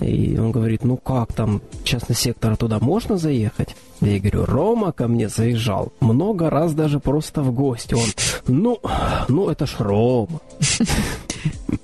[0.00, 3.76] И он говорит, ну как там, частный сектор, туда можно заехать?
[4.00, 7.94] Я говорю, Рома ко мне заезжал много раз даже просто в гости.
[7.94, 8.08] Он,
[8.46, 8.80] ну,
[9.28, 10.40] ну это ж Рома.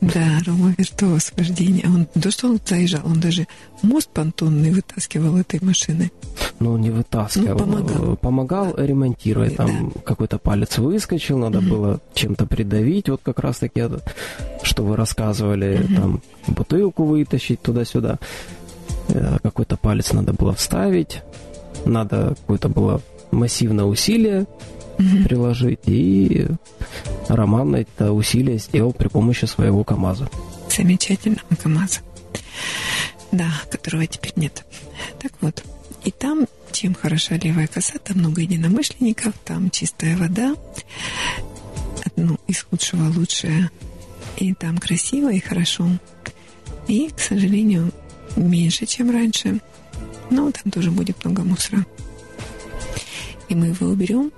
[0.00, 1.84] Да, Рома виртуоз вождения.
[1.86, 3.46] Он, то, что он заезжал, он даже
[3.82, 6.10] мост понтонный вытаскивал этой машины.
[6.58, 7.58] Ну, не вытаскивал.
[7.58, 8.16] Ну, помогал.
[8.16, 9.56] Помогал ремонтировать.
[9.56, 10.00] Там да.
[10.04, 11.68] какой-то палец выскочил, надо угу.
[11.68, 13.08] было чем-то придавить.
[13.08, 13.84] Вот как раз-таки,
[14.62, 15.94] что вы рассказывали, угу.
[15.94, 18.18] там бутылку вытащить туда-сюда.
[19.08, 21.22] Э, какой-то палец надо было вставить.
[21.84, 23.00] Надо какое-то было
[23.30, 24.46] массивное усилие
[25.00, 25.24] угу.
[25.24, 25.80] приложить.
[25.86, 26.46] И
[27.28, 30.28] Роман это усилие сделал при помощи своего КАМАЗа.
[30.74, 32.00] Замечательного КАМАЗа.
[33.32, 34.64] Да, которого теперь нет.
[35.20, 35.64] Так вот,
[36.04, 40.54] и там, чем хороша левая коса, там много единомышленников, там чистая вода,
[42.16, 43.70] ну, из худшего лучшее.
[44.36, 45.88] И там красиво и хорошо.
[46.88, 47.92] И, к сожалению,
[48.36, 49.60] меньше, чем раньше.
[50.30, 51.84] Но там тоже будет много мусора.
[53.48, 54.32] И мы его уберем,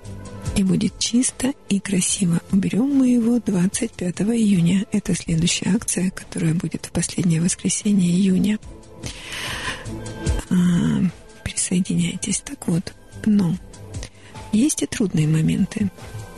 [0.56, 2.40] и будет чисто и красиво.
[2.52, 4.86] Уберем мы его 25 июня.
[4.92, 8.58] Это следующая акция, которая будет в последнее воскресенье июня.
[11.44, 12.40] Присоединяйтесь.
[12.40, 12.92] Так вот,
[13.24, 13.56] но
[14.52, 15.90] есть и трудные моменты.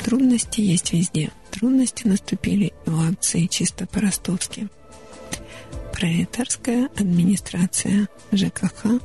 [0.04, 1.30] Трудности есть везде.
[1.50, 4.68] Трудности наступили и в акции чисто по-ростовски.
[5.92, 9.00] Пролетарская администрация ЖКХ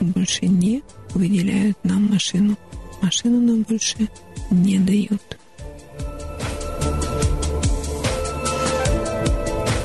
[0.00, 0.82] больше не
[1.14, 2.56] выделяют нам машину.
[3.02, 4.08] Машину нам больше
[4.50, 5.38] не дают.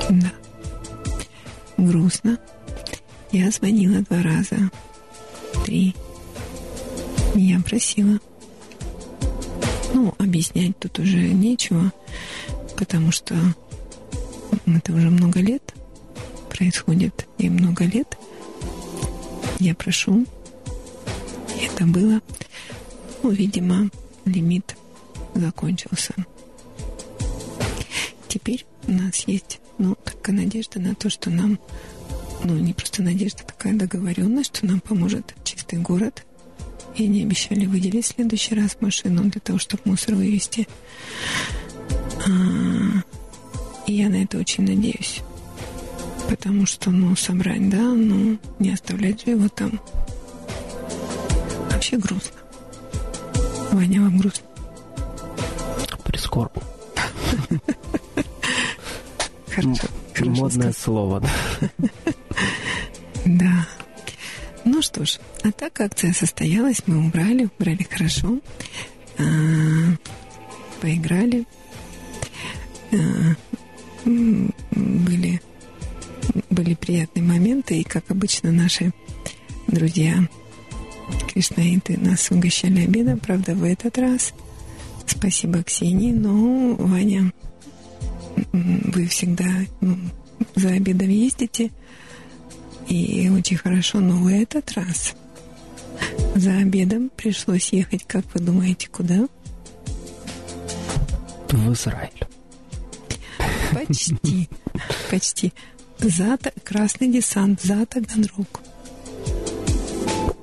[0.09, 0.31] Да.
[1.77, 2.37] Грустно.
[3.31, 4.57] Я звонила два раза.
[5.65, 5.95] Три.
[7.35, 8.19] Я просила.
[9.93, 11.91] Ну, объяснять тут уже нечего,
[12.77, 13.35] потому что
[14.65, 15.73] это уже много лет
[16.49, 18.17] происходит, и много лет
[19.59, 20.25] я прошу,
[21.61, 22.21] это было,
[23.23, 23.89] ну, видимо,
[24.25, 24.75] лимит
[25.33, 26.13] закончился.
[28.27, 31.59] Теперь у нас есть, ну, такая надежда на то, что нам,
[32.43, 36.25] ну, не просто надежда, такая договоренность, что нам поможет чистый город.
[36.95, 40.67] И они обещали выделить в следующий раз машину для того, чтобы мусор вывести.
[42.25, 43.03] А,
[43.85, 45.21] и я на это очень надеюсь.
[46.29, 49.79] Потому что, ну, собрать, да, ну, не оставлять же его там.
[51.71, 52.44] Вообще грустно.
[53.75, 54.47] Ваня, вам грустно?
[56.05, 56.61] Прискорбно.
[59.49, 59.87] Хорошо.
[60.21, 61.21] Модное слово.
[63.25, 63.67] Да.
[64.63, 68.39] Ну что ж, а так акция состоялась, мы убрали, убрали хорошо,
[69.17, 69.23] а,
[70.79, 71.45] поиграли,
[72.91, 72.97] а,
[74.05, 75.41] были
[76.49, 78.93] были приятные моменты, и, как обычно, наши
[79.67, 80.27] друзья
[81.27, 84.33] кришнаиты нас угощали обедом, правда, в этот раз.
[85.05, 87.31] Спасибо Ксении, но, Ваня,
[88.51, 89.45] вы всегда
[89.81, 89.97] ну,
[90.55, 91.71] за обедом ездите,
[92.87, 95.13] и очень хорошо, но в этот раз
[96.35, 99.27] за обедом пришлось ехать, как вы думаете, куда?
[101.49, 102.27] В Израиль.
[103.73, 104.49] Почти,
[105.09, 105.53] почти.
[105.99, 108.64] За Красный десант, за Таганрог.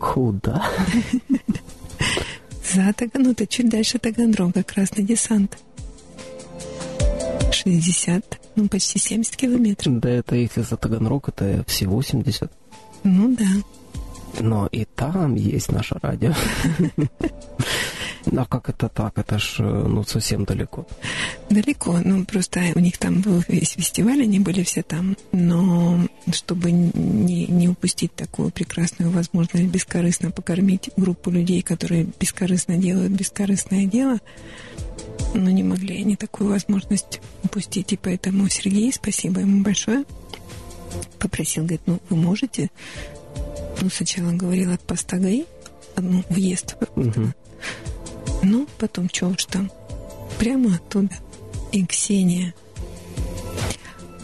[0.03, 0.61] Куда?
[2.74, 5.59] За Таганрог, ну это чуть дальше Таганрога, Красный десант.
[7.53, 10.00] 60, ну почти 70 километров.
[10.00, 12.50] Да это если за Таганрог, это все 80.
[13.05, 13.46] Ну да.
[14.40, 16.32] Но и там есть наше радио.
[18.24, 19.18] А как это так?
[19.18, 20.86] Это ж э, ну, совсем далеко.
[21.50, 21.98] Далеко.
[22.04, 25.16] Ну, просто у них там был весь фестиваль, они были все там.
[25.32, 33.12] Но чтобы не, не упустить такую прекрасную возможность бескорыстно покормить группу людей, которые бескорыстно делают
[33.12, 34.18] бескорыстное дело,
[35.34, 37.92] ну, не могли они такую возможность упустить.
[37.92, 40.04] И поэтому Сергей, спасибо ему большое,
[41.18, 42.70] попросил, говорит, ну, вы можете?
[43.80, 45.46] Ну, сначала говорила Пастагай,
[45.96, 46.76] ну, въезд.
[46.96, 47.32] Угу.
[48.43, 49.70] Ну, потом что уж там.
[50.38, 51.14] Прямо оттуда.
[51.72, 52.55] И Ксения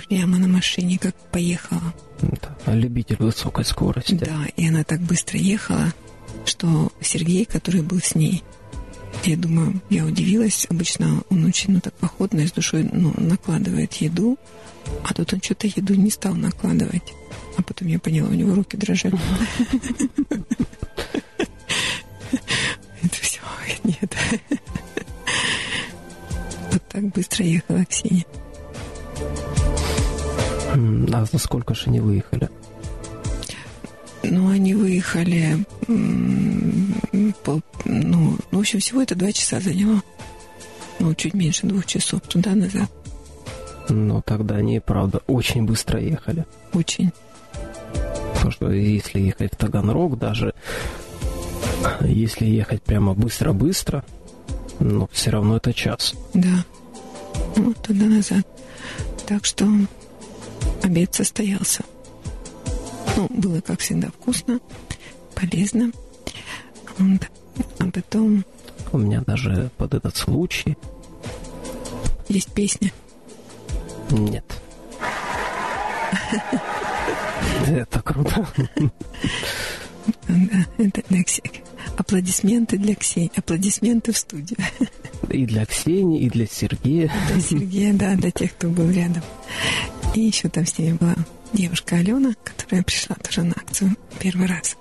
[0.08, 1.94] прямо на машине как поехала.
[2.20, 4.14] Да, любитель высокой скорости.
[4.14, 5.92] Да, и она так быстро ехала,
[6.44, 8.42] что Сергей, который был с ней,
[9.24, 10.66] я думаю, я удивилась.
[10.70, 14.38] Обычно он очень, ну, так походно, с душой, ну, накладывает еду,
[15.04, 17.14] а тут он что-то еду не стал накладывать.
[17.56, 19.18] А потом я поняла, у него руки дрожали.
[23.88, 24.16] Нет.
[26.70, 28.26] Вот так быстро ехала Ксения.
[31.12, 32.50] А за сколько же они выехали?
[34.22, 35.64] Ну, они выехали,
[37.44, 40.02] по, ну, в общем, всего это два часа заняло.
[40.98, 42.90] Ну, чуть меньше двух часов туда-назад.
[43.88, 46.44] Ну, тогда они, правда, очень быстро ехали.
[46.74, 47.10] Очень.
[48.34, 50.52] Потому что если ехать в Таганрог, даже
[52.02, 54.04] если ехать прямо быстро-быстро,
[54.80, 56.14] но все равно это час.
[56.34, 56.64] Да.
[57.56, 58.46] Ну, туда-назад.
[59.26, 59.66] Так что
[60.82, 61.84] обед состоялся.
[63.16, 64.60] Ну, было, как всегда, вкусно,
[65.34, 65.90] полезно.
[66.98, 67.22] Вот.
[67.78, 68.44] А потом...
[68.92, 70.76] У меня даже под этот случай...
[72.28, 72.92] Есть песня?
[74.10, 74.44] Нет.
[77.66, 78.46] Это круто.
[81.96, 83.32] Аплодисменты для Ксении.
[83.36, 84.58] Аплодисменты в студию.
[85.30, 87.10] И для Ксении, и для Сергея.
[87.32, 89.22] Для Сергея, да, для тех, кто был рядом.
[90.14, 91.16] И еще там с ними была
[91.52, 94.76] девушка Алена, которая пришла тоже на акцию первый раз.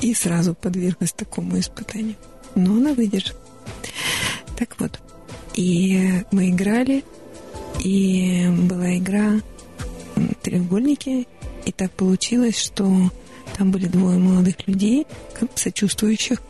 [0.00, 2.16] И сразу подверглась такому испытанию.
[2.54, 3.38] Но она выдержала.
[4.56, 5.00] Так вот.
[5.54, 7.04] И мы играли,
[7.84, 9.40] и была игра
[10.42, 11.26] треугольники,
[11.66, 13.10] и так получилось, что
[13.56, 15.06] там были двое молодых людей,
[15.54, 16.42] сочувствующих,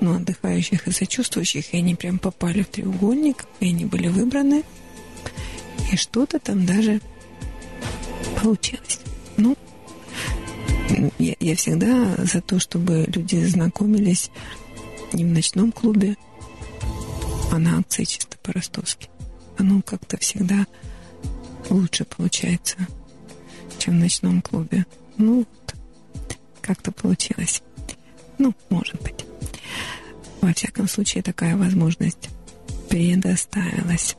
[0.00, 4.64] ну, отдыхающих и сочувствующих, и они прям попали в треугольник, и они были выбраны,
[5.92, 7.00] и что-то там даже
[8.42, 9.00] получилось.
[9.36, 9.56] Ну,
[11.18, 14.30] я, я всегда за то, чтобы люди знакомились
[15.12, 16.16] не в ночном клубе,
[17.50, 19.08] а на акции чисто по-ростовски.
[19.56, 20.66] Оно как-то всегда
[21.70, 22.76] лучше получается,
[23.78, 24.86] чем в ночном клубе.
[25.16, 25.46] Ну,
[26.64, 27.62] как-то получилось.
[28.38, 29.24] Ну, может быть.
[30.40, 32.30] Во всяком случае, такая возможность
[32.88, 34.16] предоставилась.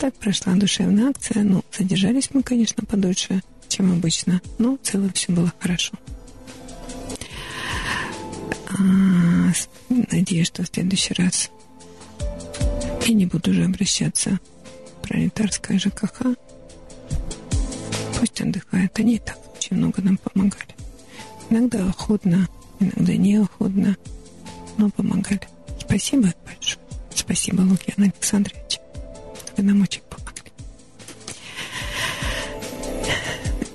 [0.00, 1.42] Так прошла душевная акция.
[1.42, 5.94] Ну, задержались мы, конечно, подольше, чем обычно, но в целом все было хорошо.
[8.68, 9.52] А,
[9.88, 11.50] надеюсь, что в следующий раз
[13.06, 14.40] я не буду уже обращаться
[14.98, 16.22] в пролетарское ЖКХ.
[18.18, 18.98] Пусть отдыхают.
[18.98, 20.74] Они и так очень много нам помогали.
[21.50, 22.48] Иногда охотно,
[22.80, 23.96] иногда неохотно,
[24.76, 25.40] но помогали.
[25.80, 26.84] Спасибо большое.
[27.14, 28.80] Спасибо, Лукьян Александрович.
[29.56, 30.52] Вы нам очень помогли.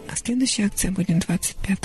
[0.10, 1.80] А следующая акция будет 25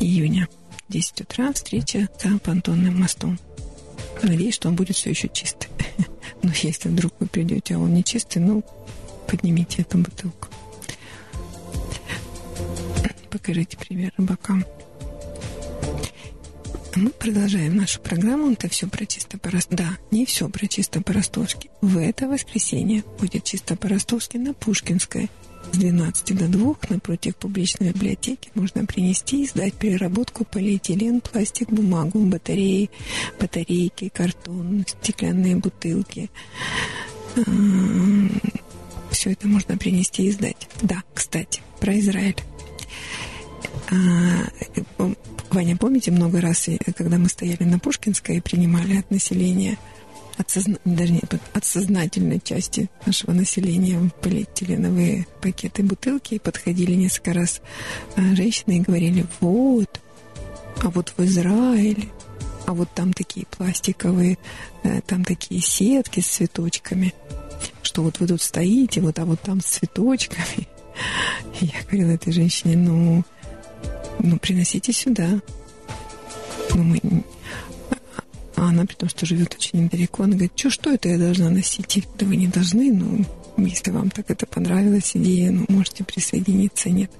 [0.00, 0.48] июня.
[0.88, 3.38] 10 утра встреча за понтонным мостом.
[4.22, 5.68] Надеюсь, что он будет все еще чистый.
[6.42, 8.62] Но если вдруг вы придете, а он не чистый, ну,
[9.26, 10.48] поднимите эту бутылку.
[13.34, 14.64] Покажите пример рыбакам.
[16.94, 18.52] Мы продолжаем нашу программу.
[18.52, 21.68] Это все про чисто по Да, не все про чисто по-ростовски.
[21.80, 25.28] В это воскресенье будет чисто по-ростовски на Пушкинской.
[25.72, 32.20] С 12 до 2 напротив публичной библиотеки можно принести и сдать переработку полиэтилен, пластик, бумагу,
[32.20, 32.88] батареи,
[33.40, 36.30] батарейки, картон, стеклянные бутылки.
[39.10, 40.68] Все это можно принести и сдать.
[40.82, 42.36] Да, кстати, про Израиль.
[43.94, 45.06] А,
[45.50, 49.78] Ваня, помните, много раз, когда мы стояли на Пушкинской и принимали от населения,
[50.36, 50.78] от, созна...
[50.84, 57.60] даже нет, от сознательной части нашего населения полиэтиленовые пакеты бутылки, и подходили несколько раз
[58.16, 60.00] а, женщины и говорили, вот,
[60.82, 62.08] а вот в Израиле,
[62.66, 64.38] а вот там такие пластиковые,
[64.82, 67.14] э, там такие сетки с цветочками,
[67.82, 70.66] что вот вы тут стоите, вот, а вот там с цветочками.
[71.60, 73.24] И я говорила этой женщине, ну,
[74.20, 75.40] ну, приносите сюда.
[76.74, 77.00] Ну, мы...
[78.56, 81.50] А она, при том, что живет очень недалеко, она говорит, что, что это я должна
[81.50, 82.06] носить?
[82.18, 83.24] Да вы не должны, ну,
[83.56, 87.10] если вам так это понравилась идея, ну, можете присоединиться, нет.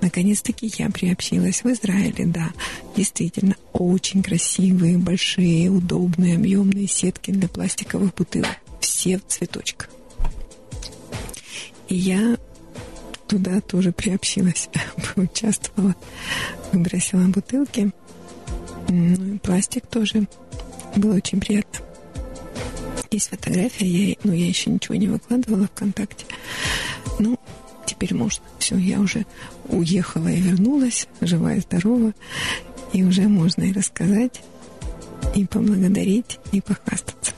[0.00, 2.50] Наконец-таки я приобщилась в Израиле, да.
[2.96, 8.56] Действительно, очень красивые, большие, удобные, объемные сетки для пластиковых бутылок.
[8.80, 9.90] Все в цветочках.
[11.88, 12.36] И я
[13.30, 14.68] туда тоже приобщилась,
[15.14, 15.94] поучаствовала,
[16.72, 17.92] выбросила бутылки.
[18.88, 20.26] Ну и пластик тоже.
[20.96, 21.86] Было очень приятно.
[23.12, 26.26] Есть фотография, я, ну, я еще ничего не выкладывала ВКонтакте.
[27.20, 27.38] Ну,
[27.86, 28.44] теперь можно.
[28.58, 29.24] Все, я уже
[29.68, 32.12] уехала и вернулась, живая и здорова.
[32.92, 34.42] И уже можно и рассказать,
[35.36, 37.32] и поблагодарить, и похвастаться.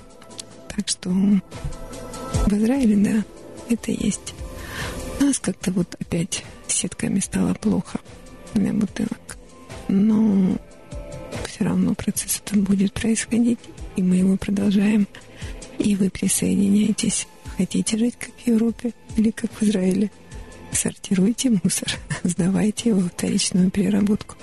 [0.75, 3.25] Так что в Израиле, да,
[3.69, 4.35] это есть
[5.23, 8.01] нас как-то вот опять сетками стало плохо
[8.55, 9.37] для бутылок.
[9.89, 10.59] Но
[11.47, 13.59] все равно процесс этот будет происходить,
[13.97, 15.07] и мы его продолжаем.
[15.79, 17.27] И вы присоединяйтесь.
[17.57, 20.11] Хотите жить как в Европе или как в Израиле?
[20.73, 21.89] Сортируйте мусор,
[22.23, 24.37] сдавайте его в вторичную переработку.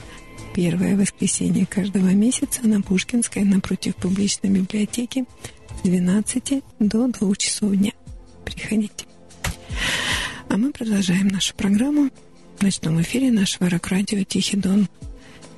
[0.53, 5.25] Первое воскресенье каждого месяца на Пушкинской напротив публичной библиотеки
[5.79, 7.91] с 12 до 2 часов дня.
[8.45, 9.05] Приходите.
[10.49, 12.09] А мы продолжаем нашу программу
[12.57, 14.87] в ночном эфире нашего рок-радио «Тихий Дон».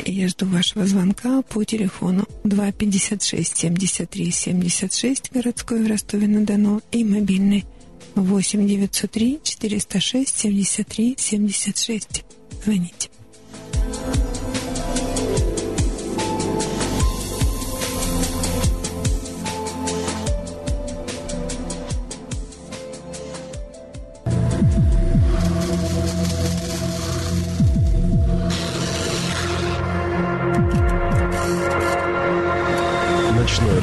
[0.03, 7.63] И я жду вашего звонка по телефону 256 73 76 городской в Ростове-на-Дону и мобильный
[8.15, 12.25] 8 903 406 73 76.
[12.65, 13.09] Звоните.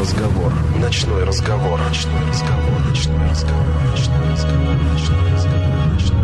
[0.08, 6.18] Разговор, ночной разговор, ночной разговор, ночной разговор, ночной разговор, ночной разговор, ночной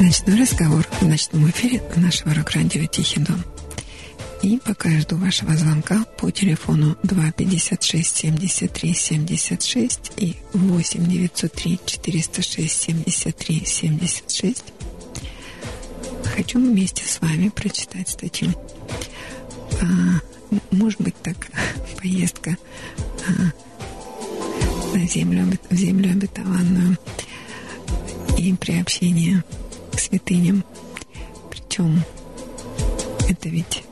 [0.00, 3.44] Ночной разговор в ночном эфире нашего рок-радио «Тихий дом».
[4.42, 11.06] И пока я жду вашего звонка по телефону 256 73 76 и 8
[16.32, 18.50] хочу вместе с вами прочитать статью.
[19.80, 19.86] А,
[20.70, 21.36] может быть, так,
[22.00, 22.56] поездка
[23.28, 26.96] а, на землю, в землю обетованную
[28.38, 29.44] и приобщение
[29.94, 30.64] к святыням.
[31.50, 32.02] Причем
[33.28, 33.84] это ведь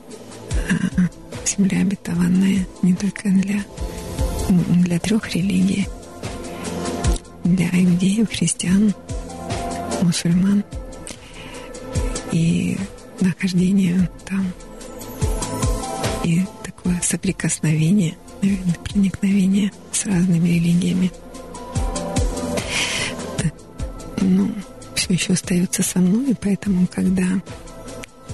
[0.69, 1.01] а,
[1.45, 3.63] земля обетованная не только для,
[4.49, 5.87] для трех религий,
[7.43, 8.93] для иудеев, христиан,
[10.01, 10.63] мусульман
[12.31, 12.77] и
[13.19, 14.51] нахождение там
[16.23, 21.11] и такое соприкосновение, наверное, проникновение с разными религиями.
[24.21, 24.51] Ну,
[24.95, 27.25] все еще остается со мной, и поэтому, когда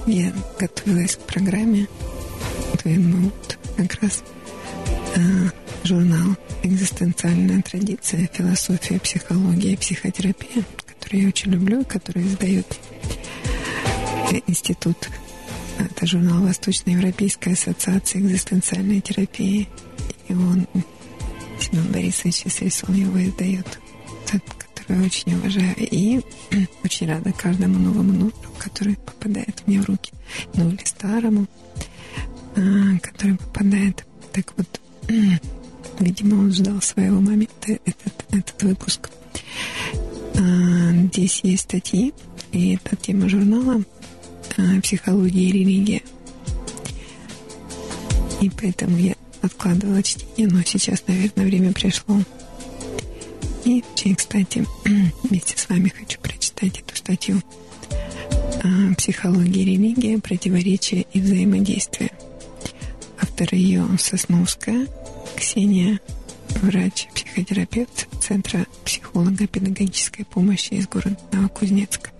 [0.06, 1.88] я готовилась к программе,
[2.82, 4.22] то я вот как раз
[5.16, 5.20] э,
[5.84, 12.66] журнал «Экзистенциальная традиция, философия, психология психотерапия», который я очень люблю, который издает
[14.46, 15.08] институт
[15.78, 19.68] это журнал Восточноевропейской ассоциации экзистенциальной терапии.
[20.28, 20.66] И он,
[21.60, 23.78] Семен Борисович Сельсон его издает,
[24.26, 25.74] который я очень уважаю.
[25.78, 26.20] И
[26.84, 30.12] очень рада каждому новому номеру, который попадает мне в руки.
[30.54, 31.46] Ну или старому,
[32.56, 34.04] а, который попадает.
[34.32, 34.80] Так вот,
[36.00, 39.10] видимо, он ждал своего момента, этот, этот выпуск.
[40.34, 42.12] А, здесь есть статьи,
[42.50, 43.84] и это тема журнала
[44.82, 46.02] психология и религия.
[48.40, 52.20] И поэтому я откладывала чтение, но сейчас, наверное, время пришло.
[53.64, 53.82] И
[54.16, 54.64] кстати,
[55.24, 57.42] вместе с вами хочу прочитать эту статью
[58.96, 60.18] «Психология и религия.
[60.18, 62.10] Противоречия и взаимодействие».
[63.20, 64.86] Автор ее Сосновская,
[65.36, 66.00] Ксения,
[66.62, 72.10] врач-психотерапевт Центра психолого-педагогической помощи из города Новокузнецка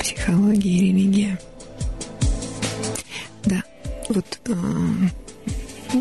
[0.00, 1.40] психология и религия.
[3.44, 3.62] Да,
[4.08, 4.54] вот э,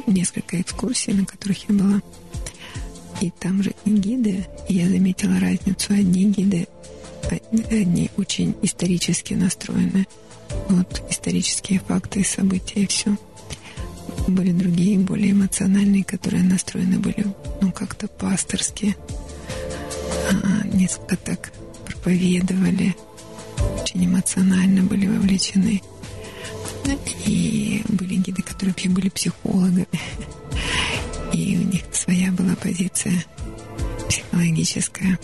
[0.08, 2.02] несколько экскурсий, на которых я была.
[3.22, 5.94] И там же и гиды, и я заметила разницу.
[5.94, 6.68] Одни гиды,
[7.70, 10.08] одни очень исторически настроены.
[10.70, 13.18] Вот исторические факты, события и все.
[14.28, 17.26] Были другие, более эмоциональные, которые настроены были,
[17.62, 18.96] ну, как-то пасторски.
[20.32, 21.52] А, несколько так
[21.86, 22.96] проповедовали,
[23.82, 25.82] очень эмоционально были вовлечены.
[27.26, 29.88] И были гиды, которые вообще были психологами.
[31.34, 33.24] И у них своя была позиция
[34.08, 35.20] психологическая.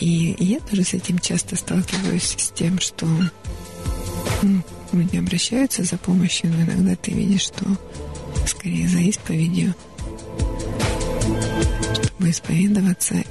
[0.00, 3.06] И я тоже с этим часто сталкиваюсь, с тем, что
[4.42, 4.62] ну,
[4.92, 7.64] люди обращаются за помощью, но иногда ты видишь, что
[8.46, 9.74] скорее за исповедью,
[11.94, 13.22] чтобы исповедоваться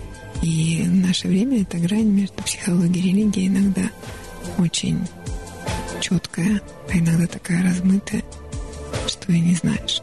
[0.41, 3.89] и в наше время эта грань между психологией и религией иногда
[4.57, 4.99] очень
[5.99, 8.23] четкая, а иногда такая размытая,
[9.07, 10.01] что и не знаешь.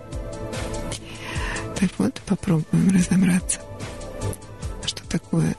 [1.79, 3.61] Так вот, попробуем разобраться,
[4.85, 5.55] что такое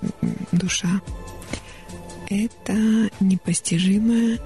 [0.52, 1.02] душа.
[2.30, 2.74] Это
[3.20, 4.40] непостижимое,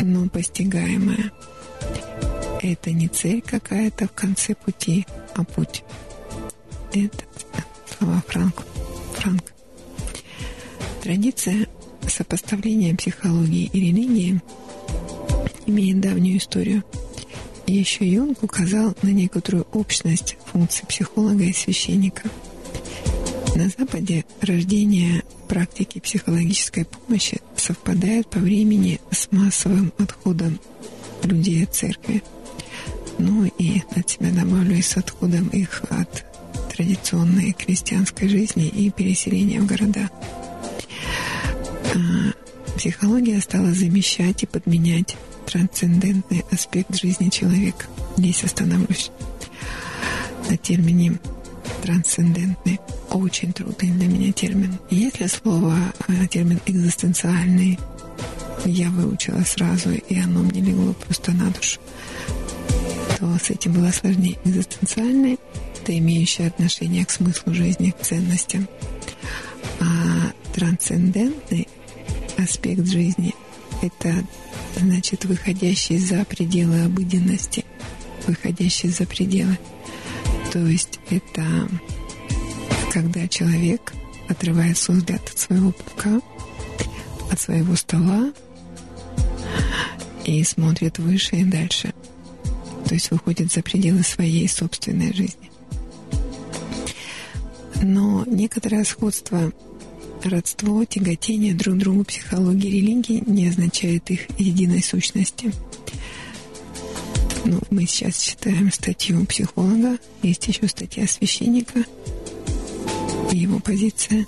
[0.00, 1.32] но постигаемое.
[2.62, 5.82] Это не цель какая-то в конце пути, а путь.
[6.92, 7.24] Это
[7.98, 8.69] слова Франка.
[9.20, 9.52] Франк.
[11.02, 11.66] Традиция
[12.08, 14.40] сопоставления психологии и религии
[15.66, 16.82] имеет давнюю историю.
[17.66, 22.30] И еще Юнг указал на некоторую общность функций психолога и священника.
[23.54, 30.58] На Западе рождение практики психологической помощи совпадает по времени с массовым отходом
[31.24, 32.22] людей от церкви.
[33.18, 36.29] Ну и от себя добавлю и с отходом их от
[36.80, 40.08] традиционной крестьянской жизни и переселения в города.
[41.94, 47.84] А, психология стала замещать и подменять трансцендентный аспект жизни человека.
[48.16, 49.10] Здесь остановлюсь
[50.48, 51.18] на термине
[51.82, 52.80] трансцендентный.
[53.10, 54.78] Очень трудный для меня термин.
[54.88, 55.76] Если слово,
[56.08, 57.78] а, термин экзистенциальный
[58.64, 61.78] я выучила сразу, и оно мне легло просто на душу,
[63.18, 64.38] то с этим было сложнее.
[64.44, 65.38] Экзистенциальный
[65.82, 68.68] это имеющее отношение к смыслу жизни, к ценностям.
[69.80, 71.68] А трансцендентный
[72.36, 73.34] аспект жизни–
[73.82, 74.14] это
[74.76, 77.64] значит выходящий за пределы обыденности,
[78.26, 79.58] выходящий за пределы.
[80.52, 81.44] То есть это
[82.92, 83.92] когда человек
[84.28, 86.20] отрывает свой взгляд от своего пупка,
[87.30, 88.32] от своего стола
[90.24, 91.94] и смотрит выше и дальше.
[92.86, 95.49] То есть выходит за пределы своей собственной жизни.
[97.82, 99.52] Но некоторое сходство,
[100.22, 105.52] родство, тяготение друг к другу психологии и религии не означает их единой сущности.
[107.44, 111.84] Ну, мы сейчас читаем статью психолога, есть еще статья священника
[113.32, 114.26] и его позиция.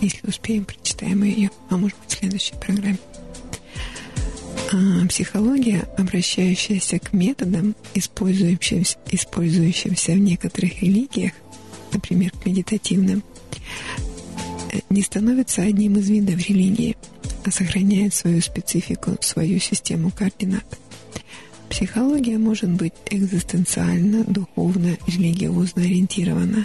[0.00, 2.98] Если успеем, прочитаем ее, а может быть в следующей программе.
[4.72, 11.32] А, психология, обращающаяся к методам, использующимся, использующимся в некоторых религиях,
[11.96, 13.22] например, к медитативным,
[14.72, 16.96] э, не становится одним из видов религии,
[17.44, 20.64] а сохраняет свою специфику, свою систему координат.
[21.68, 26.64] Психология может быть экзистенциально, духовно, религиозно ориентирована,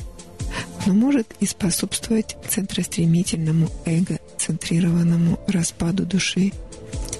[0.85, 6.51] но может и способствовать центростремительному эго-центрированному распаду души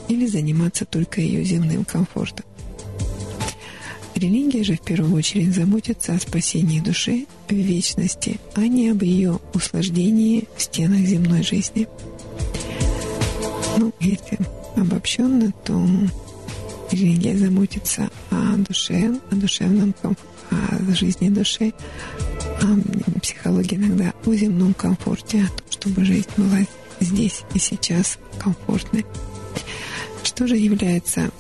[0.09, 2.45] или заниматься только ее земным комфортом.
[4.15, 9.39] Религия же в первую очередь заботится о спасении души в вечности, а не об ее
[9.53, 11.87] услаждении в стенах земной жизни.
[13.77, 14.39] Ну, если
[14.75, 15.85] обобщенно, то
[16.91, 21.73] религия заботится о душе, о душевном комфорте, о жизни души,
[22.61, 26.59] а психология иногда о земном комфорте, о том, чтобы жизнь была
[26.99, 29.05] здесь и сейчас комфортной.
[30.23, 31.31] Что же является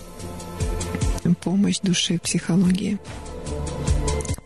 [1.41, 2.97] помощь души в психологии?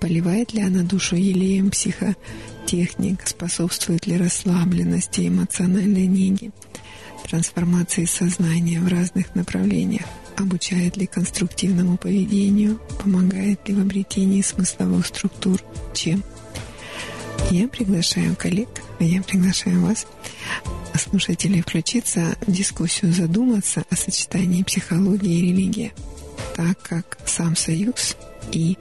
[0.06, 3.28] Поливает ли она душу елеем психотехник?
[3.28, 6.52] Способствует ли расслабленности, эмоциональной неге,
[7.28, 10.06] трансформации сознания в разных направлениях?
[10.38, 12.80] Обучает ли конструктивному поведению?
[13.02, 15.60] Помогает ли в обретении смысловых структур?
[15.96, 16.24] Чем?
[17.50, 18.70] Я приглашаю коллег,
[19.00, 20.06] я приглашаю вас
[20.94, 25.94] слушателей включиться в дискуссию, задуматься о сочетании психологии и религии,
[26.56, 28.16] так как сам союз
[28.52, 28.78] и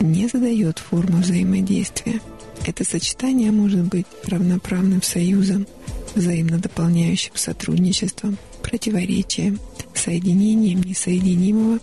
[0.00, 2.20] не задает форму взаимодействия.
[2.66, 5.66] Это сочетание может быть равноправным союзом,
[6.14, 9.60] взаимно дополняющим сотрудничеством, противоречием,
[9.94, 11.78] соединением несоединимого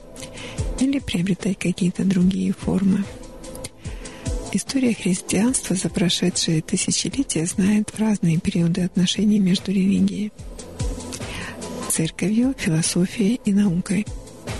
[0.80, 3.04] или приобретать какие-то другие формы.
[4.52, 10.32] История христианства за прошедшие тысячелетия знает разные периоды отношений между религией,
[11.90, 14.06] церковью, философией и наукой,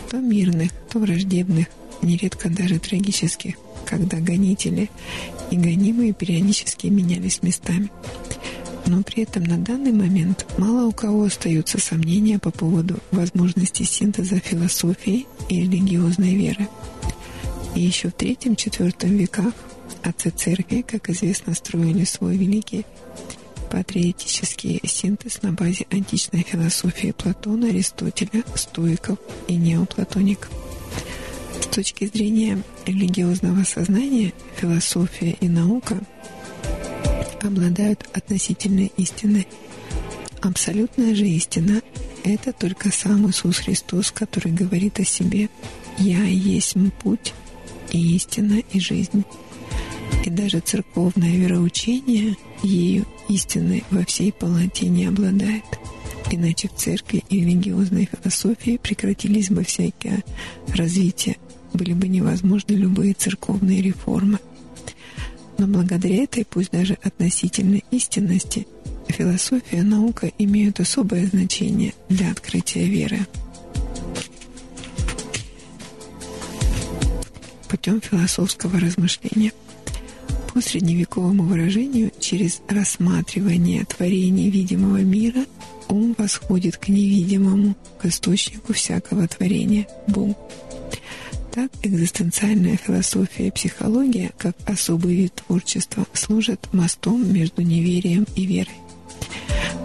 [0.10, 1.68] то мирных, то враждебных,
[2.04, 3.56] нередко даже трагических,
[3.86, 4.90] когда гонители
[5.52, 7.90] и гонимые периодически менялись местами.
[8.86, 14.40] Но при этом на данный момент мало у кого остаются сомнения по поводу возможности синтеза
[14.40, 16.68] философии и религиозной веры.
[17.76, 19.54] И еще в третьем-четвертом веках
[20.04, 22.86] Отцы церкви, как известно, строили свой великий
[23.72, 29.18] патриотический синтез на базе античной философии Платона, Аристотеля, стоиков
[29.48, 30.52] и неоплатоников.
[31.64, 35.98] С точки зрения религиозного сознания, философия и наука
[37.42, 39.48] обладают относительной истиной.
[40.42, 41.82] Абсолютная же истина–
[42.26, 45.50] это только сам Иисус Христос, который говорит о себе
[45.98, 47.34] «Я есть путь
[47.92, 49.24] и истина и жизнь»
[50.26, 55.64] и даже церковное вероучение ею истины во всей полноте не обладает.
[56.32, 60.24] Иначе в церкви и религиозной философии прекратились бы всякие
[60.68, 61.36] развития,
[61.74, 64.40] были бы невозможны любые церковные реформы.
[65.58, 68.68] Но благодаря этой, пусть даже относительной истинности,
[69.08, 73.20] философия и наука имеют особое значение для открытия веры.
[77.70, 79.52] Путем философского размышления–
[80.54, 85.46] по средневековому выражению, через рассматривание творений видимого мира
[85.90, 90.38] ум восходит к невидимому, к источнику всякого творения– Богу.
[91.54, 98.74] Так, экзистенциальная философия и психология, как особый вид творчества, служат мостом между неверием и верой,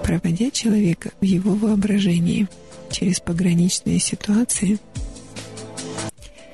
[0.02, 2.48] проводя человека в его воображении
[2.90, 4.78] через пограничные ситуации–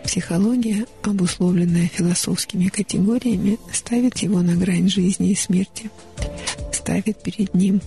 [0.04, 5.90] Психология, обусловленная философскими категориями, ставит его на грань жизни и смерти,
[6.72, 7.80] ставит перед ним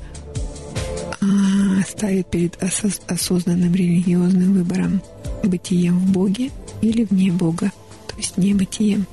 [1.21, 5.01] а, ставит перед осоз, осознанным религиозным выбором
[5.43, 6.51] бытием в Боге
[6.81, 7.71] или вне Бога,
[8.07, 9.05] то есть небытием.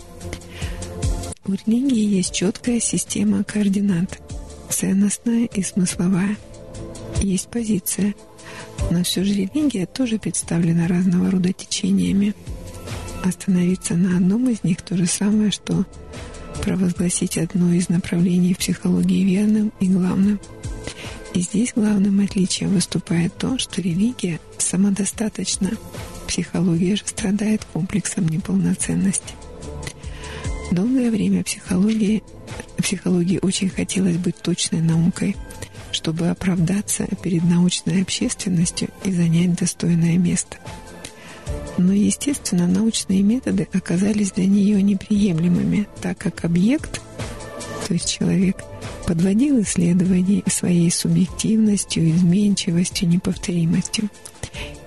[1.46, 4.18] У религии есть четкая система координат,
[4.70, 6.36] ценностная и смысловая.
[7.20, 8.14] Есть позиция,
[8.90, 12.34] но все же религия тоже представлена разного рода течениями–
[13.24, 15.84] остановиться на одном из них то же самое, что
[16.62, 20.40] провозгласить одно из направлений в психологии верным и главным.
[21.32, 25.70] И здесь главным отличием выступает то, что религия самодостаточна,
[26.26, 29.34] психология же страдает комплексом неполноценности.
[30.70, 32.22] Долгое время психологии,
[32.78, 35.36] психологии очень хотелось быть точной наукой,
[35.92, 40.56] чтобы оправдаться перед научной общественностью и занять достойное место–
[41.76, 47.00] Но, естественно, научные методы оказались для нее неприемлемыми, так как объект,
[47.86, 48.62] то есть человек,
[49.06, 54.08] подводил исследования своей субъективностью, изменчивостью, неповторимостью.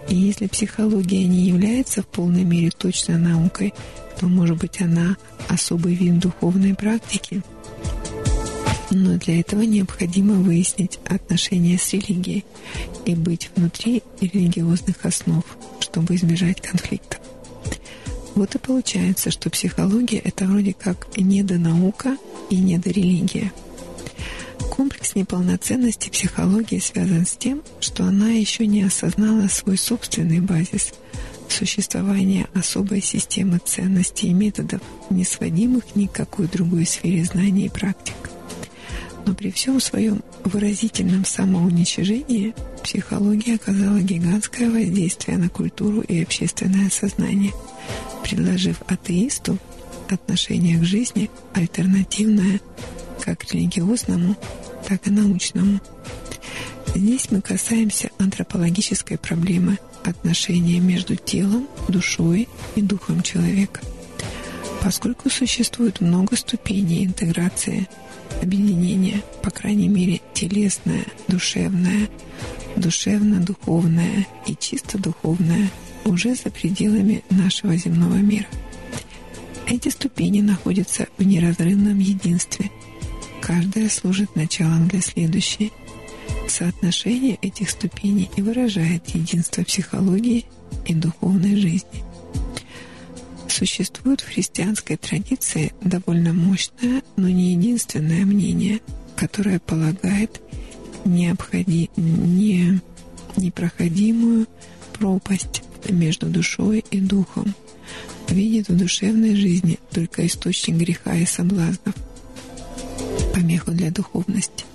[0.10, 3.74] И если психология не является в полной мере точной наукой,
[4.20, 5.18] то, может быть, она
[5.50, 7.42] особый вид духовной практики.
[8.90, 12.46] Но для этого необходимо выяснить отношения с религией
[13.06, 15.44] и быть внутри религиозных основ,
[15.82, 17.20] чтобы избежать конфликтов.
[18.36, 22.18] Вот и получается, что психология– это вроде как недонаука
[22.50, 23.52] и недорелигия–
[24.70, 30.94] Комплекс неполноценности психологии связан с тем, что она еще не осознала свой собственный базис
[31.50, 37.70] существования особой системы ценностей и методов, не сводимых ни к какой другой сфере знаний и
[37.70, 38.16] практик.
[39.26, 42.54] Но при всем своем выразительном самоуничижении
[42.84, 47.52] психология оказала гигантское воздействие на культуру и общественное сознание,
[48.24, 49.58] предложив атеисту
[50.10, 52.62] отношение к жизни альтернативное
[53.24, 54.36] как религиозному,
[54.88, 55.80] так и научному.
[56.96, 63.82] Здесь мы касаемся антропологической проблемы отношения между телом, душой и духом человека.
[64.82, 67.88] Поскольку существует много ступеней интеграции,
[68.42, 72.10] объединения, по крайней мере, телесное, душевное,
[72.76, 75.70] душевно-духовное и чисто духовное
[76.06, 78.48] уже за пределами нашего земного мира.
[79.66, 82.72] Эти ступени находятся в неразрывном единстве–
[83.48, 85.72] Каждая служит началом для следующей.
[86.50, 90.44] Соотношение этих ступеней и выражает единство психологии
[90.86, 92.04] и духовной жизни.
[93.48, 98.82] Существует в христианской традиции довольно мощное, но не единственное мнение,
[99.16, 100.42] которое полагает
[101.06, 101.90] необходи...
[101.96, 102.82] не...
[103.38, 104.48] непроходимую
[104.92, 107.56] пропасть между душой и духом,
[108.28, 111.96] видит в душевной жизни только источник греха и соблазнов–
[113.34, 114.66] помеху для духовности.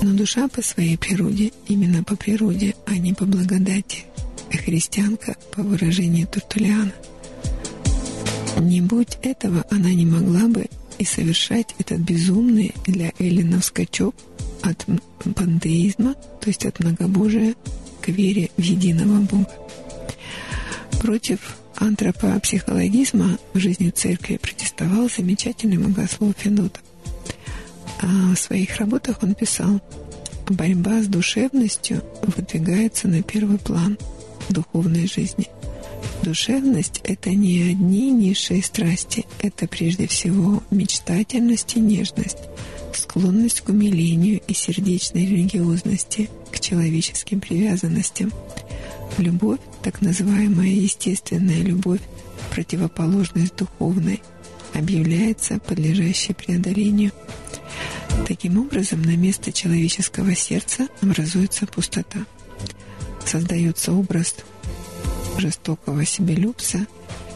[0.00, 4.04] Но душа по своей природе, именно по природе, а не по благодати,
[4.50, 6.92] христианка, по выражению Тортулиана.
[8.58, 10.66] Не будь этого, она не могла бы
[10.98, 14.14] и совершать этот безумный для эллинов скачок
[14.62, 14.86] от
[15.34, 17.54] пантеизма, то есть от многобожия,
[18.00, 19.50] к вере в единого Бога.
[21.00, 26.82] Против антропопсихологизма в жизни церкви протестовал замечательный богослов Федотов.
[28.02, 29.80] А в своих работах он писал,
[30.48, 33.96] борьба с душевностью выдвигается на первый план
[34.48, 35.46] духовной жизни.
[36.22, 42.38] Душевность– это не одни низшие страсти, это прежде всего мечтательность и нежность,
[42.92, 48.32] склонность к умилению и сердечной религиозности, к человеческим привязанностям.
[49.18, 52.00] Любовь, так называемая естественная любовь,
[52.50, 54.20] противоположность духовной,
[54.74, 57.12] объявляется подлежащей преодолению–
[58.26, 62.20] Таким образом, на место человеческого сердца образуется пустота.
[63.24, 64.36] Создается образ
[65.38, 66.86] жестокого себелюбца,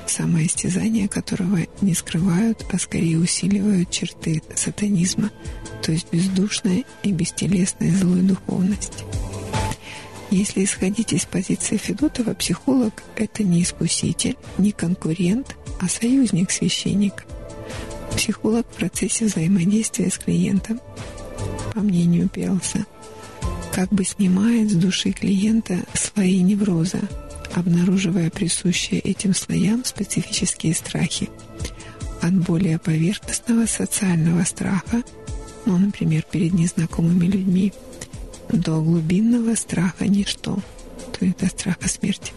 [0.07, 5.31] самоистязания которого не скрывают, а скорее усиливают черты сатанизма,
[5.83, 9.05] то есть бездушной и бестелесной злой духовности.
[10.31, 17.25] Если исходить из позиции Федотова, психолог– это не искуситель, не конкурент, а союзник священника–
[18.17, 20.81] Психолог в процессе взаимодействия с клиентом,
[21.75, 22.87] по мнению Пелса,
[23.73, 27.01] как бы снимает с души клиента слои невроза,
[27.55, 31.29] обнаруживая присущие этим слоям специфические страхи.
[32.23, 35.03] От более поверхностного социального страха,
[35.67, 37.73] ну, например, перед незнакомыми людьми,
[38.49, 40.59] до глубинного страха ничто,
[41.19, 42.33] то есть до страха смерти.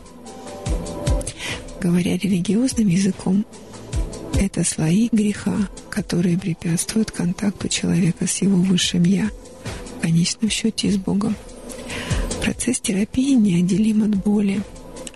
[1.79, 3.45] Говоря религиозным языком,
[4.35, 5.55] это слои греха,
[5.89, 9.29] которые препятствуют контакту человека с его высшим «я»,
[9.97, 11.35] в конечном счете с Богом.
[12.41, 14.61] Процесс терапии неотделим от боли,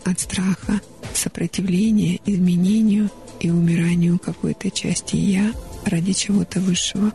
[0.03, 0.81] от страха,
[1.13, 3.09] сопротивления, изменению
[3.39, 5.51] и умиранию какой-то части «я»
[5.85, 7.11] ради чего-то высшего.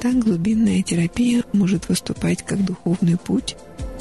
[0.00, 3.56] Так глубинная терапия может выступать как духовный путь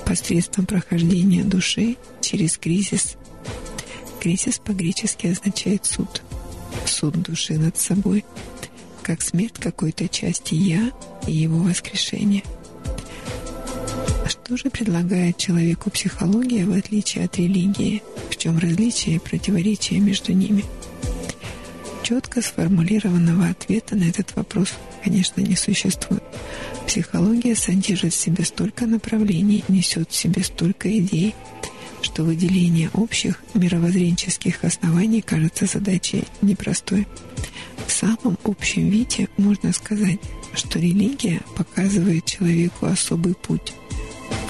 [0.06, 3.16] посредством прохождения души через кризис.
[4.22, 6.22] Кризис по-гречески означает суд–
[6.86, 8.26] суд души над собой,
[9.02, 10.92] как смерть какой-то части «я»
[11.28, 12.44] и его воскрешение.
[14.26, 18.02] А что же предлагает человеку психология в отличие от религии?
[18.30, 20.66] В чем различие и противоречие между ними?
[22.02, 24.74] Четко сформулированного ответа на этот вопрос,
[25.04, 26.24] конечно, не существует.
[26.86, 31.34] Психология содержит в себе столько направлений, несет в себе столько идей,
[32.06, 37.08] что выделение общих мировоззренческих оснований кажется задачей непростой.
[37.88, 40.20] В самом общем виде можно сказать,
[40.54, 43.74] что религия показывает человеку особый путь.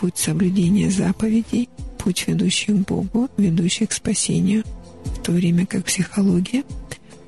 [0.02, 4.66] Путь соблюдения заповедей, путь, ведущий к Богу, ведущий к спасению,
[5.06, 6.66] в то время как психология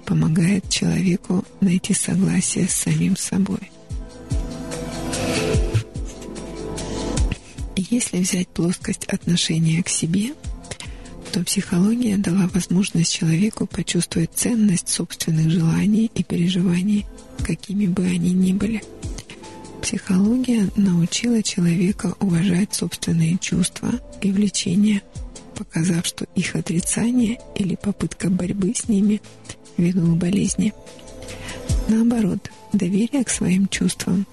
[0.05, 3.71] помогает человеку найти согласие с самим собой.
[7.77, 10.33] Если взять плоскость отношения к себе,
[11.31, 17.05] то психология дала возможность человеку почувствовать ценность собственных желаний и переживаний,
[17.45, 18.81] какими бы они ни были.
[19.83, 23.91] Психология научила человека уважать собственные чувства
[24.23, 25.03] и влечения,
[25.53, 29.21] показав, что их отрицание или попытка борьбы с ними
[29.77, 30.73] ведут к болезни.
[31.87, 34.25] Наоборот, доверие к своим чувствам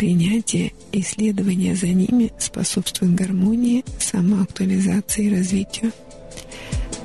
[0.00, 5.92] Принятие и следование за ними способствует гармонии, самоактуализации и развитию.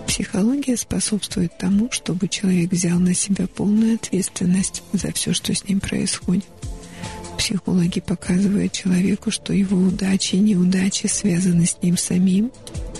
[0.08, 5.82] Психология способствует тому, чтобы человек взял на себя полную ответственность за все, что с ним
[5.82, 6.46] происходит.
[7.38, 12.50] Психологи показывают человеку, что его удачи и неудачи связаны с ним самим,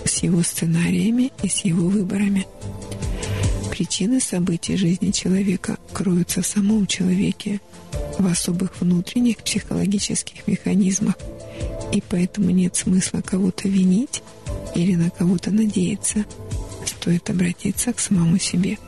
[0.04, 2.44] с его сценариями и с его выборами.
[3.76, 7.60] Причины событий жизни человека кроются в самом человеке,
[8.18, 11.14] в особых внутренних психологических механизмах,
[11.92, 14.22] и поэтому нет смысла кого-то винить
[14.74, 16.24] или на кого-то надеяться.
[16.86, 18.78] Стоит обратиться к самому себе.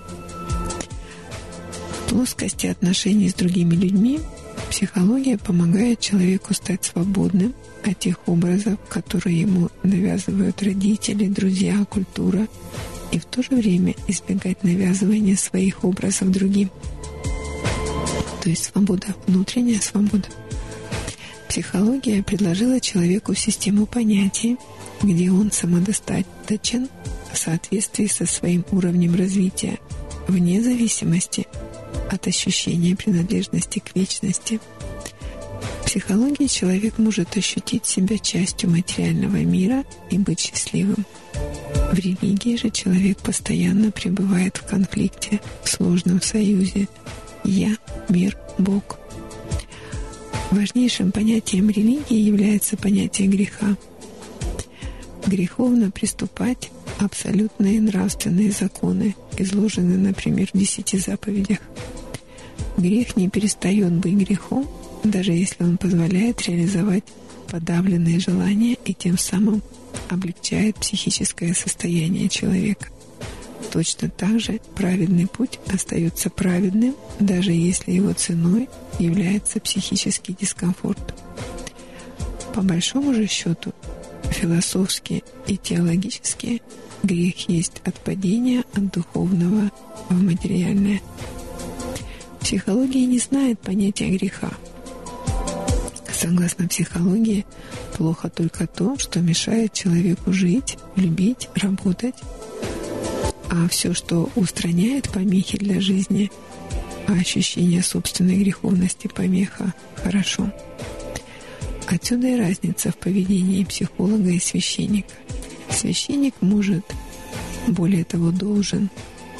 [2.06, 4.20] В плоскости отношений с другими людьми
[4.70, 7.52] психология помогает человеку стать свободным
[7.84, 12.48] от тех образов, которые ему навязывают родители, друзья, культура,
[13.12, 16.70] и в то же время избегать навязывания своих образов другим–
[18.48, 20.28] то есть свобода, внутренняя свобода.
[21.48, 24.56] Психология предложила человеку систему понятий,
[25.02, 26.88] где он самодостаточен
[27.32, 29.78] в соответствии со своим уровнем развития,
[30.28, 31.46] вне зависимости
[32.10, 34.60] от ощущения принадлежности к вечности.
[35.88, 41.06] Психологии человек может ощутить себя частью материального мира и быть счастливым.
[41.90, 46.88] В религии же человек постоянно пребывает в конфликте, в сложном союзе
[47.42, 47.74] «Я»,
[48.10, 48.98] «Мир», «Бог».
[50.50, 53.74] Важнейшим понятием религии является понятие греха.
[55.26, 61.60] Греховно приступать абсолютные нравственные законы, изложенные, например, в десяти заповедях.
[62.76, 64.68] Грех не перестает быть грехом,
[65.04, 67.04] даже если он позволяет реализовать
[67.50, 69.62] подавленные желания и тем самым
[70.08, 72.88] облегчает психическое состояние человека.
[73.72, 78.68] Точно так же праведный путь остается праведным, даже если его ценой
[78.98, 81.14] является психический дискомфорт.
[82.54, 83.72] По большому же счету,
[84.30, 86.62] философски и теологически
[87.02, 89.70] грех есть отпадение от духовного
[90.08, 91.00] в материальное.
[92.40, 94.50] Психология не знает понятия греха.
[96.18, 97.46] Согласно психологии,
[97.96, 102.16] плохо только то, что мешает человеку жить, любить, работать
[103.50, 106.30] а все, что устраняет помехи для жизни,
[107.06, 110.52] а ощущение собственной греховности помеха, хорошо.
[111.86, 115.14] Отсюда и разница в поведении психолога и священника.
[115.70, 116.84] Священник может,
[117.66, 118.90] более того, должен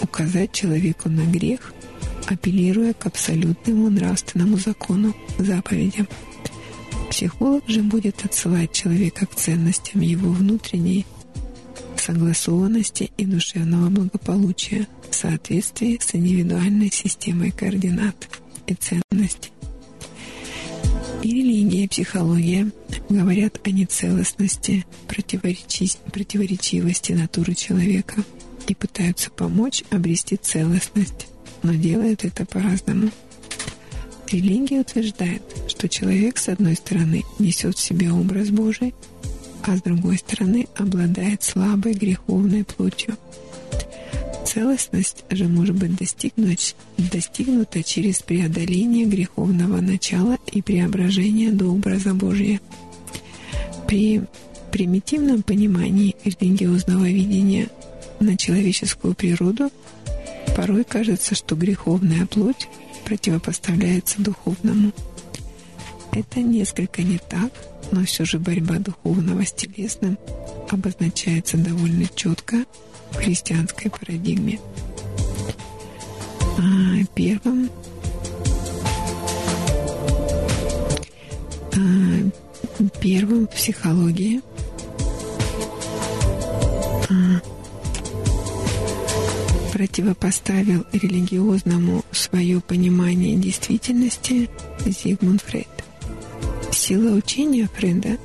[0.00, 1.74] указать человеку на грех,
[2.26, 6.08] апеллируя к абсолютному нравственному закону, заповедям.
[7.10, 11.06] Психолог же будет отсылать человека к ценностям его внутренней
[11.96, 18.28] согласованности и душевного благополучия в соответствии с индивидуальной системой координат
[18.66, 19.50] и ценностей.
[21.22, 22.70] И религия, и психология
[23.08, 28.22] говорят о нецелостности, противоречивости натуры человека
[28.68, 31.26] и пытаются помочь обрести целостность,
[31.62, 33.10] но делают это по-разному.
[34.30, 38.94] Религия утверждает, что человек, с одной стороны, несет в себе образ Божий,
[39.62, 43.16] а с другой стороны обладает слабой греховной плотью.
[44.44, 52.60] Целостность же может быть достигнуть, достигнута через преодоление греховного начала и преображение до образа Божия.
[53.86, 54.22] При
[54.72, 57.68] примитивном понимании религиозного видения
[58.20, 59.70] на человеческую природу
[60.56, 62.68] порой кажется, что греховная плоть
[63.04, 64.92] противопоставляется духовному.
[66.12, 67.52] Это несколько не так,
[67.92, 70.18] но все же борьба духовного с телесным
[70.68, 72.64] обозначается довольно четко
[73.10, 74.58] в христианской парадигме.
[76.58, 77.70] А, первым
[81.72, 84.42] а, первым в психологии
[89.98, 94.48] противопоставил религиозному свое понимание действительности
[94.86, 95.66] Зигмунд Фрейд.
[96.70, 98.16] Сила учения Фрейда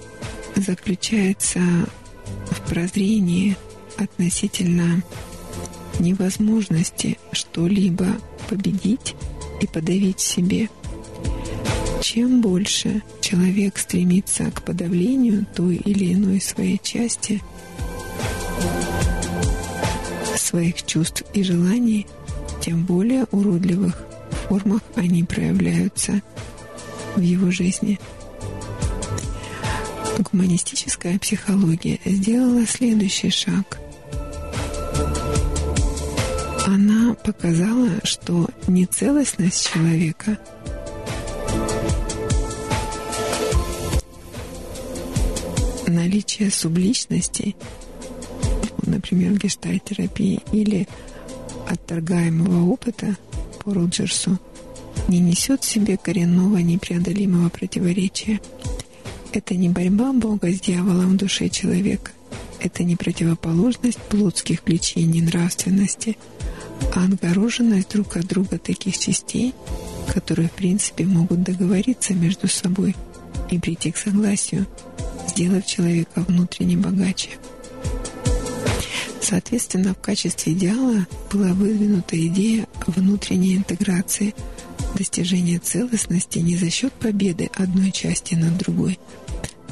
[0.55, 1.59] заключается
[2.51, 3.57] в прозрении
[3.97, 5.01] относительно
[5.99, 8.05] невозможности что-либо
[8.49, 9.15] победить
[9.59, 10.69] и подавить себе.
[12.03, 17.41] Чем больше человек стремится к подавлению той или иной своей части,
[20.53, 22.05] своих чувств и желаний,
[22.61, 23.97] тем более уродливых
[24.47, 26.21] формах они проявляются
[27.15, 27.99] в его жизни.
[30.19, 33.79] Гуманистическая психология сделала следующий шаг.
[36.67, 40.37] Она показала, что нецелостность человека
[45.87, 47.55] наличие субличности
[48.93, 50.87] например, в гештальтерапии или
[51.67, 53.17] отторгаемого опыта
[53.63, 54.37] по Роджерсу,
[55.07, 58.39] не несет в себе коренного непреодолимого противоречия.
[59.31, 62.11] Это не борьба Бога с дьяволом в душе человека.
[62.59, 66.17] Это не противоположность плотских влечений нравственности,
[66.95, 69.53] а отгороженность друг от друга таких частей,
[70.13, 72.95] которые, в принципе, могут договориться между собой
[73.51, 74.67] и прийти к согласию,
[75.27, 77.31] сделав человека внутренне богаче.
[79.23, 84.35] Соответственно, в качестве идеала была выдвинута идея внутренней интеграции,
[84.97, 88.99] достижения целостности не за счет победы одной части над другой,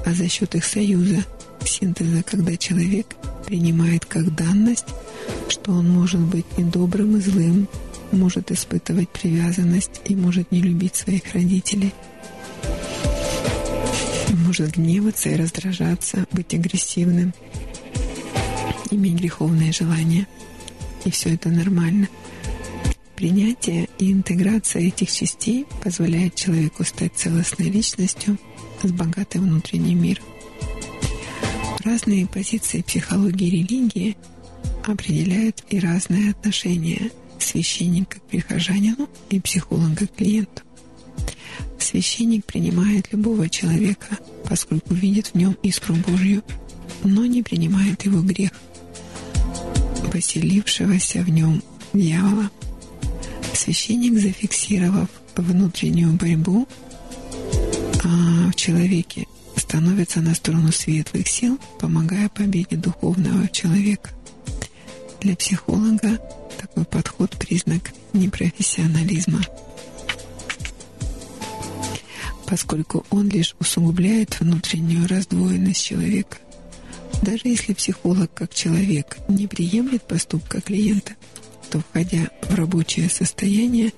[0.05, 1.25] а за счет их союза,
[1.65, 3.07] синтеза, когда человек
[3.45, 4.87] принимает как данность,
[5.49, 7.67] что он может быть и добрым, и злым,
[8.13, 11.93] может испытывать привязанность и может не любить своих родителей,
[14.29, 17.33] может гневаться и раздражаться, быть агрессивным–
[18.91, 20.27] иметь греховные желания.
[21.05, 22.07] И все это нормально.
[23.15, 28.37] Принятие и интеграция этих частей позволяет человеку стать целостной личностью
[28.81, 30.23] с богатым внутренним миром.
[31.83, 34.17] Разные позиции психологии и религии
[34.85, 40.61] определяют и разные отношения священника к прихожанину и психолога к клиенту.
[41.79, 44.17] Священник принимает любого человека,
[44.47, 46.43] поскольку видит в нем искру Божью,
[47.03, 48.51] но не принимает его грех–
[50.11, 51.63] поселившегося в нем
[51.93, 52.51] дьявола.
[53.53, 56.67] Священник, зафиксировав внутреннюю борьбу
[58.03, 59.25] а, в человеке,
[59.55, 64.09] становится на сторону светлых сил, помогая победе духовного человека.
[65.21, 66.19] Для психолога
[66.59, 69.41] такой подход– признак непрофессионализма,
[72.47, 76.37] поскольку он лишь усугубляет внутреннюю раздвоенность человека–
[77.21, 81.13] даже если психолог как человек не приемлет поступка клиента,
[81.69, 83.93] то, входя в рабочее состояние,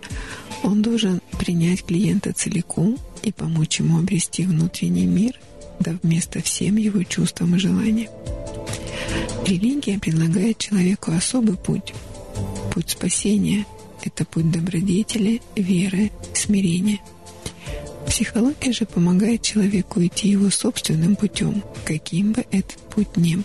[0.63, 5.39] он должен принять клиента целиком и помочь ему обрести внутренний мир,
[5.79, 8.11] дав место всем его чувствам и желаниям.
[9.45, 11.93] Религия предлагает человеку особый путь.
[12.73, 13.65] Путь спасения–
[14.03, 16.99] это путь добродетели, веры, смирения–
[18.07, 23.43] Психология же помогает человеку идти его собственным путем, каким бы этот путь ни был.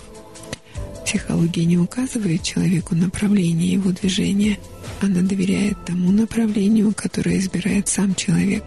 [1.05, 4.59] Психология не указывает человеку направление его движения,
[5.01, 8.63] она доверяет тому направлению, которое избирает сам человек,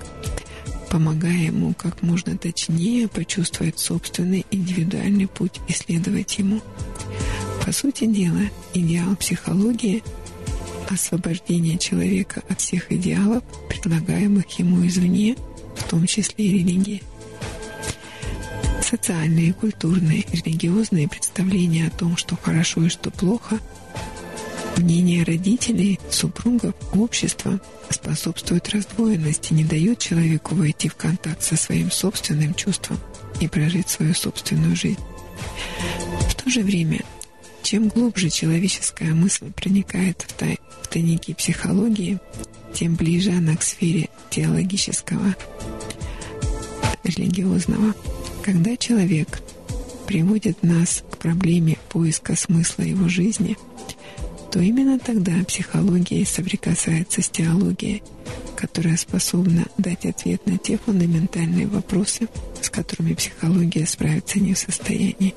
[0.89, 6.61] помогая ему как можно точнее почувствовать собственный индивидуальный путь и следовать ему.
[7.63, 8.41] По сути дела,
[8.73, 10.01] идеал психологии–
[10.89, 15.35] освобождение человека от всех идеалов, предлагаемых ему извне–
[15.75, 17.03] в том числе и религии.
[18.81, 23.59] Социальные, культурные, религиозные представления о том, что хорошо и что плохо,
[24.77, 32.53] мнение родителей, супругов, общества способствуют раздвоенности, не дают человеку войти в контакт со своим собственным
[32.53, 32.97] чувством
[33.39, 34.99] и прожить свою собственную жизнь.
[36.27, 37.01] В то же время,
[37.63, 42.19] чем глубже человеческая мысль проникает в, тай, в тайники психологии,
[42.73, 45.35] тем ближе она к сфере теологического,
[47.03, 47.93] религиозного.
[48.43, 49.41] Когда человек
[50.07, 53.57] приводит нас к проблеме поиска смысла его жизни,
[54.51, 58.03] то именно тогда психология соприкасается с теологией,
[58.55, 62.27] которая способна дать ответ на те фундаментальные вопросы,
[62.61, 65.33] с которыми психология справиться не в состоянии.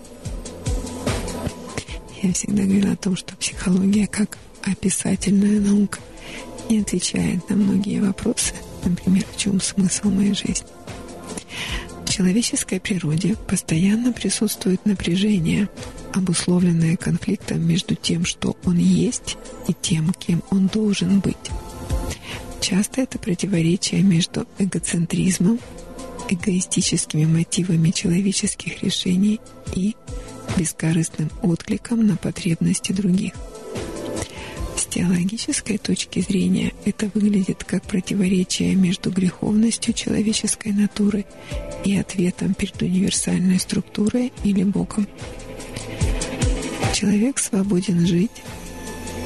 [2.23, 5.98] Я всегда говорила о том, что психология как описательная наука–
[6.69, 8.55] и отвечает на многие вопросы,
[8.85, 10.66] например, в чем смысл моей жизни.
[12.09, 15.69] человеческой природе постоянно присутствует напряжение,
[16.12, 19.36] обусловленное конфликтом между тем, что он есть,
[19.66, 21.36] и тем, кем он должен быть.
[22.61, 25.59] Часто это противоречие между эгоцентризмом,
[26.31, 29.41] эгоистическими мотивами человеческих решений
[29.74, 29.97] и
[30.57, 33.35] бескорыстным откликом на потребности других.
[34.95, 41.25] Теологической точки зрения это выглядит как противоречие между греховностью человеческой натуры
[41.85, 45.09] и ответом перед универсальной структурой или Богом.
[46.93, 48.31] Человек свободен жить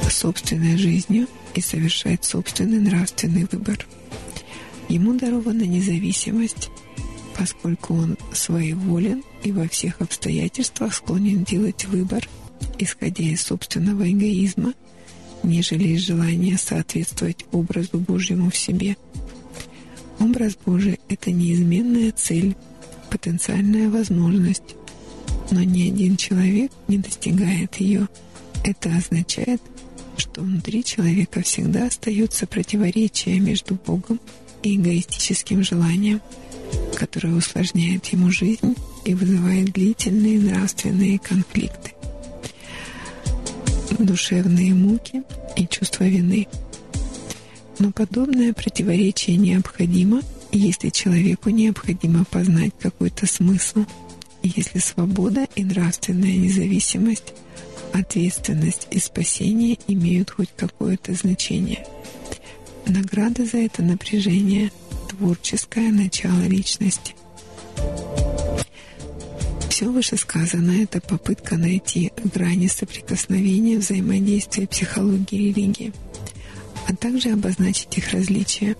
[0.09, 3.85] собственной жизнью и совершать собственный нравственный выбор.
[4.87, 6.71] Ему дарована независимость,
[7.37, 12.27] поскольку он своеволен и во всех обстоятельствах склонен делать выбор,
[12.79, 14.73] исходя из собственного эгоизма,
[15.43, 18.97] нежели из желания соответствовать образу Божьему в себе.
[20.19, 22.55] Образ Божий– это неизменная цель,
[23.09, 24.75] потенциальная возможность,
[25.51, 28.07] но ни один человек не достигает ее.
[28.63, 29.61] Это означает,
[30.17, 34.19] что внутри человека всегда остается противоречие между Богом
[34.63, 36.21] и эгоистическим желанием–
[36.95, 38.75] которое усложняет ему жизнь
[39.05, 41.93] и вызывает длительные нравственные конфликты,
[43.97, 45.23] душевные муки
[45.55, 46.47] и чувство вины.
[47.79, 50.21] Но подобное противоречие необходимо,
[50.51, 53.85] если человеку необходимо познать какой-то смысл,
[54.43, 57.33] если свобода и нравственная независимость,
[57.93, 61.85] ответственность и спасение имеют хоть какое-то значение.
[62.85, 64.71] Награда за это напряжение–
[65.19, 67.13] творческое начало личности.
[69.79, 75.93] Все вышесказанное– это попытка найти грани соприкосновения взаимодействия психологии и религии,
[76.89, 78.75] а также обозначить их различия.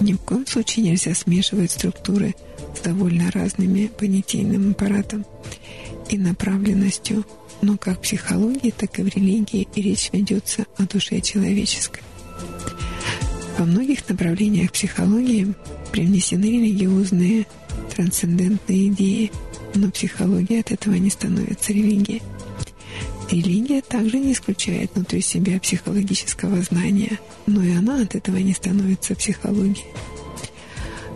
[0.00, 2.36] Ни в коем случае нельзя смешивать структуры
[2.76, 5.26] с довольно разными понятийным аппаратом
[6.08, 7.26] и направленностью,
[7.60, 12.02] но как в психологии, так и в религии речь ведется о душе человеческой.
[13.58, 15.54] Во многих направлениях психологии
[15.90, 17.48] привнесены религиозные
[17.96, 19.32] трансцендентные идеи,
[19.74, 22.22] но психология от этого не становится религией.
[23.30, 29.14] Религия также не исключает внутри себя психологического знания, но и она от этого не становится
[29.14, 29.86] психологией.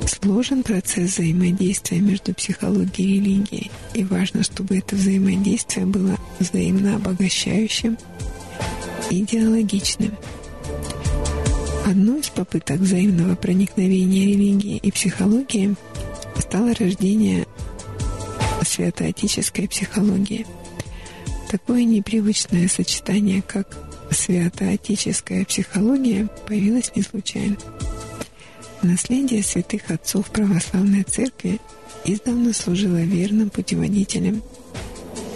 [0.06, 7.98] Сложен процесс взаимодействия между психологией и религией, и важно, чтобы это взаимодействие было взаимно обогащающим
[9.10, 10.12] и идеологичным–
[11.86, 15.74] Одной из попыток взаимного проникновения религии и психологии
[16.38, 17.46] стало рождение
[18.62, 20.46] святоотеческой психологии.
[21.50, 23.76] Такое непривычное сочетание, как
[24.10, 27.56] святоотеческая психология, появилось не случайно.
[28.82, 31.60] Наследие святых отцов православной церкви
[32.04, 34.42] издавна служило верным путеводителем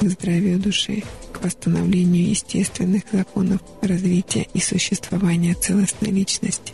[0.01, 1.03] к здравию души–
[1.39, 6.73] к восстановлению естественных законов развития и существования целостной личности.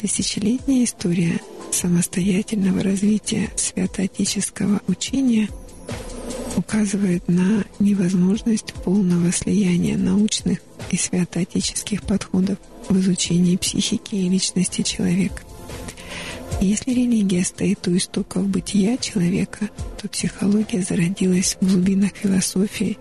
[0.00, 5.48] Тысячелетняя история самостоятельного развития святоотеческого учения
[6.56, 10.58] указывает на невозможность полного слияния научных
[10.90, 12.58] и святоотеческих подходов
[12.88, 15.42] в изучении психики и личности человека.
[16.60, 19.70] Если религия стоит у истоков бытия человека,
[20.00, 22.98] то психология зародилась в глубинах философии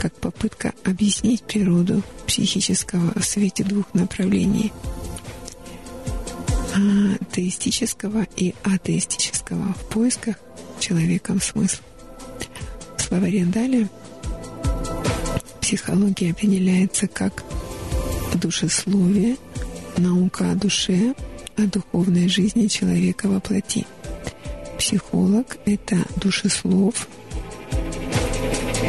[0.00, 4.72] как попытка объяснить природу психического в свете двух направлений
[7.32, 10.36] теистического и атеистического в поисках
[10.78, 11.84] человеком смысла.
[12.96, 13.88] В словаре Дали
[15.60, 17.44] психология определяется как
[18.34, 19.36] душесловие,
[19.96, 21.14] наука о душе,
[21.56, 23.86] о духовной жизни человека во плоти.
[24.78, 27.08] Психолог– это душеслов,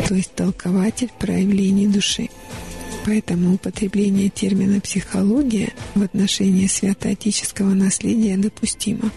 [0.08, 2.30] то есть толкователь проявлений души.
[3.08, 9.12] Поэтому употребление термина «психология» в отношении святоотеческого наследия допустимо,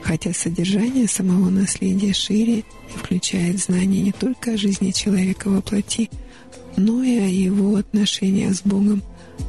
[0.00, 2.64] хотя содержание самого наследия шире и
[2.96, 6.08] включает знания не только о жизни человека во плоти,
[6.76, 9.02] но и о его отношениях с Богом,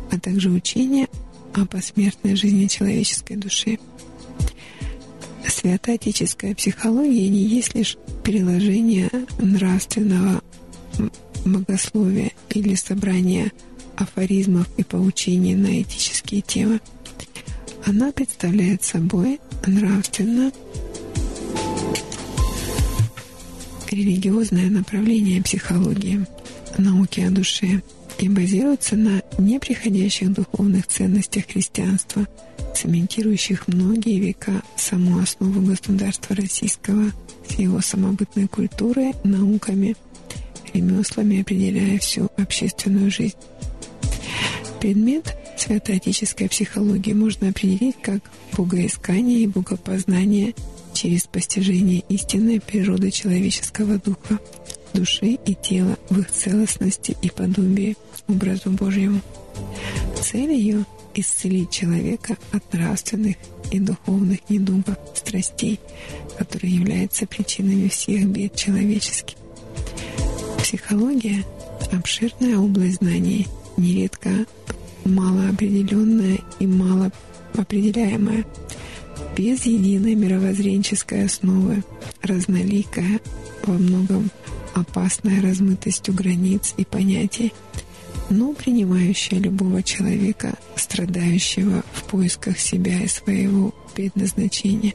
[0.09, 1.07] а также учение
[1.53, 3.77] о посмертной жизни человеческой души.
[5.47, 10.41] Святоотеческая психология не есть лишь переложение нравственного
[11.45, 13.51] богословия или собрание
[13.97, 16.79] афоризмов и поучений на этические темы.
[17.85, 20.51] Она представляет собой нравственно
[23.89, 26.25] религиозное направление психологии,
[26.77, 27.81] науки о душе–
[28.19, 32.27] и базируется на неприходящих духовных ценностях христианства,
[32.75, 37.11] цементирующих многие века саму основу государства российского
[37.47, 39.95] с его самобытной культурой, науками,
[40.73, 43.35] ремеслами, определяя всю общественную жизнь.
[44.79, 48.19] Предмет святоотеческой психологии можно определить как
[48.55, 50.53] богоискание и богопознание
[50.93, 54.39] через постижение истинной природы человеческого духа,
[54.93, 57.97] души и тела в их целостности и подобии
[58.27, 59.21] образу Божьему.
[60.21, 60.85] Цель ее–
[61.15, 63.35] исцелить человека от нравственных
[63.71, 65.79] и духовных недугов, страстей,
[66.37, 69.37] которые являются причинами всех бед человеческих.
[70.59, 71.43] Психология–
[71.91, 73.47] обширная область знаний,
[73.77, 74.29] нередко
[75.05, 78.45] малоопределенная и малоопределяемая,
[79.35, 81.83] без единой мировоззренческой основы,
[82.21, 83.19] разноликая,
[83.65, 84.29] во многом
[84.73, 87.53] опасная размытостью границ и понятий,
[88.29, 94.93] но принимающая любого человека, страдающего в поисках себя и своего предназначения.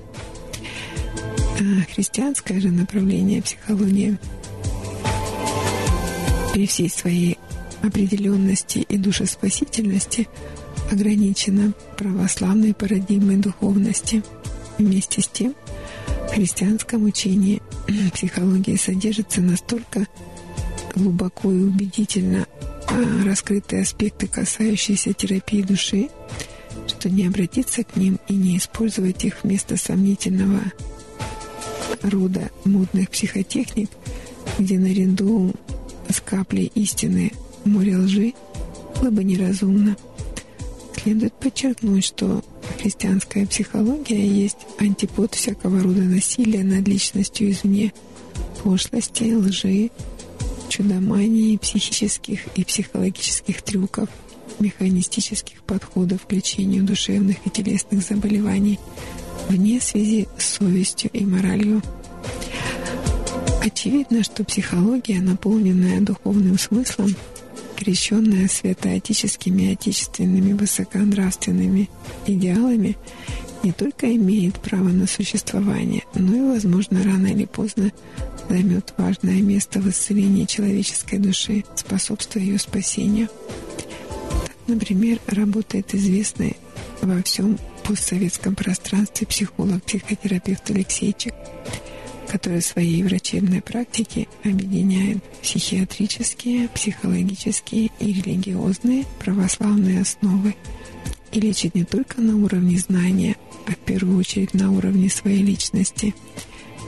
[1.61, 4.19] А христианское же направление психологии
[6.53, 7.39] при всей своей
[7.83, 10.29] определенности и душеспасительности
[10.91, 14.23] ограничена православной парадигмой духовности.
[14.79, 15.55] Вместе с тем,
[16.29, 17.61] в христианском учении
[18.15, 20.07] психология содержится настолько
[20.95, 22.47] глубоко и убедительно
[22.89, 26.09] а, раскрытые аспекты, касающиеся терапии души,
[26.87, 30.61] что не обратиться к ним и не использовать их вместо сомнительного
[32.03, 33.91] рода модных психотехник,
[34.59, 35.55] где наряду
[36.09, 37.33] с каплей истины
[37.65, 38.35] море лжи
[39.01, 39.97] было бы неразумно.
[41.03, 42.43] Следует подчеркнуть, что
[42.81, 47.93] христианская психология есть антипод всякого рода насилия над личностью извне,
[48.63, 49.91] пошлости, лжи,
[50.69, 54.09] чудомании, психических и психологических трюков,
[54.59, 58.79] механистических подходов к лечению душевных и телесных заболеваний
[59.49, 61.83] вне связи с совестью и моралью.
[63.63, 67.15] Очевидно, что психология, наполненная духовным смыслом,
[67.83, 71.91] крещенная святоотеческими и отечественными высоконравственными
[72.29, 72.97] идеалами,
[73.65, 77.91] не только имеет право на существование, но и, возможно, рано или поздно
[78.49, 83.29] займет важное место в исцелении человеческой души, способствуя ее спасению.
[84.47, 86.57] Так, например, работает известный
[87.01, 91.35] во всем постсоветском пространстве психолог-психотерапевт Алексейчик–
[92.29, 100.55] который в своей врачебной практике объединяет психиатрические, психологические и религиозные православные основы
[101.33, 103.37] и лечит не только на уровне знания,
[103.67, 106.15] а в первую очередь на уровне своей личности,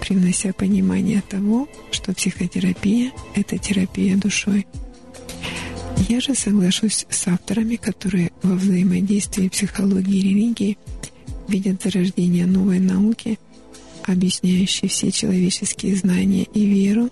[0.00, 4.66] привнося понимание того, что психотерапия– это терапия душой.
[6.08, 10.78] Я же соглашусь с авторами, которые во взаимодействии психологии и религии
[11.48, 13.38] видят зарождение новой науки–
[14.06, 17.08] объясняющий все человеческие знания и веру,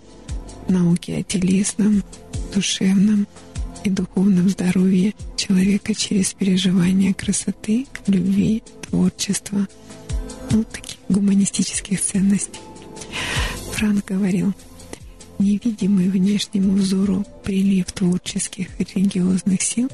[0.69, 2.03] науки о телесном,
[2.55, 3.27] душевном
[3.85, 9.67] и духовном здоровье человека через переживание красоты, любви, творчества,
[10.51, 12.61] ну, таких гуманистических ценностей.
[13.73, 14.53] Франк говорил,
[15.39, 19.91] невидимый внешнему взору прилив творческих и религиозных сил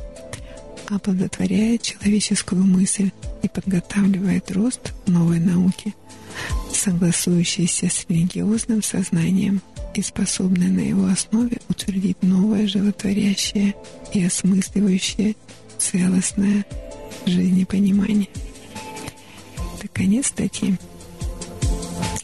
[0.90, 3.10] оплодотворяет человеческую мысль
[3.42, 5.94] и подготавливает рост новой науки–
[6.72, 9.60] согласующийся с религиозным сознанием
[9.94, 13.74] и способный на его основе утвердить новое животворящее
[14.12, 15.34] и осмысливающее
[15.78, 16.64] целостное
[17.26, 18.28] жизнепонимание.
[19.78, 20.76] Это конец статьи.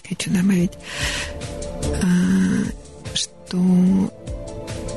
[0.08, 0.72] Хочу добавить,
[2.02, 4.12] а, что,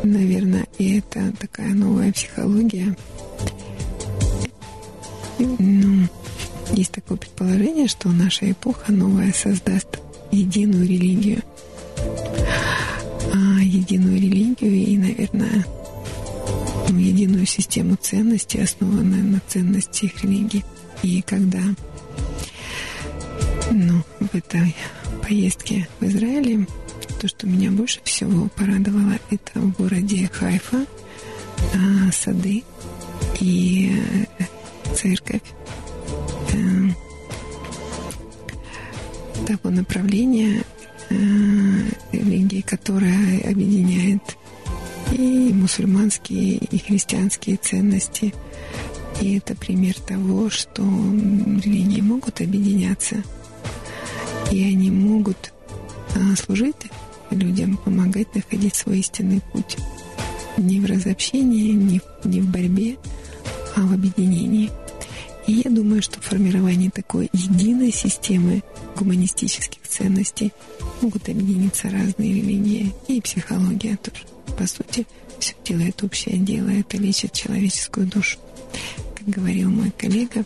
[0.03, 2.95] наверное, и это такая новая психология.
[5.39, 6.07] Ну,
[6.73, 9.99] есть такое предположение, что наша эпоха новая создаст
[10.31, 11.41] единую религию.
[13.33, 15.65] А единую религию и, наверное,
[16.89, 20.63] ну, единую систему ценностей, основанную на ценностях религии.
[21.03, 21.61] И когда
[23.71, 24.75] ну, в этой
[25.21, 26.67] поездке в Израиле,
[27.21, 30.85] то, что меня больше всего порадовало, это в городе Хайфа
[31.73, 32.63] а, сады
[33.39, 33.91] и
[34.39, 34.43] э,
[34.95, 35.41] церковь
[39.47, 40.63] того направления
[41.09, 41.15] э,
[42.11, 44.21] религии, которая объединяет
[45.13, 48.33] и мусульманские, и христианские ценности.
[49.21, 53.23] И это пример того, что религии могут объединяться,
[54.51, 55.53] и они могут
[56.13, 56.75] э, служить
[57.31, 59.77] людям, помогать находить свой истинный путь.
[60.57, 62.97] Не в разобщении, не в, не в борьбе,
[63.75, 64.69] а в объединении.
[65.47, 68.63] И я думаю, что формирование такой единой системы
[68.97, 70.51] гуманистических ценностей
[71.01, 74.25] могут объединиться разные религии и психология тоже.
[74.57, 75.07] По сути,
[75.39, 78.37] все делает общее дело, это лечит человеческую душу.
[79.15, 80.43] Как говорил мой коллега,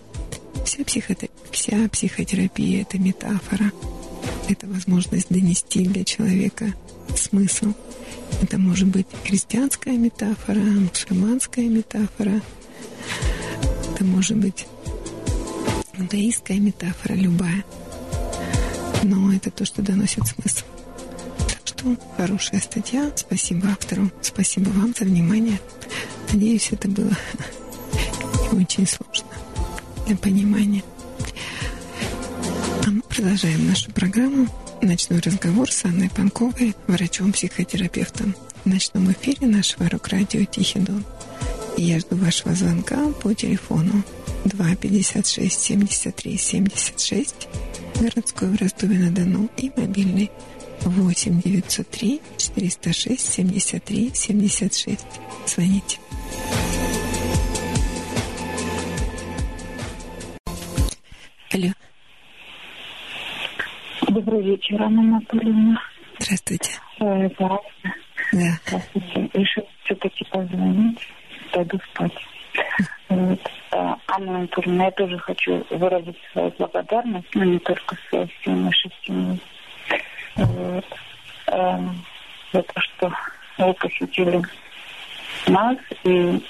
[0.65, 3.72] вся, психотерапия, вся психотерапия– это метафора.
[4.49, 6.73] Это возможность донести для человека
[7.15, 7.73] смысл.
[8.41, 12.41] Это может быть христианская метафора, мусульманская метафора.
[13.94, 14.68] Это может быть
[16.02, 17.64] иудаистская метафора, любая.
[19.03, 20.65] Но это то, что доносит смысл.
[21.48, 23.11] Так что хорошая статья.
[23.15, 24.11] Спасибо автору.
[24.22, 25.60] Спасибо вам за внимание.
[26.32, 27.11] Надеюсь, это было
[28.52, 29.28] не очень сложно
[30.07, 30.84] для понимания.
[32.86, 34.48] А мы продолжаем нашу программу
[34.82, 38.36] «Ночной разговор» с Анной Панковой, врачом-психотерапевтом.
[38.64, 41.03] В ночном эфире нашего рок-радио «Тихий дон».
[41.78, 44.03] Я жду вашего звонка по телефону
[44.45, 47.47] 2 56 73 76,
[47.99, 50.31] городской в Ростове-на-Дону и мобильный
[50.81, 55.05] 8 903 406 73 76.
[55.45, 55.99] Звоните.
[61.53, 61.72] Алло.
[64.07, 65.81] Добрый вечер, Анна Анатольевна.
[66.19, 66.72] Здравствуйте.
[66.99, 67.59] Э, да.
[68.31, 69.30] Здравствуйте.
[69.34, 70.99] Решил все-таки позвонить.
[71.53, 72.13] Пойду спать.
[73.10, 73.40] Вот.
[73.72, 78.91] А, Анна Анатольевна, я тоже хочу выразить свою благодарность, но не только своей семье, нашей
[79.03, 79.38] семье.
[82.53, 83.14] За то, что
[83.57, 84.41] вы посетили
[85.48, 85.78] нас.
[86.03, 86.41] И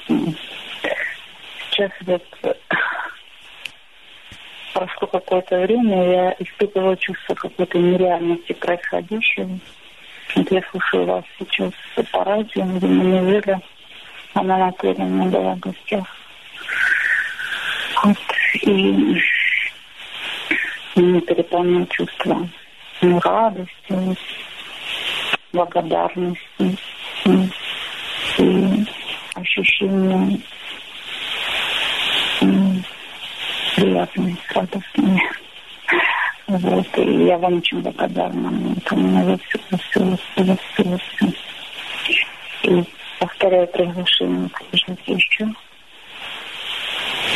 [1.69, 2.23] сейчас вот
[4.73, 9.60] прошло какое-то время, я испытывала чувство какой-то нереальности происходящего.
[10.36, 11.73] Вот я слушаю вас сейчас
[12.11, 13.61] по радио, видимо,
[14.34, 16.06] Анна Анатольевна была в гостях.
[18.03, 18.18] Вот,
[18.64, 19.22] и
[20.95, 22.48] меня переполняет чувство
[23.02, 24.18] ну, радости,
[25.52, 26.78] благодарности
[28.38, 28.86] и
[29.36, 30.40] ощущение
[33.76, 35.22] приятные, радостные.
[36.48, 38.76] Вот, и я вам очень благодарна.
[38.78, 41.34] Это меня за все, за все, за все, за все.
[42.64, 42.84] И
[43.22, 45.48] повторяю приглашение, приезжайте еще.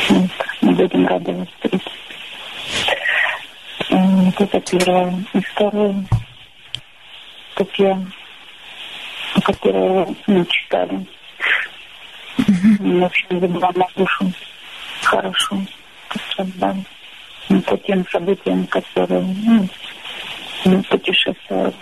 [0.10, 0.32] Вот,
[0.62, 1.92] мы будем рады вас встретить.
[3.90, 5.24] Вот это первое.
[5.34, 6.06] И второе,
[7.54, 8.02] статья,
[9.44, 11.06] которую мы читали.
[12.38, 14.32] В общем, забрала на душу
[15.04, 15.62] хорошо
[16.56, 16.76] да,
[17.68, 19.70] по тем событиям, которые ну,
[20.66, 21.74] мы путешествовали.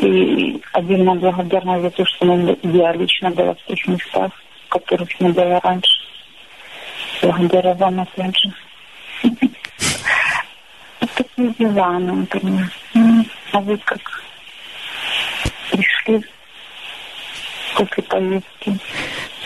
[0.00, 4.32] И отдельно благодарна за то, что я лично была в тех местах,
[4.66, 5.90] в которых не была раньше.
[7.20, 8.52] Благодаря вам, опять же.
[11.14, 12.70] Такие дела, например.
[13.52, 14.00] А вы как
[15.70, 16.24] пришли
[17.76, 18.78] после поездки?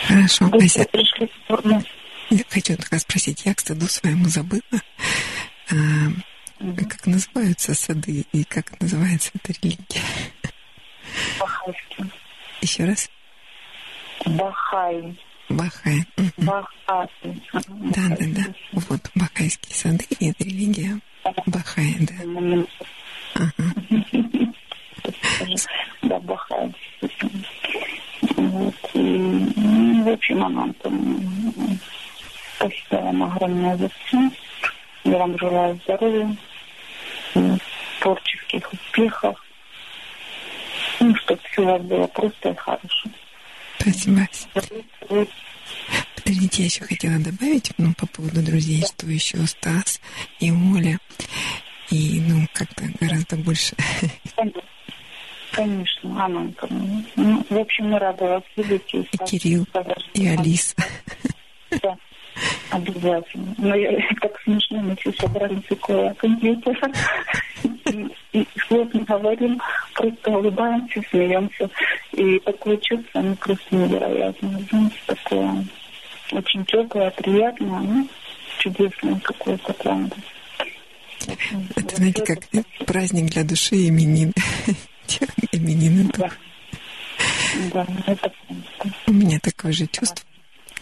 [0.06, 0.84] Хорошо, Ася.
[0.92, 1.82] пришли в.
[2.30, 4.62] Я хочу только спросить, я к стыду своему забыла,
[6.58, 10.02] а, как называются сады и как называется эта религия.
[11.38, 12.12] Бахайский.
[12.60, 13.10] Еще раз.
[14.24, 15.18] Бахай.
[15.48, 16.04] Бахай.
[16.16, 16.32] Мгм.
[16.38, 17.08] Бахай.
[17.52, 18.44] Да, да, да.
[18.72, 21.00] Вот, бахайские сады, и это религия
[21.46, 22.14] Бахай, да.
[23.34, 23.52] Ага.
[26.02, 26.72] Да, Бахай.
[28.36, 28.74] Вот.
[28.94, 31.26] И, ну, в общем, она там
[32.90, 34.18] вам огромное за все.
[35.06, 36.36] Я вам желаю здоровья,
[38.00, 39.40] творческих успехов.
[40.98, 43.08] Ну, чтобы все у вас было просто и хорошо.
[43.78, 44.26] Спасибо.
[46.16, 50.00] Подождите, я еще хотела добавить, ну, по поводу друзей, что еще Стас
[50.40, 50.98] и Оля,
[51.90, 53.76] и, ну, как-то гораздо больше.
[55.52, 57.04] Конечно, Анна Антоновна.
[57.14, 58.92] Ну, в общем, мы рады вас видеть.
[58.92, 59.66] И, И Кирилл,
[60.14, 60.74] и Алиса.
[61.82, 61.96] Да,
[62.70, 63.54] обязательно.
[63.58, 63.90] Но я,
[64.20, 66.90] так смешно, мы все собрались около компьютера.
[68.32, 69.60] И, слов не говорим,
[69.94, 71.70] просто улыбаемся, смеемся.
[72.12, 74.60] И такое чувство, ну, просто невероятное.
[74.70, 75.64] Знаете, такое
[76.32, 78.08] очень теплое, приятное, ну,
[78.58, 80.16] чудесное какое-то, правда.
[81.76, 82.38] Это, знаете, как
[82.86, 84.32] праздник для души именин.
[85.52, 86.10] Именины.
[86.16, 86.30] Да.
[87.72, 88.32] Да, это.
[89.06, 90.24] У меня такое же чувство,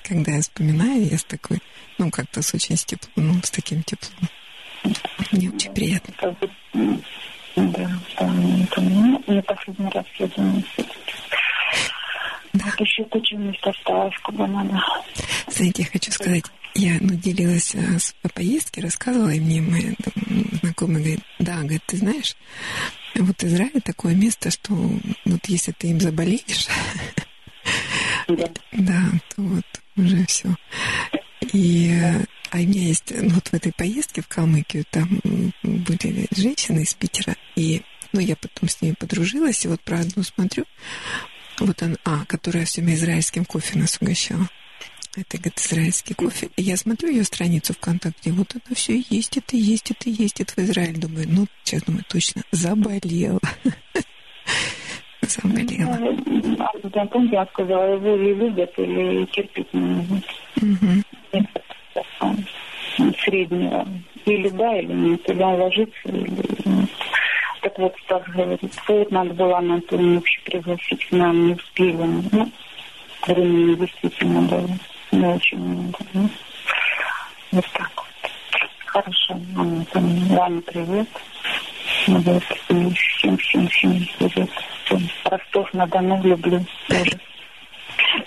[0.04, 1.58] когда я вспоминаю, я с такой,
[1.98, 4.28] ну, как-то с очень с теплом, ну, с таким теплом.
[5.32, 6.14] Мне очень приятно.
[6.18, 7.02] Как бы, м,
[7.56, 10.64] Да, да, это, ну, не последний раз я думаю.
[12.52, 12.64] Да.
[12.66, 14.80] Вот еще куча мест осталось, куда надо.
[15.48, 16.44] Знаете, я хочу сказать,
[16.74, 19.94] я ну, делилась а, с, по поездке, рассказывала, и мне моя
[20.62, 22.36] знакомая говорит, да, говорит, ты знаешь,
[23.14, 24.74] вот Израиль такое место, что
[25.24, 26.66] вот если ты им заболеешь,
[28.28, 28.48] Да.
[28.72, 29.02] да,
[29.34, 29.64] то вот
[29.96, 30.56] уже все.
[31.52, 31.92] И
[32.50, 35.20] а у меня есть ну, вот в этой поездке в Калмыкию, там
[35.62, 40.22] были женщины из Питера, и ну, я потом с ними подружилась, и вот про одну
[40.22, 40.64] смотрю,
[41.58, 44.48] вот она, а, которая все израильским кофе нас угощала.
[45.16, 46.50] Это, говорит, израильский кофе.
[46.56, 50.54] И я смотрю ее страницу ВКонтакте, вот это все есть, это есть, это есть, это
[50.54, 50.96] в Израиль.
[50.96, 53.40] Думаю, ну, сейчас думаю, точно, заболела.
[55.30, 55.98] Заболела.
[56.58, 60.06] А, да, помните, я сказала, его или любят, или терпеть не
[62.98, 63.86] м, Среднего.
[64.26, 65.28] Или да, или нет.
[65.28, 66.88] Или он ложится, или.
[67.62, 71.96] Так вот, Стас говорит, вот надо было Анатолия вообще пригласить нам, не успели.
[71.96, 72.50] Ну,
[73.26, 74.68] времени действительно было
[75.12, 75.98] не очень много.
[76.12, 76.28] Ну,
[77.52, 78.30] вот так вот.
[78.86, 81.08] Хорошо, Анатолий, Ваня, привет.
[82.06, 84.50] Вот, и всем, всем, всем привет.
[84.84, 85.08] Всем.
[85.24, 87.18] Ростов-на-Дону люблю тоже.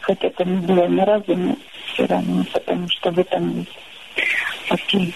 [0.02, 1.56] Хотя там не было ни разу, но
[1.86, 3.72] все равно, потому что в этом есть.
[4.70, 5.16] Окей.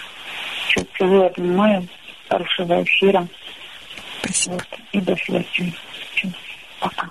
[0.68, 1.88] Все, целую, обнимаю.
[2.28, 3.26] Хорошего эфира.
[4.22, 4.54] Спасибо.
[4.54, 4.66] Вот.
[4.92, 5.74] И до связи.
[6.14, 6.28] Всё.
[6.80, 7.10] Пока.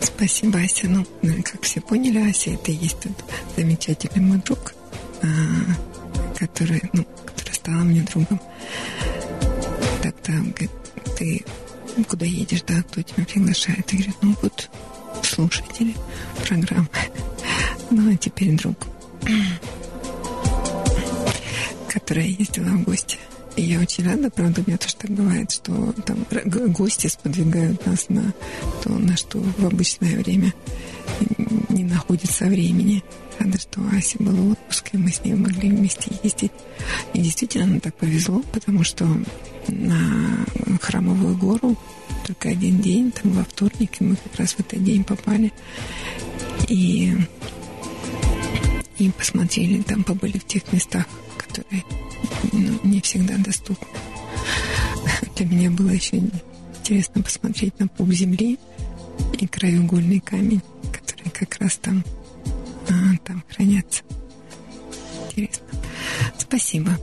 [0.00, 0.88] Спасибо, Ася.
[0.88, 3.12] Ну, ну, как все поняли, Ася это и есть тот
[3.56, 4.74] замечательный мой друг,
[5.22, 5.26] а,
[6.40, 8.40] который, ну, который стал мне другом.
[10.02, 10.70] Тогда он говорит,
[11.18, 11.44] ты
[12.08, 13.92] куда едешь, да, кто тебя приглашает?
[13.92, 14.70] Я говорю, ну вот
[15.22, 15.94] слушатели
[16.46, 16.88] программы.
[17.92, 18.86] Ну, а теперь друг,
[21.88, 23.18] которая ездила в гости.
[23.56, 26.24] И я очень рада, правда, у меня тоже так бывает, что там
[26.70, 28.32] гости сподвигают нас на
[28.84, 30.54] то, на что в обычное время
[31.68, 33.02] не находится времени.
[33.40, 36.52] Рада, что Аси был отпуск, и мы с ней могли вместе ездить.
[37.14, 39.08] И действительно, нам так повезло, потому что
[39.68, 40.44] на
[40.82, 41.76] Храмовую гору
[42.26, 45.52] только один день, там во вторник, и мы как раз в этот день попали.
[46.68, 47.14] И,
[48.98, 51.06] и посмотрели, там побыли в тех местах,
[51.38, 51.82] которые
[52.52, 53.88] ну, не всегда доступны.
[55.36, 56.22] Для меня было еще
[56.78, 58.58] интересно посмотреть на пуп земли
[59.38, 60.60] и краеугольный камень,
[60.92, 62.04] который как раз там,
[63.14, 64.02] а, там хранятся.
[65.28, 65.66] Интересно.
[66.38, 66.98] Спасибо.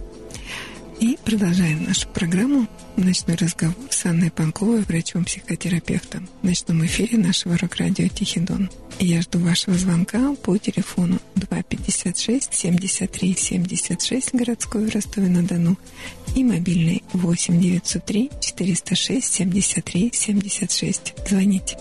[1.00, 8.08] И продолжаем нашу программу «Ночной разговор» с Анной Панковой, врачом-психотерапевтом в ночном эфире нашего рок-радио
[8.08, 8.44] «Тихий
[8.98, 15.78] И я жду вашего звонка по телефону 256 73 76 городской в Ростове-на-Дону
[16.36, 21.14] и мобильный 8 903 406 73 76.
[21.30, 21.78] Звоните.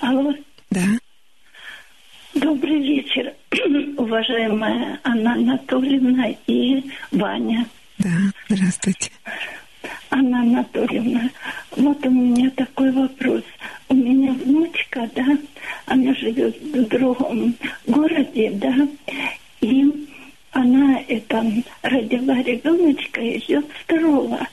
[0.00, 0.34] Алло, Алло,
[0.70, 0.80] да,
[2.34, 3.32] добрый вечер,
[3.96, 7.66] уважаемая Анна Анатольевна и Ваня.
[7.98, 8.08] да,
[8.48, 9.10] здравствуйте.
[10.10, 11.30] Анна Анатольевна,
[11.76, 13.42] вот у меня такой вопрос.
[13.88, 15.26] У меня внучка, да,
[15.86, 17.54] она живет в другом
[17.86, 18.88] городе, да,
[19.60, 20.08] и
[20.52, 21.44] она это
[21.82, 24.46] родила ребеночка, идет второго,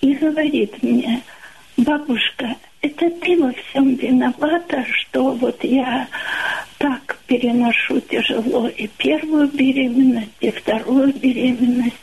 [0.00, 1.22] и говорит мне,
[1.78, 6.06] бабушка, это ты во всем виновата, что вот я
[6.78, 11.96] так переношу тяжело и первую беременность, и вторую беременность.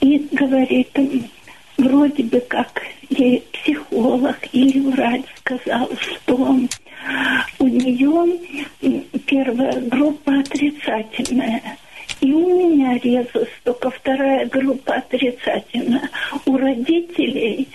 [0.00, 0.96] И говорит,
[1.76, 6.58] вроде бы как ей психолог или врач сказал, что
[7.58, 8.38] у нее
[9.26, 11.76] первая группа отрицательная.
[12.20, 16.10] И у меня резус, только вторая группа отрицательная.
[16.46, 17.68] У родителей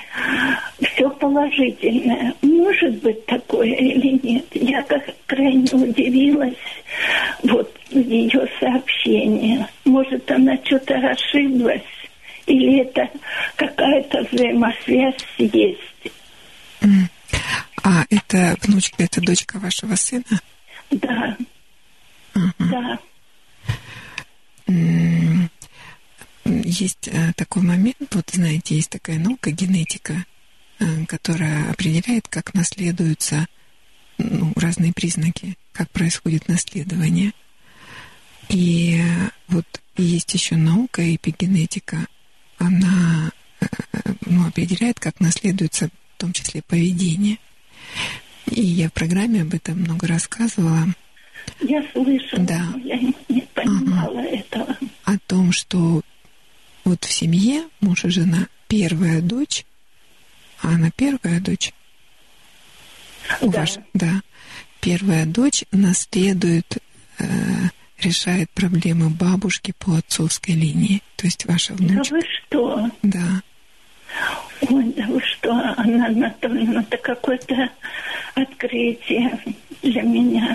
[0.81, 2.33] все положительное.
[2.41, 4.45] Может быть такое или нет?
[4.51, 6.57] Я как крайне удивилась
[7.43, 9.65] вот ее сообщении.
[9.85, 11.81] Может, она что-то ошиблась?
[12.45, 13.09] Или это
[13.55, 15.79] какая-то взаимосвязь есть?
[17.81, 20.23] А это внучка, это дочка вашего сына?
[20.91, 21.37] Да,
[22.33, 22.53] Ага.
[22.59, 22.99] да.
[26.45, 30.25] Есть э, такой момент, вот знаете, есть такая наука генетика,
[30.79, 33.47] э, которая определяет, как наследуются
[34.17, 37.31] ну, разные признаки, как происходит наследование.
[38.49, 39.65] И э, вот
[39.95, 42.07] есть еще наука эпигенетика,
[42.57, 43.31] она
[44.25, 47.37] ну, определяет, как наследуется в том числе поведение.
[48.51, 50.87] И я в программе об этом много рассказывала.
[51.61, 52.73] Я слышала, Да.
[52.83, 53.15] я не,
[53.63, 54.77] понимала этого.
[55.05, 56.01] о том, что
[56.83, 59.65] вот в семье муж и жена первая дочь,
[60.61, 61.73] а она первая дочь.
[63.41, 63.59] У Да.
[63.61, 64.21] ваш- да.
[64.81, 66.77] Первая дочь наследует,
[67.19, 67.25] э,
[67.99, 71.01] решает проблемы бабушки по отцовской линии.
[71.15, 72.13] То есть ваша Да внучка.
[72.15, 72.89] вы что?
[73.01, 73.41] Да.
[74.69, 77.69] Ой, да вы что, Анна Анатольевна, это какое-то
[78.35, 79.39] открытие
[79.81, 80.53] для меня.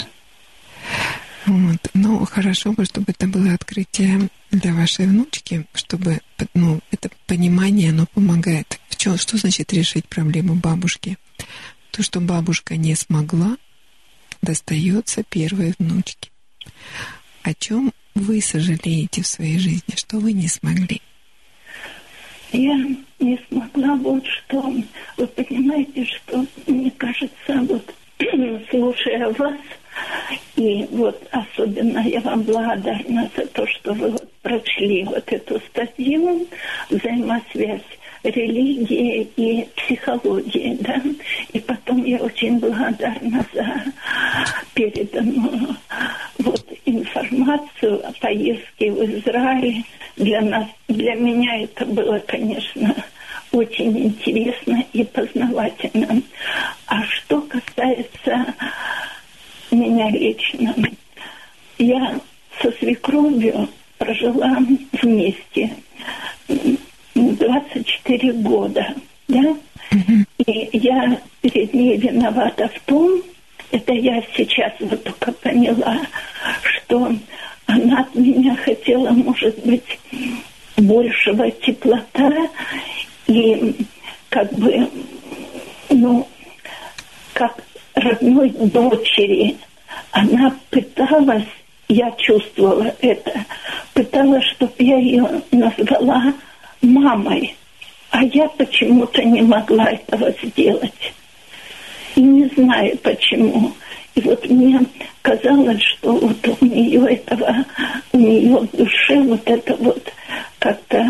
[1.49, 1.79] Вот.
[1.95, 6.21] Но хорошо бы, чтобы это было открытие для вашей внучки, чтобы
[6.53, 8.79] ну, это понимание, оно помогает.
[8.91, 11.17] В чем, что значит решить проблему бабушки?
[11.91, 13.57] То, что бабушка не смогла,
[14.43, 16.31] достается первой внучке.
[17.43, 21.01] О чем вы сожалеете в своей жизни, что вы не смогли?
[22.53, 22.77] Я
[23.21, 24.75] не смогла вот что.
[25.17, 27.95] Вы понимаете, что мне кажется, вот
[28.71, 29.57] слушая вас,
[30.57, 36.47] и вот особенно я вам благодарна за то, что вы вот прочли вот эту статью
[36.91, 37.83] «Взаимосвязь
[38.23, 41.01] религии и психологии», да,
[41.53, 43.83] и потом я очень благодарна за
[44.75, 45.77] переданную
[46.39, 49.85] вот информацию о поездке в Израиль.
[50.17, 52.95] Для нас, для меня это было, конечно,
[53.53, 56.23] очень интересно и познавательно.
[56.87, 58.55] А что касается
[59.75, 60.75] меня лично,
[61.79, 62.21] я
[62.61, 63.69] со свекровью
[63.99, 64.59] прожила
[65.03, 65.71] вместе
[67.15, 68.95] 24 года,
[69.29, 69.57] да?
[70.47, 73.23] И я перед ней виновата в том,
[73.71, 76.01] это я сейчас вот только поняла,
[76.63, 77.15] что
[77.67, 79.99] она от меня хотела, может быть,
[80.77, 82.49] большего теплота
[83.27, 83.75] и
[84.31, 84.89] как бы,
[85.91, 86.27] ну,
[87.35, 87.63] как
[87.99, 89.57] родной дочери.
[90.13, 91.47] Она пыталась,
[91.89, 93.45] я чувствовала это,
[93.95, 96.33] пыталась, чтобы я ее назвала
[96.83, 97.55] мамой.
[98.11, 101.13] А я почему-то не могла этого сделать.
[102.15, 103.73] И не знаю почему.
[104.15, 104.81] И вот мне
[105.23, 107.65] казалось, что вот у нее этого,
[108.13, 110.13] у нее в душе вот это вот
[110.59, 111.07] как-то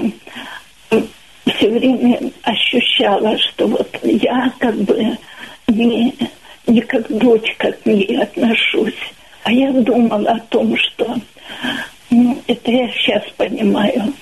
[1.47, 5.17] все время ощущала, что вот я как бы
[5.69, 6.15] не,
[6.69, 9.13] не как дочка к ней отношусь.
[9.45, 11.17] А я думала о том, что
[12.11, 14.13] ну, это я сейчас понимаю.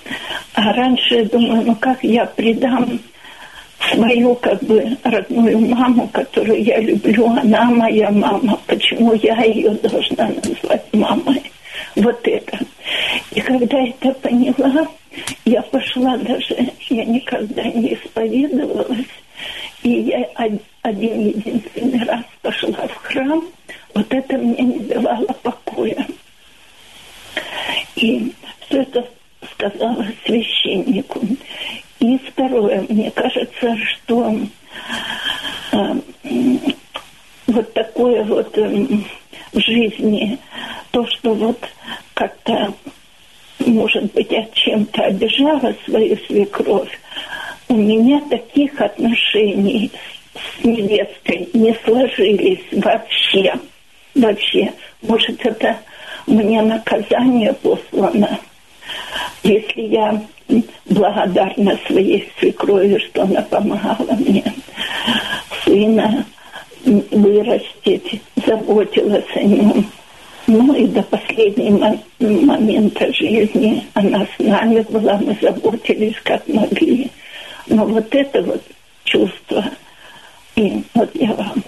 [0.55, 3.01] А раньше я думала, ну как я предам
[3.93, 10.29] свою как бы родную маму, которую я люблю, она моя мама, почему я ее должна
[10.29, 11.43] назвать мамой?
[11.95, 12.59] Вот это.
[13.33, 14.87] И когда это поняла,
[15.45, 19.07] я пошла даже, я никогда не исповедовалась,
[19.83, 20.29] и я
[20.83, 23.45] один единственный раз пошла в храм,
[23.95, 26.07] вот это мне не давало покоя.
[27.97, 29.09] И все это
[29.53, 31.21] сказала священнику.
[31.99, 34.39] И второе, мне кажется, что
[35.73, 35.95] э,
[37.47, 38.87] вот такое вот э,
[39.53, 40.39] в жизни,
[40.91, 41.59] то, что вот
[42.15, 42.75] как-то,
[43.59, 46.91] может быть, я чем-то обижала свою свекровь,
[47.69, 49.91] у меня таких отношений
[50.35, 53.55] с невесткой не сложились вообще.
[54.15, 54.73] Вообще.
[55.03, 55.77] Может, это
[56.27, 58.39] мне наказание послано.
[59.43, 60.23] Если я
[60.87, 64.45] благодарна своей свекрови, что она помогала мне
[65.65, 66.25] сына
[66.85, 69.87] вырастить, заботилась о нем.
[70.47, 77.11] Ну и до последнего момента жизни она с нами была, мы заботились как могли.
[77.67, 78.63] Но вот это вот
[79.03, 79.65] чувство,
[80.55, 81.65] и вот я вам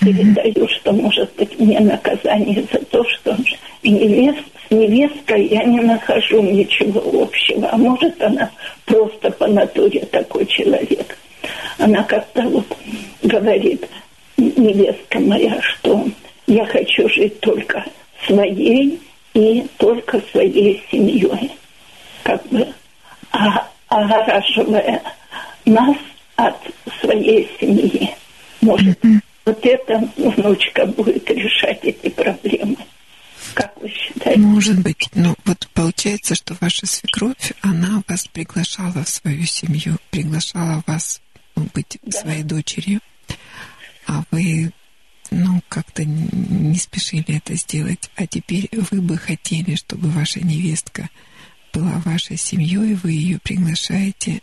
[0.00, 3.36] передаю, что может быть мне наказание за то, что
[3.82, 7.68] невест, с невесткой я не нахожу ничего общего.
[7.72, 8.48] А может она
[8.84, 11.18] просто по натуре такой человек.
[11.78, 12.66] Она как-то вот
[13.22, 13.88] говорит,
[14.36, 16.04] невестка моя, что
[16.46, 17.84] я хочу жить только
[18.26, 19.00] своей
[19.34, 21.52] и только своей семьей.
[22.22, 22.66] Как бы
[23.32, 25.02] а, огораживая
[25.64, 25.96] нас
[26.36, 26.56] от
[27.00, 28.14] своей семьи.
[28.60, 28.98] Может,
[29.44, 32.76] вот эта внучка будет решать эти проблемы.
[33.54, 34.40] Как вы считаете?
[34.40, 35.08] Может быть.
[35.14, 41.20] Ну, вот получается, что ваша свекровь, она вас приглашала в свою семью, приглашала вас
[41.56, 42.20] ну, быть Да.
[42.20, 43.00] своей дочерью,
[44.06, 44.72] а вы,
[45.30, 48.10] ну, как-то не спешили это сделать.
[48.16, 51.08] А теперь вы бы хотели, чтобы ваша невестка
[51.72, 54.40] была вашей семьей, вы ее приглашаете,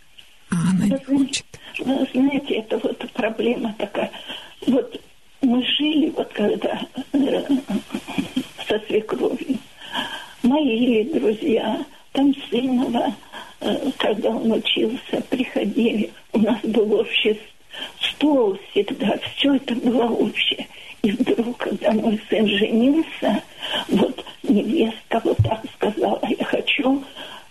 [0.50, 1.46] а она не хочет.
[1.80, 4.12] Вы знаете, это вот проблема такая.
[4.66, 5.02] Вот
[5.42, 6.82] мы жили, вот когда
[7.14, 7.44] э,
[8.68, 9.58] со свекровью,
[10.44, 13.14] мои друзья, там сынова,
[13.60, 17.40] э, когда он учился, приходили, у нас был общий
[18.00, 20.68] стол всегда, все это было общее.
[21.58, 23.44] когда мой сын женился,
[23.88, 27.04] вот невестка вот так сказала, я хочу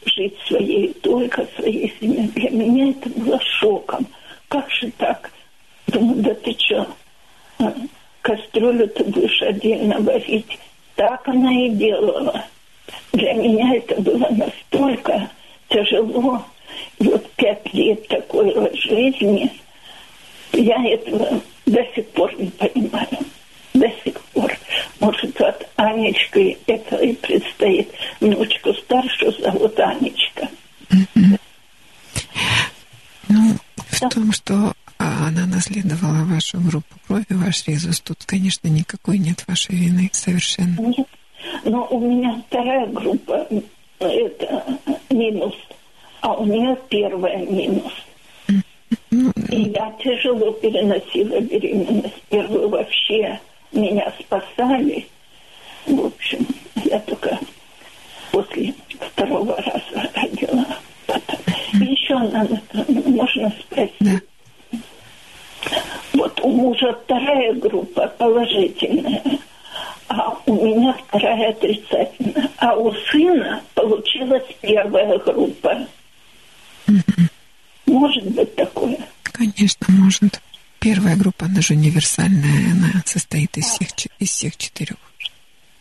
[0.04, 2.28] жить своей только своей семьей.
[2.28, 4.06] Для меня это было шоком.
[4.48, 5.30] Как же так?
[5.86, 6.88] Думаю, да ты что,
[7.58, 7.74] а,
[8.22, 9.04] кастрюлю ты
[9.66, 10.58] будешь отдельно варить.
[10.94, 12.44] Так она и делала.
[13.12, 15.30] Для меня это было настолько
[15.68, 16.44] тяжело.
[16.98, 19.50] И вот пять лет такой вот жизни,
[20.52, 23.08] я этого до сих пор не понимаю.
[23.74, 24.56] До сих пор.
[25.00, 27.90] Может, от Анечки это и предстоит.
[28.20, 30.48] Внучку старшую зовут Анечка.
[33.28, 38.00] Ну, в том, что а она наследовала вашу группу крови, ваш резус.
[38.00, 40.80] Тут, конечно, никакой нет вашей вины совершенно.
[40.80, 41.06] Нет.
[41.64, 43.46] Но у меня вторая группа–
[43.98, 44.64] это
[45.10, 45.54] минус,
[46.22, 47.92] а у нее первая минус.
[49.10, 52.22] Ну, И я тяжело переносила беременность.
[52.30, 53.38] Первую вообще
[53.72, 55.06] меня спасали.
[55.86, 56.46] В общем,
[56.84, 57.38] я только
[58.32, 60.66] после второго раза родила.
[61.06, 61.38] Потом.
[61.74, 63.94] И еще надо, можно спросить.
[64.00, 64.20] Да.
[66.16, 69.22] Вот у мужа вторая группа положительная,
[70.08, 72.50] а у меня вторая отрицательная.
[72.56, 75.86] А у сына получилась первая группа.
[77.84, 78.98] Может быть такое?
[79.22, 80.40] Конечно, может.
[80.78, 83.88] Первая группа, она же универсальная, она состоит из всех,
[84.18, 84.96] из всех четырех.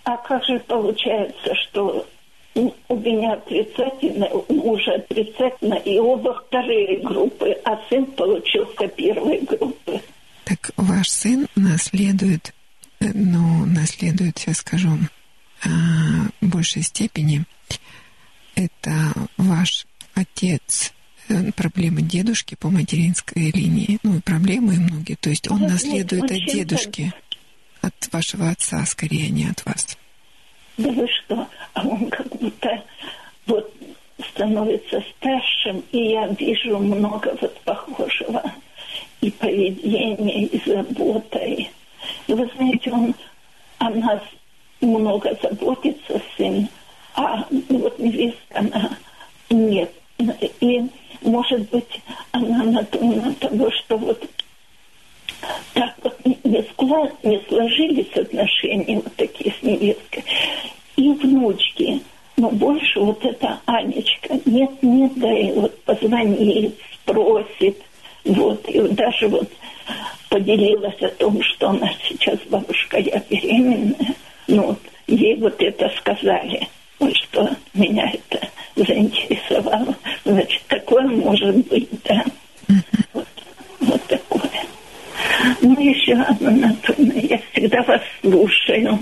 [0.03, 2.07] А как же получается, что
[2.55, 10.01] у меня отрицательно, у мужа отрицательно, и оба вторые группы, а сын получился первой группы.
[10.45, 12.53] Так ваш сын наследует,
[12.99, 14.89] э, ну, наследует, сейчас скажу,
[15.63, 15.67] а,
[16.41, 17.43] в большей степени.
[18.55, 20.93] Это ваш отец,
[21.55, 25.15] проблемы дедушки по материнской линии, ну и проблемы и многие.
[25.15, 27.13] То есть он Нет, наследует нет, от дедушки,
[27.81, 29.97] от вашего отца, скорее, а не от вас.
[30.77, 31.47] Да вы что?
[31.73, 32.83] А он как будто
[33.47, 33.73] вот
[34.31, 38.43] становится старшим, и я вижу много вот похожего
[39.21, 41.69] и поведения, и заботы.
[42.27, 43.15] И вы знаете, он
[43.79, 44.21] о нас
[44.81, 46.67] много заботится, сын,
[47.15, 48.97] а вот невестка, она
[49.49, 49.91] нет.
[50.59, 50.81] И,
[51.25, 54.23] может быть, она надумана того, что вот
[55.73, 60.23] так вот не, скла- не сложились отношения вот такие с невесткой.
[60.95, 62.01] И внучки.
[62.37, 64.39] Но больше вот эта Анечка.
[64.45, 67.77] Нет, нет, да и вот позвонит, спросит.
[68.23, 69.49] Вот, и даже вот
[70.29, 74.15] поделилась о том, что она сейчас, бабушка, я беременная.
[74.47, 76.67] Ну, вот, ей вот это сказали.
[76.99, 79.95] Вот что меня это заинтересовало.
[80.23, 82.23] Значит, такое может быть, да.
[83.13, 83.27] Вот,
[83.79, 84.65] вот такое.
[85.61, 88.99] Ну, еще одна, Анатольевна, я всегда вас слушаю.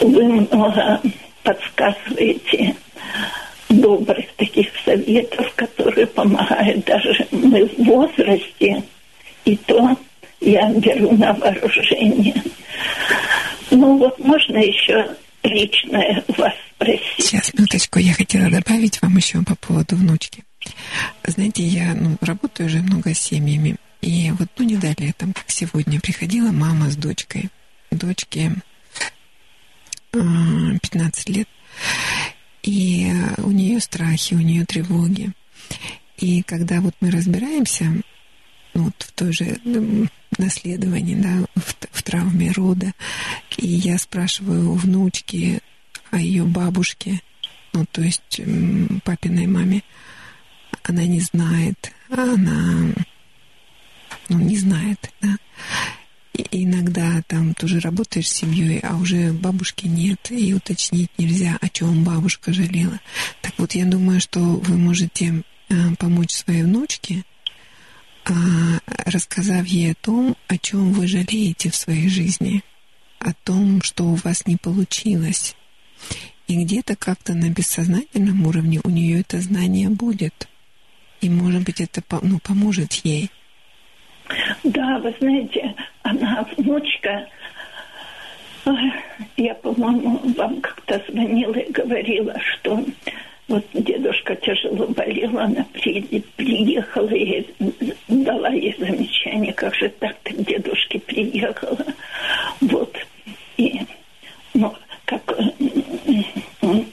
[0.00, 1.00] Вы много
[1.42, 2.74] подсказываете
[3.68, 8.82] добрых таких советов, которые помогают даже мы в возрасте.
[9.44, 9.96] И то
[10.40, 12.34] я беру на вооружение.
[13.70, 15.08] Ну вот можно еще
[15.48, 17.02] личное вас спросить.
[17.18, 20.44] Сейчас, минуточку, я хотела добавить вам еще по поводу внучки.
[21.26, 23.76] Знаете, я ну, работаю уже много с семьями.
[24.00, 27.50] И вот, ну, не далее, там, как сегодня, приходила мама с дочкой.
[27.90, 28.52] Дочке
[30.12, 30.18] э,
[30.82, 31.48] 15 лет.
[32.62, 35.32] И у нее страхи, у нее тревоги.
[36.16, 37.84] И когда вот мы разбираемся
[38.74, 39.58] ну, вот в той же
[40.38, 42.92] м, наследовании, да, в, в травме рода,
[43.56, 45.60] и я спрашиваю у внучки
[46.10, 47.20] о ее бабушке,
[47.72, 48.40] ну, то есть
[49.04, 49.82] папиной маме,
[50.82, 52.94] она не знает, она
[54.28, 55.36] ну, не знает, да.
[56.34, 61.68] И иногда там тоже работаешь с семьей, а уже бабушки нет, и уточнить нельзя, о
[61.68, 63.00] чем бабушка жалела.
[63.42, 67.24] Так вот, я думаю, что вы можете э, помочь своей внучке,
[69.04, 72.62] рассказав ей о том, о чем вы жалеете в своей жизни,
[73.18, 75.56] о том, что у вас не получилось.
[76.46, 80.48] И где-то как-то на бессознательном уровне у нее это знание будет.
[81.20, 83.30] И, может быть, это ну, поможет ей.
[84.64, 87.28] Да, вы знаете, она внучка.
[89.36, 92.84] Я, по-моему, вам как-то звонила и говорила, что
[93.48, 97.46] вот дедушка тяжело болел, она при- приехала и
[98.08, 101.78] дала ей замечание, как же так ты к дедушке приехала.
[102.60, 102.94] Вот.
[103.56, 103.80] И,
[104.54, 104.74] ну,
[105.06, 106.22] как, э,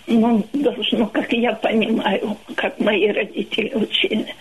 [0.07, 4.33] ну, должно, как я понимаю, как мои родители учили,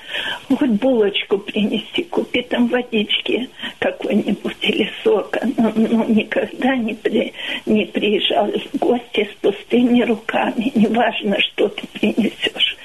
[0.48, 3.48] хоть булочку принести, купи там водички
[3.80, 5.40] какой-нибудь или сока.
[5.56, 7.32] ну, ну, никогда не, при,
[7.66, 10.72] не приезжал в гости с пустыми руками.
[10.74, 12.76] Неважно, что ты принесешь.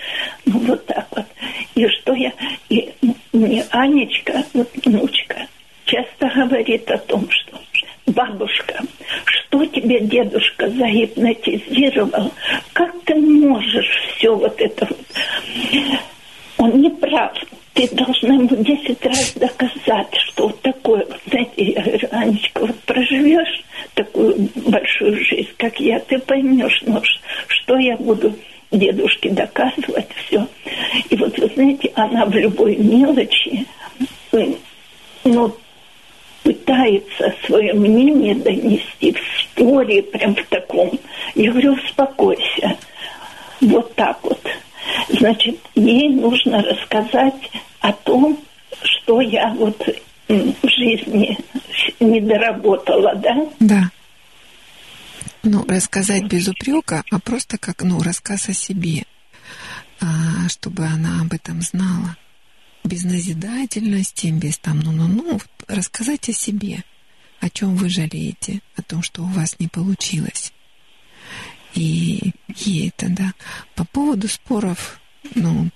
[0.45, 1.26] Ну, вот так вот.
[1.76, 2.34] И что я...
[2.69, 2.89] И
[3.31, 5.47] мне Анечка, вот внучка,
[5.85, 7.57] часто говорит о том, что
[8.07, 8.81] бабушка,
[9.26, 12.31] что тебе дедушка загипнотизировал?
[12.73, 14.88] Как ты можешь все вот это?
[16.57, 17.38] Он не прав.
[17.73, 22.76] Ты должна ему десять раз доказать, что вот такое, вот, знаете, я говорю, Анечка, вот
[22.99, 23.63] проживешь
[23.93, 27.01] такую большую жизнь, как я, ты поймешь, ну,
[27.47, 28.34] что я буду
[28.71, 30.45] дедушке доказывать все.
[31.09, 33.65] И вот, вы знаете, она в любой мелочи,
[35.23, 35.55] ну,
[36.43, 40.91] пытается свое мнение донести в споре, прям в таком.
[41.35, 42.77] Я говорю, успокойся.
[43.61, 44.39] Вот так вот.
[45.09, 47.51] Значит, ей нужно рассказать
[47.81, 48.39] о том,
[48.81, 49.77] что я вот
[50.27, 51.38] в жизни
[51.99, 53.49] не доработала, да?
[53.59, 53.91] Да.
[55.43, 59.05] Ну, рассказать без упрека, а просто как, ну, рассказ о себе,
[60.01, 62.17] а, чтобы она об этом знала
[62.84, 66.84] без назидательности, без там ну-ну-ну, рассказать о себе,
[67.39, 70.53] о чем вы жалеете, о том, что у вас не получилось.
[71.76, 73.34] И ей это, да.
[73.76, 74.99] По поводу споров,
[75.35, 75.69] ну,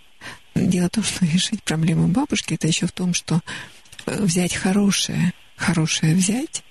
[0.55, 3.41] дело в том, что решить проблему бабушки, это еще в том, что
[4.05, 6.63] э, взять хорошее, хорошее взять.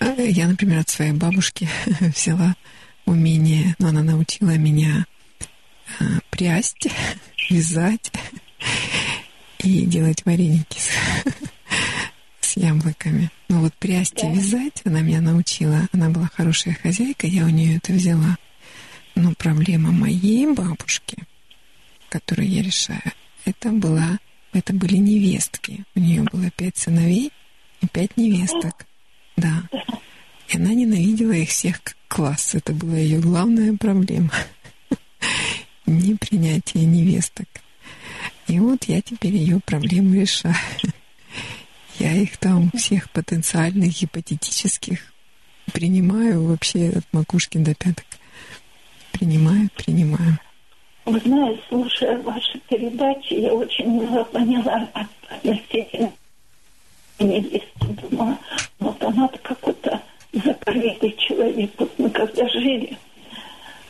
[0.00, 1.68] Э, я, например, от своей бабушки
[2.00, 2.56] взяла
[3.04, 5.06] умение, но она научила меня
[5.98, 6.88] э, прясть,
[7.50, 8.10] вязать
[9.58, 10.90] и делать вареники с,
[12.40, 13.30] с яблоками.
[13.48, 15.88] Но вот прясть и вязать она меня научила.
[15.92, 18.36] Она была хорошая хозяйка, я у нее это взяла.
[19.14, 21.18] Но проблема моей бабушки,
[22.08, 23.12] которую я решаю,
[23.44, 24.18] это была,
[24.52, 25.84] это были невестки.
[25.94, 27.32] У нее было пять сыновей
[27.80, 28.86] и пять невесток.
[29.36, 29.62] Да.
[30.48, 32.54] И она ненавидела их всех как класс.
[32.54, 34.32] Это была ее главная проблема.
[35.86, 37.48] Непринятие невесток.
[38.48, 40.54] И вот я теперь ее проблему решаю.
[41.98, 45.12] Я их там всех потенциальных, гипотетических
[45.70, 48.06] принимаю вообще от макушки до пяток.
[49.12, 50.38] Принимаю, принимаю.
[51.04, 56.12] Вы знаете, слушая ваши передачи, я очень много поняла относительно
[57.24, 57.68] невесты.
[58.10, 58.38] Думала,
[58.78, 60.00] вот она-то какой-то
[60.32, 61.70] закрытый человек.
[61.78, 62.96] Вот мы когда жили,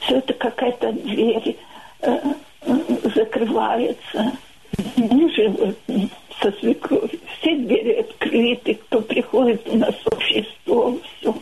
[0.01, 1.57] все это какая-то дверь
[2.01, 2.19] э,
[2.62, 2.74] э,
[3.15, 4.32] закрывается,
[4.97, 5.74] мы живем
[6.40, 7.20] со свекровью.
[7.39, 11.35] Все двери открыты, кто приходит у нас общий стол, все.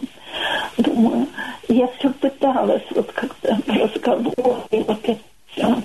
[0.78, 1.27] Думаю,
[1.69, 5.19] я все пыталась вот как-то в разговоре, вот это
[5.52, 5.82] все.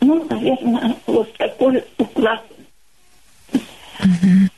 [0.00, 2.42] Ну, наверное, вот такой уклад.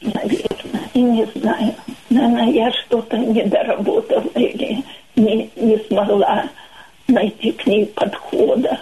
[0.01, 1.75] Наверное, и не знаю.
[2.11, 4.83] Наверное, я что-то не доработала или
[5.17, 6.49] не, не смогла
[7.09, 8.81] найти к ней подхода.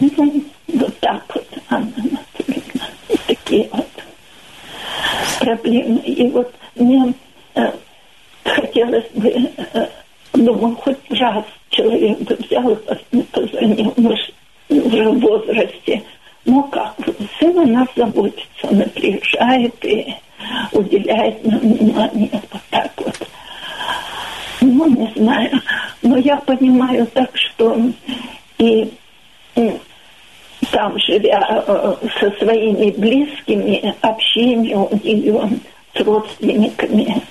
[0.00, 2.88] Ну, вот так вот, Анна Анатольевна.
[3.26, 3.86] Такие вот
[5.40, 5.98] проблемы.
[6.00, 7.14] И вот мне
[7.54, 7.72] э,
[8.44, 9.88] хотелось бы, э,
[10.34, 12.78] думаю, хоть раз человек бы взял
[13.10, 14.16] и позвонил, мы
[14.70, 16.02] уже в возрасте.
[16.44, 16.94] Ну как,
[17.38, 20.14] сын о нас заботится, он приезжает и
[20.72, 23.28] уделяет нам внимание вот так вот.
[24.60, 25.60] Ну, не знаю.
[26.02, 27.76] Но я понимаю так, что
[28.58, 28.90] и
[30.70, 35.50] там живя э, со своими близкими, общение у нее
[35.94, 37.22] с родственниками,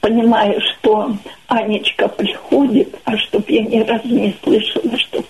[0.00, 1.16] понимаю, что
[1.48, 5.24] Анечка приходит, а чтоб я ни разу не слышала, что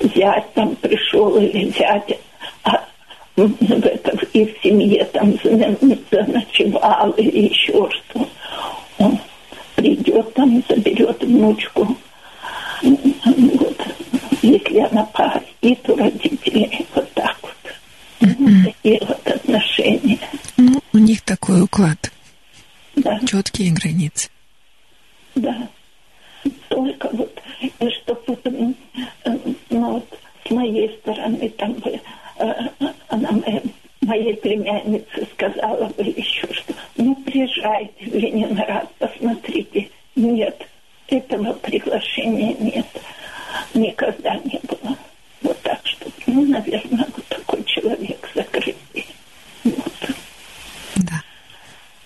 [0.00, 2.18] зять там пришел или зять,
[2.64, 2.84] а
[3.36, 5.34] в, этом, и в семье там
[6.10, 8.28] заночевал или еще что.
[8.98, 9.18] Он
[9.76, 11.96] придет там, заберет внучку.
[12.82, 13.78] Вот
[14.42, 17.52] если она погостит у родителей, вот так вот.
[18.20, 18.64] Mm-hmm.
[18.64, 20.18] такие вот отношения.
[20.56, 22.10] Ну, у них такой уклад.
[22.96, 23.20] Да.
[23.26, 24.30] Четкие границы.
[25.34, 25.68] Да.
[26.68, 28.74] Только вот, и что потом,
[29.24, 29.30] э,
[29.70, 32.00] ну вот, с моей стороны, там бы,
[32.38, 32.54] э,
[33.08, 33.62] она моя,
[34.00, 39.90] моей племяннице сказала бы еще, что ну приезжайте в Ленинград, посмотрите.
[40.16, 40.66] Нет,
[41.08, 42.86] этого приглашения нет
[43.74, 44.96] никогда не было.
[45.42, 49.06] Вот так что, ну, наверное, вот такой человек закрытый.
[49.64, 50.10] Вот.
[50.96, 51.22] Да.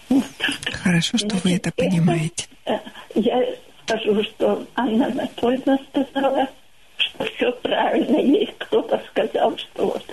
[0.08, 0.24] Вот.
[0.72, 2.46] Хорошо, что Значит, вы это понимаете.
[2.64, 2.82] Это,
[3.14, 3.44] я
[3.92, 6.48] скажу, что Анна Анатольевна сказала,
[6.96, 8.16] что все правильно.
[8.16, 10.04] Ей кто-то сказал, что вот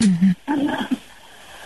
[0.00, 0.34] угу.
[0.46, 0.88] она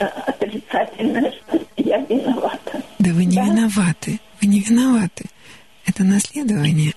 [0.00, 2.82] э, отрицательная, что я виновата.
[2.98, 4.20] Да вы не не виноваты.
[4.40, 5.24] Вы не виноваты.
[5.86, 6.92] Это наследование.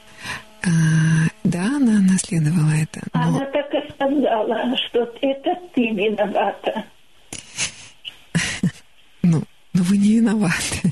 [0.64, 0.70] А,
[1.44, 3.02] да, она наследовала это.
[3.14, 3.22] Но...
[3.22, 6.86] Она так и сказала, что это ты виновата.
[9.24, 10.92] Ну, но вы не виноваты.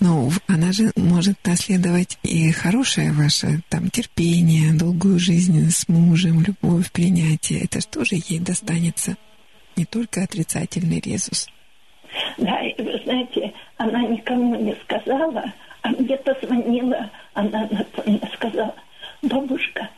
[0.00, 6.90] Ну, она же может наследовать и хорошее ваше, там, терпение, долгую жизнь с мужем, любовь,
[6.90, 7.64] принятие.
[7.64, 9.16] Это же тоже ей достанется.
[9.76, 11.48] Не только отрицательный резус.
[12.38, 15.52] Да, и вы знаете, она никому не сказала,
[15.82, 17.68] а мне позвонила, она,
[18.34, 18.74] сказала,
[19.22, 19.88] бабушка,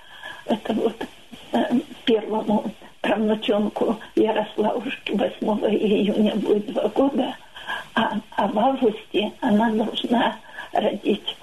[0.47, 1.07] это вот
[1.53, 1.59] э,
[2.05, 7.37] первому правнученку Ярославушке 8 июня будет два года,
[7.95, 10.37] а, а в августе она должна
[10.73, 11.37] родить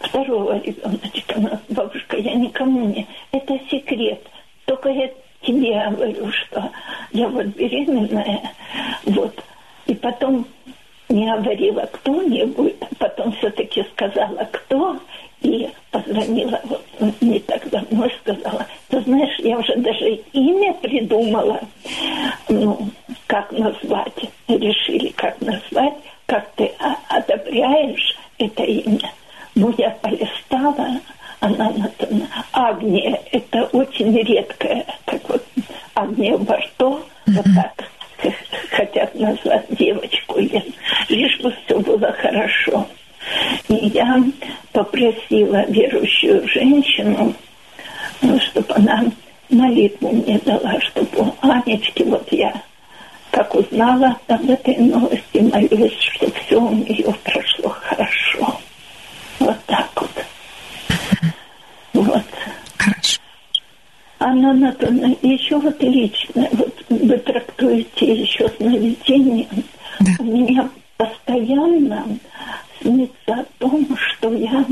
[0.00, 1.40] второго ребеночка.
[1.40, 3.06] Но, бабушка, я никому не...
[3.32, 4.20] Это секрет.
[4.64, 5.10] Только я
[5.42, 6.70] тебе говорю, что
[7.12, 8.52] я вот беременная,
[9.04, 9.42] вот.
[9.86, 10.46] И потом
[11.08, 14.98] не говорила кто-нибудь, потом все-таки сказала кто,
[15.42, 16.84] и позвонила вот
[17.20, 21.60] не так давно и сказала, ты знаешь, я уже даже имя придумала,
[22.48, 22.88] ну,
[23.26, 25.94] как назвать, решили, как назвать,
[26.26, 26.72] как ты
[27.08, 29.12] одобряешь это имя.
[29.54, 31.00] Ну, я полистала,
[31.40, 35.44] она написана, Агния, это очень редкое, как вот
[35.94, 37.02] Агния Барто, mm-hmm.
[37.26, 37.88] вот так
[38.70, 40.38] хотят назвать девочку,
[41.08, 42.86] лишь бы все было хорошо.
[43.68, 44.22] И я
[44.72, 47.34] попросила верующую женщину,
[48.22, 49.04] ну, чтобы она
[49.50, 52.62] молитву мне дала, чтобы у Анечки, вот я
[53.30, 58.60] как узнала об этой новости, молюсь, чтобы все у нее прошло хорошо.
[59.38, 60.10] Вот так вот.
[61.92, 62.24] Вот.
[62.76, 63.20] Хорошо.
[64.18, 69.64] Анна Анатольевна, еще вот лично, вот вы трактуете еще сновидением.
[70.00, 70.10] Да.
[70.18, 70.68] У меня
[70.98, 72.18] постоянно
[72.80, 74.66] снится о том, что я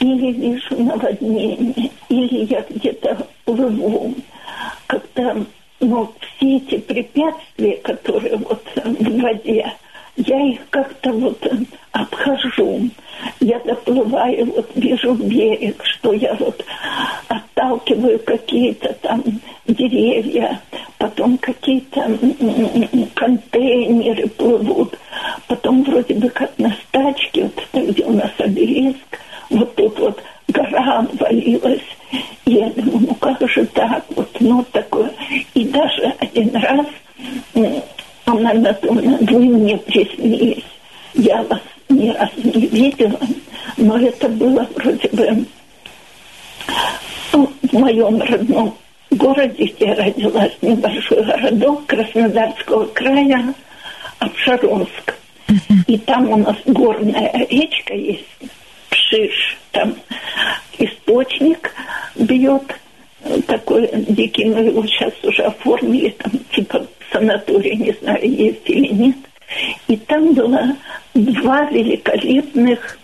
[0.00, 4.14] или вижу наводнение, или я где-то плыву.
[4.86, 5.36] Когда
[5.80, 9.72] ну, все эти препятствия, которые вот в воде,
[10.16, 11.46] я их как-то вот
[11.92, 12.90] обхожу.
[13.40, 16.64] Я доплываю, вот вижу берег, что я вот
[17.28, 19.22] отталкиваю какие-то там
[19.66, 20.60] деревья,
[20.98, 22.18] потом какие-то
[23.14, 24.98] контейнеры плывут,
[25.48, 29.18] потом вроде бы как на стачке, вот это где у нас обелиск,
[29.50, 31.80] вот тут вот гора обвалилась.
[32.44, 35.10] И я думаю, ну как же так, вот, ну такое.
[35.54, 36.86] И даже один раз
[38.26, 40.64] она Анатольевна, вы мне приснились.
[41.14, 43.18] Я вас ни разу не видела,
[43.76, 45.46] но это было вроде бы
[47.32, 48.76] в моем родном
[49.10, 53.54] городе, где я родилась, небольшой городок Краснодарского края,
[54.18, 55.14] Обшаронск.
[55.86, 58.24] И там у нас горная речка есть,
[58.90, 59.94] Пшиш, там
[60.78, 61.72] источник
[62.16, 62.64] бьет,
[63.46, 69.16] такой дикий, но его сейчас уже оформили, там типа санаторий, не знаю, есть или нет.
[69.88, 70.76] И там было
[71.14, 72.98] два великолепных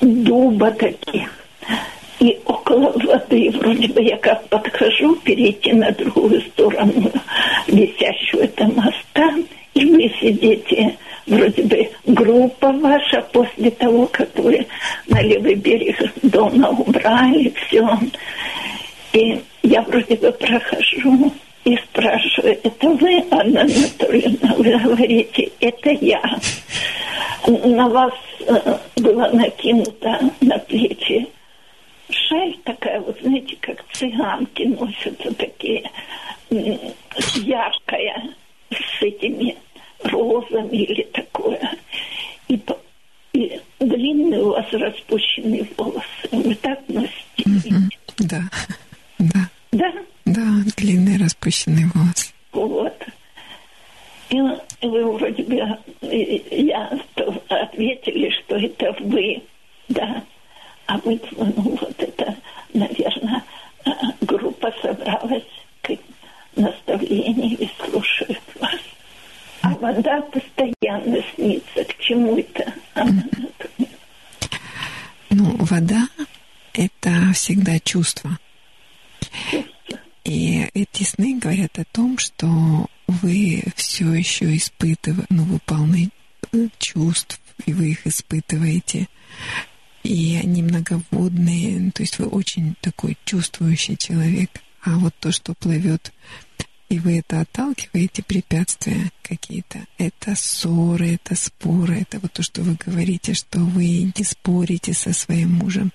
[0.00, 1.28] дуба таких.
[2.20, 7.10] И около воды, вроде бы я как подхожу, перейти на другую сторону
[7.66, 9.34] висящего этого моста,
[9.74, 10.96] и вы сидите,
[11.26, 14.66] вроде бы группа ваша, после того, как вы
[15.08, 17.98] на левый берег дома убрали, все.
[19.12, 21.32] И я вроде бы прохожу,
[21.64, 24.54] и спрашиваю, это вы, Анна Анатольевна?
[24.56, 26.22] Вы говорите, это я.
[27.46, 28.14] На вас
[28.46, 31.28] э, была накинута на плечи
[32.32, 35.90] шаль такая, вот знаете, как цыганки носятся такие,
[36.50, 38.34] яркая,
[38.70, 39.56] с этими
[40.04, 41.76] розами или такое.
[42.48, 42.60] И,
[43.34, 46.04] и длинные у вас распущенные волосы.
[46.30, 47.12] Вы так носите?
[47.46, 47.88] Mm-hmm.
[48.18, 48.40] Да,
[49.18, 49.48] да.
[49.72, 49.92] Да?
[50.24, 52.32] Да, длинные распущенные волосы.
[52.52, 53.06] Вот.
[54.30, 55.54] И вы вроде бы,
[56.00, 57.00] я
[57.48, 59.42] ответили, что это вы,
[59.88, 60.22] да.
[60.86, 62.36] А вы, ну вот это,
[62.72, 63.42] наверное,
[64.20, 65.42] группа собралась
[65.82, 65.90] к
[66.56, 68.80] наставлению и слушает вас.
[69.62, 71.84] А вода постоянно снится.
[71.84, 72.72] К чему это?
[75.30, 76.08] Ну, вода—
[76.74, 78.38] это всегда чувство.
[80.24, 86.10] И эти сны говорят о том, что вы все еще испытываете, ну, вы полны
[86.52, 89.08] э, чувств, и вы их испытываете.
[90.04, 94.50] И они многоводные, то есть вы очень такой чувствующий человек.
[94.84, 96.12] А вот то, что плывет
[96.92, 99.86] и вы это отталкиваете, препятствия какие-то.
[99.96, 105.14] Это ссоры, это споры, это вот то, что вы говорите, что вы не спорите со
[105.14, 105.90] своим мужем.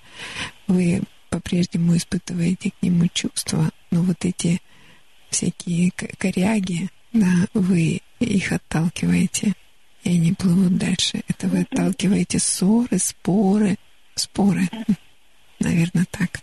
[0.66, 4.62] Вы по-прежнему испытываете к нему чувства, но вот эти
[5.30, 9.54] всякие коряги, да, вы их отталкиваете,
[10.04, 11.22] и они плывут дальше.
[11.28, 13.78] Это вы отталкиваете ссоры, споры,
[14.16, 14.70] споры.
[15.60, 16.42] Наверное, так.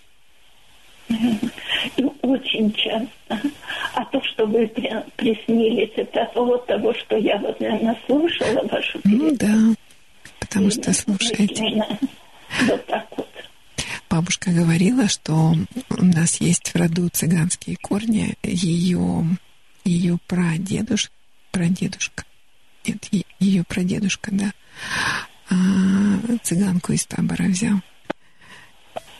[1.08, 3.50] И очень часто.
[3.94, 4.66] А то, что вы
[5.16, 9.54] приснились, это от того, что я, вот, наверное, слушала вашу Ну да,
[10.40, 11.84] потому что слушаете.
[12.62, 13.28] Вот так вот.
[14.08, 15.57] Бабушка говорила, что
[15.91, 18.34] у нас есть в роду цыганские корни.
[18.42, 19.39] Ее,
[19.84, 21.12] ее прадедушка,
[21.50, 22.24] прадедушка,
[22.86, 23.08] нет,
[23.41, 24.52] ее прадедушка, да,
[25.50, 25.55] а,
[26.42, 27.81] цыганку из табора взял.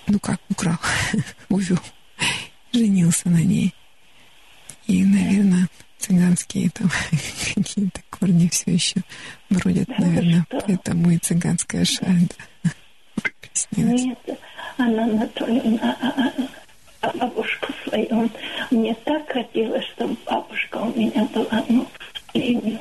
[0.07, 0.79] Ну как, украл,
[1.49, 1.81] увел,
[2.73, 3.75] женился на ней.
[4.87, 6.91] И, наверное, цыганские там
[7.55, 9.03] какие-то корни все еще
[9.49, 12.29] бродят, наверное, поэтому и цыганская шаль.
[12.65, 12.71] Да.
[13.77, 14.19] Нет,
[14.77, 16.33] Анна Анатольевна, а, а,
[17.03, 18.29] а бабушку свою.
[18.71, 21.87] Мне так хотелось, чтобы бабушка у меня была, ну,
[22.33, 22.81] племен.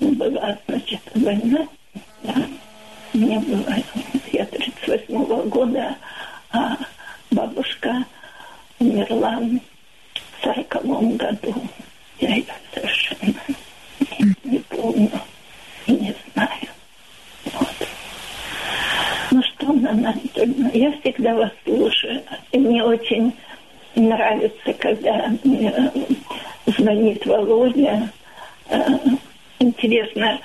[0.00, 1.68] Была, значит, война,
[2.22, 2.34] да.
[3.12, 3.74] Мне было,
[4.32, 5.96] я 38 -го года,
[6.50, 6.76] а
[7.30, 8.04] бабушка
[8.80, 11.54] умерла в 40 году.
[12.18, 13.34] Я ее совершенно
[14.18, 15.10] не, не помню
[15.86, 16.79] и не знаю.
[19.70, 22.22] Анна Анатольевна, я всегда вас слушаю.
[22.52, 23.32] И мне очень
[23.94, 25.72] нравится, когда мне
[26.66, 28.10] звонит Володя.
[28.68, 28.80] Э,
[29.60, 30.40] интересно,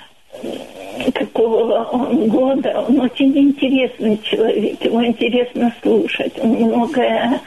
[1.14, 2.86] какого он года.
[2.88, 6.34] Он очень интересный человек, его интересно слушать.
[6.40, 7.42] Он многое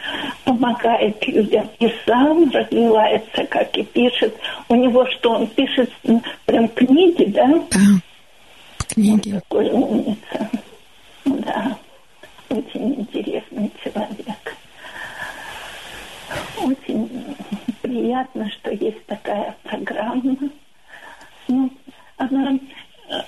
[0.45, 4.35] помогает людям и сам развивается, как и пишет.
[4.69, 5.93] У него что, он пишет
[6.45, 7.47] прям книги, да?
[7.47, 7.79] Да,
[8.89, 9.33] книги.
[9.33, 10.51] Он такой умница.
[11.29, 11.79] Да,
[12.49, 14.57] очень интересный человек.
[16.63, 17.37] Очень
[17.83, 20.37] приятно, что есть такая программа.
[21.49, 21.71] Ну,
[22.17, 22.59] она,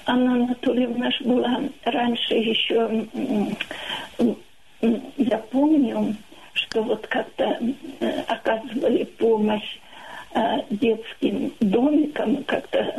[0.06, 3.06] Анна Анатольевна была раньше еще,
[5.18, 6.16] я помню,
[6.54, 7.58] что вот как-то
[8.00, 9.78] э, оказывали помощь
[10.34, 12.94] э, детским домикам, как-то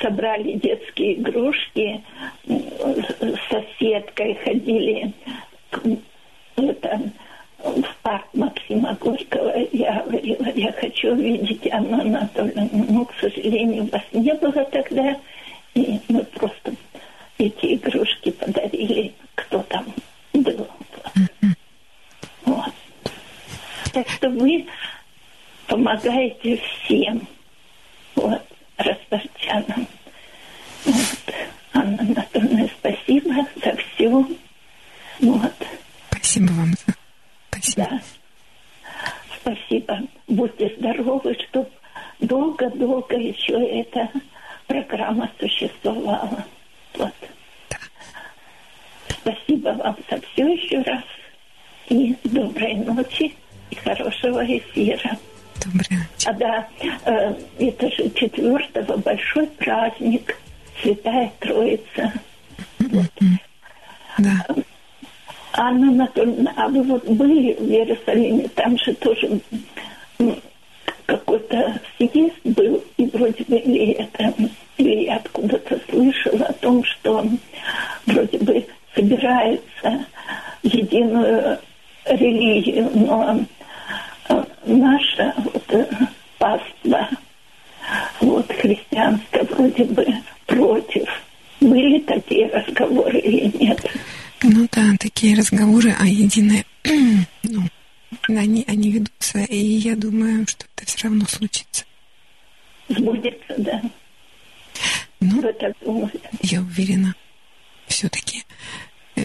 [0.00, 2.02] собрали детские игрушки,
[2.46, 5.12] с соседкой ходили
[6.56, 7.00] это,
[7.58, 9.54] в парк Максима Горького.
[9.72, 12.86] Я говорила, я хочу увидеть Анну Анатольевну.
[12.88, 15.16] Но, к сожалению, вас не было тогда.
[15.74, 16.74] И мы просто
[17.38, 19.86] эти игрушки подарили, кто там
[20.32, 20.66] был.
[22.44, 22.72] Вот.
[23.92, 24.66] Так что вы
[25.66, 27.26] помогаете всем.
[28.16, 28.42] Вот
[28.76, 29.86] ростовчанам.
[30.84, 31.34] Вот.
[31.74, 34.08] Анна Анатольевна, спасибо за все.
[35.20, 35.54] Вот.
[36.10, 36.72] Спасибо вам.
[37.50, 37.88] Спасибо.
[37.88, 38.00] Да.
[39.40, 40.00] Спасибо.
[40.28, 41.70] Будьте здоровы, чтобы
[42.20, 44.08] долго-долго еще эта
[44.66, 46.44] программа существовала.
[46.94, 47.14] Вот.
[47.70, 47.78] Да.
[49.08, 51.04] Спасибо вам за все еще раз.
[51.88, 53.34] И доброй ночи
[53.70, 55.18] и хорошего эфира.
[55.64, 56.68] Доброе А да,
[57.04, 60.36] э, это же четвертого большой праздник,
[60.80, 62.12] Святая Троица.
[62.78, 63.10] Вот.
[64.18, 64.46] Да.
[65.54, 69.40] Анна Анатольевна, а вы вот были в Иерусалиме, там же тоже
[71.06, 74.34] какой-то съезд был, и вроде бы или это,
[74.78, 77.26] или я откуда-то слышала о том, что
[78.06, 80.06] вроде бы собирается
[80.62, 81.58] единую
[82.06, 83.44] религию, но
[84.64, 85.86] наша вот, э,
[86.38, 87.08] паства,
[88.20, 90.06] вот христианская вроде бы
[90.46, 91.08] против.
[91.60, 93.84] Были такие разговоры или нет?
[94.42, 96.64] Ну да, такие разговоры о единой,
[97.44, 97.62] ну,
[98.28, 101.84] они, они ведутся, и я думаю, что это все равно случится.
[102.88, 103.80] Сбудется, да.
[105.20, 106.20] Ну, Вы так думаете?
[106.42, 107.14] я уверена,
[107.86, 108.44] все-таки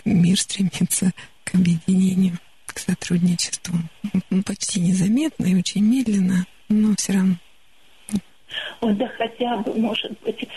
[0.06, 1.11] мир стремится
[1.43, 2.38] к объединению
[2.77, 3.75] к сотрудничеству.
[4.45, 7.35] Почти незаметно и очень медленно, но все равно.
[8.81, 10.47] Вот да хотя бы, может быть,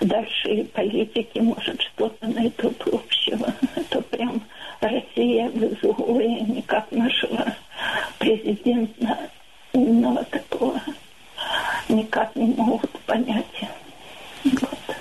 [0.00, 3.54] дальше политики, может, что-то найдут общего.
[3.76, 4.42] Это прям
[4.80, 7.54] Россия в изгое, никак нашего
[8.18, 9.30] президента
[9.74, 10.80] умного такого
[11.90, 13.44] никак не могут понять.
[14.44, 14.96] Вот.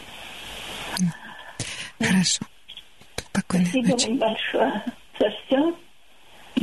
[2.02, 2.44] Хорошо.
[3.16, 4.08] Спокойной Спасибо ночи.
[4.08, 4.84] вам большое
[5.20, 5.74] за все.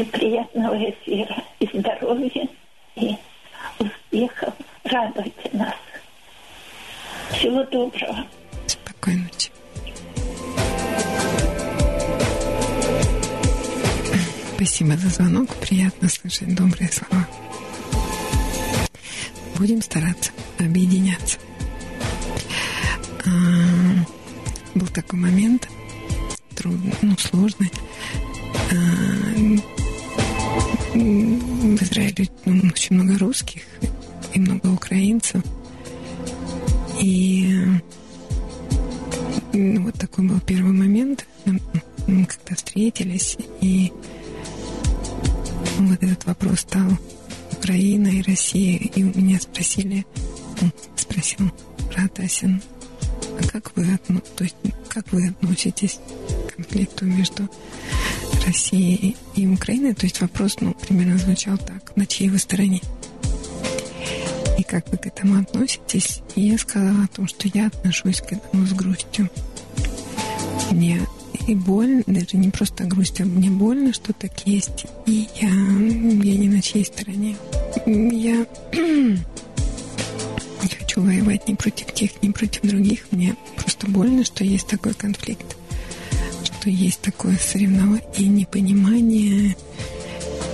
[0.01, 2.49] И приятного эфира, и здоровья,
[2.97, 3.17] и
[3.79, 4.55] успехов.
[4.85, 5.75] Радуйте нас.
[7.33, 8.27] Всего доброго.
[8.67, 9.51] Спокойной ночи.
[14.55, 15.55] Спасибо за звонок.
[15.57, 17.27] Приятно слышать добрые слова.
[19.57, 21.39] Будем стараться объединяться.
[23.27, 23.31] А,
[24.75, 25.69] был такой момент
[26.57, 27.71] трудный, ну, сложный.
[28.71, 29.80] А,
[31.01, 33.63] в Израиле ну, очень много русских
[34.35, 35.43] и много украинцев.
[37.01, 37.57] И
[39.53, 43.93] ну, вот такой был первый момент, мы когда встретились, и
[45.79, 46.91] вот этот вопрос стал
[47.53, 50.05] Украина и Россия, и у меня спросили,
[50.97, 51.51] спросил
[51.93, 52.63] брат Асин,
[53.39, 53.99] а как вы,
[54.37, 54.57] то есть,
[54.89, 55.99] как вы относитесь
[56.49, 57.49] к конфликту между
[58.47, 59.95] Россией и Украиной?
[59.95, 62.81] То есть вопрос, ну, примерно звучал так, на чьей вы стороне?
[64.59, 66.21] И как вы к этому относитесь?
[66.37, 69.31] И я сказала о том, что я отношусь к этому с грустью.
[70.71, 71.01] Мне
[71.47, 74.87] и больно, даже не просто грусть, а мне больно, что так есть.
[75.07, 77.37] И я, я не на чьей стороне.
[77.87, 78.47] Я
[80.63, 83.07] не хочу воевать ни против тех, ни против других.
[83.11, 85.57] Мне просто больно, что есть такой конфликт,
[86.61, 89.57] что есть такое соревнование и непонимание,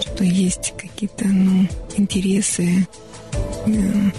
[0.00, 2.86] что есть какие-то ну, интересы,
[3.66, 4.10] э,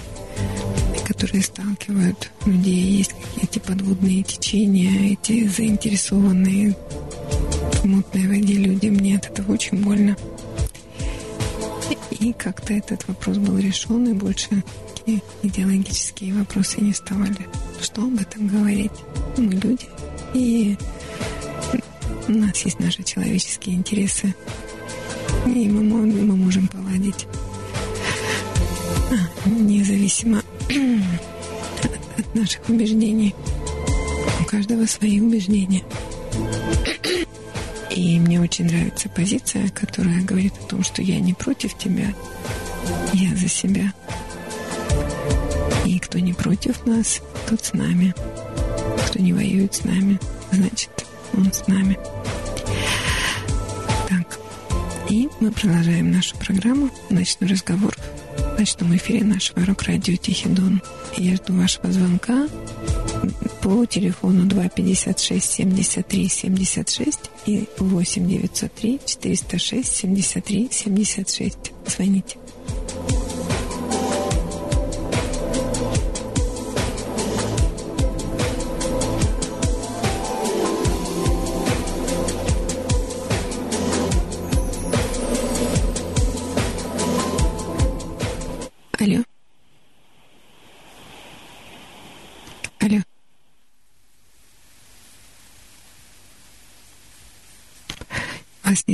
[1.07, 2.98] которые сталкивают людей.
[2.98, 6.75] Есть эти подводные течения, эти заинтересованные
[7.72, 8.88] в мутной воде люди.
[8.88, 10.17] Мне от этого очень больно.
[12.19, 14.61] И как-то этот вопрос был решен, и больше
[15.41, 17.48] идеологические вопросы не вставали.
[17.82, 18.91] Что об этом говорить?
[19.38, 19.88] Мы люди,
[20.33, 20.75] и
[22.27, 24.35] у нас есть наши человеческие интересы,
[25.45, 27.25] и мы, мы можем поладить
[29.11, 30.43] а, независимо
[32.17, 33.33] от наших убеждений.
[34.41, 35.83] У каждого свои убеждения.
[37.91, 42.14] И мне очень нравится позиция, которая говорит о том, что я не против тебя,
[43.14, 43.93] я за себя.
[45.85, 48.14] И кто не против нас, тот с нами.
[49.07, 50.19] Кто не воюет с нами,
[50.51, 50.97] значит,
[51.33, 51.97] он с нами.
[54.09, 54.39] Так,
[55.09, 57.95] и мы продолжаем нашу программу «Ночной разговор»
[58.56, 60.81] в ночном эфире нашего рок-радио «Тихий Дон».
[61.15, 62.47] Я жду вашего звонка
[63.61, 71.57] по телефону 256 73 76 и 8 903 406 73 76.
[71.85, 72.38] Звоните.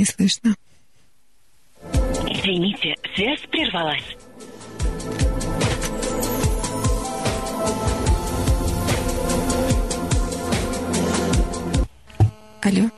[0.04, 0.54] Не слышно.
[2.28, 4.16] Извините, связь прервалась.
[12.62, 12.90] Алло.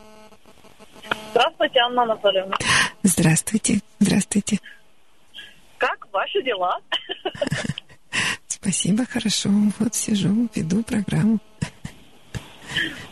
[1.30, 2.56] Здравствуйте, Анна Анатольевна.
[3.02, 3.80] Здравствуйте.
[4.00, 4.58] Здравствуйте.
[5.78, 6.78] Как ваши дела?
[8.48, 9.50] Спасибо, хорошо.
[9.78, 11.38] Вот сижу, веду программу.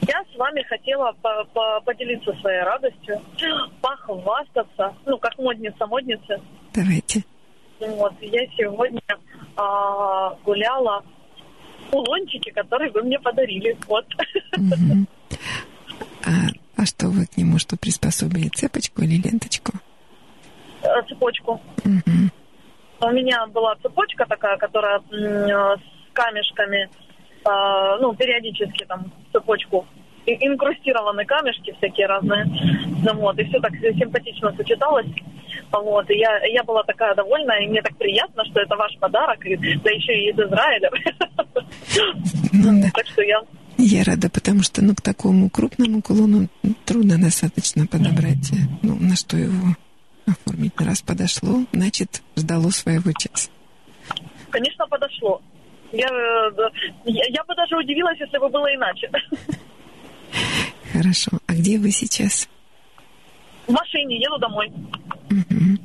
[0.09, 3.21] Я с вами хотела по -по поделиться своей радостью,
[3.81, 6.41] похвастаться, ну, как модница модницы.
[6.75, 7.23] Давайте.
[7.81, 9.01] Вот, я сегодня
[9.57, 11.03] а, гуляла
[11.87, 13.77] в кулончике, который вы мне подарили.
[13.89, 14.07] Вот.
[16.27, 16.31] А,
[16.79, 19.73] а что вы к нему, что приспособили, цепочку или ленточку?
[20.83, 21.61] Э, Цепочку.
[23.01, 26.89] У меня была цепочка такая, которая э, с камешками,
[27.45, 29.87] а, ну, периодически там цепочку
[30.27, 32.45] и- инкрустированы камешки всякие разные.
[33.03, 35.07] Ну, вот, и все так симпатично сочеталось.
[35.73, 39.45] Вот, и я, я была такая довольна, и мне так приятно, что это ваш подарок,
[39.47, 40.91] и, да еще и из Израиля.
[42.53, 42.91] Ну да.
[42.95, 43.41] Так что я
[43.79, 46.49] Я рада, потому что ну, к такому крупному кулону
[46.87, 48.53] трудно достаточно подобрать.
[48.53, 49.75] э, Ну, на что его
[50.27, 50.73] оформить.
[50.81, 53.51] Раз подошло, значит, ждало своего часа.
[54.51, 55.43] Конечно, подошло.
[55.95, 56.51] Я, э,
[57.05, 59.11] я, я бы даже удивилась, если бы было иначе.
[60.93, 61.31] Хорошо.
[61.47, 62.49] А где вы сейчас?
[63.67, 64.71] В машине еду домой.
[65.31, 65.79] Мгм.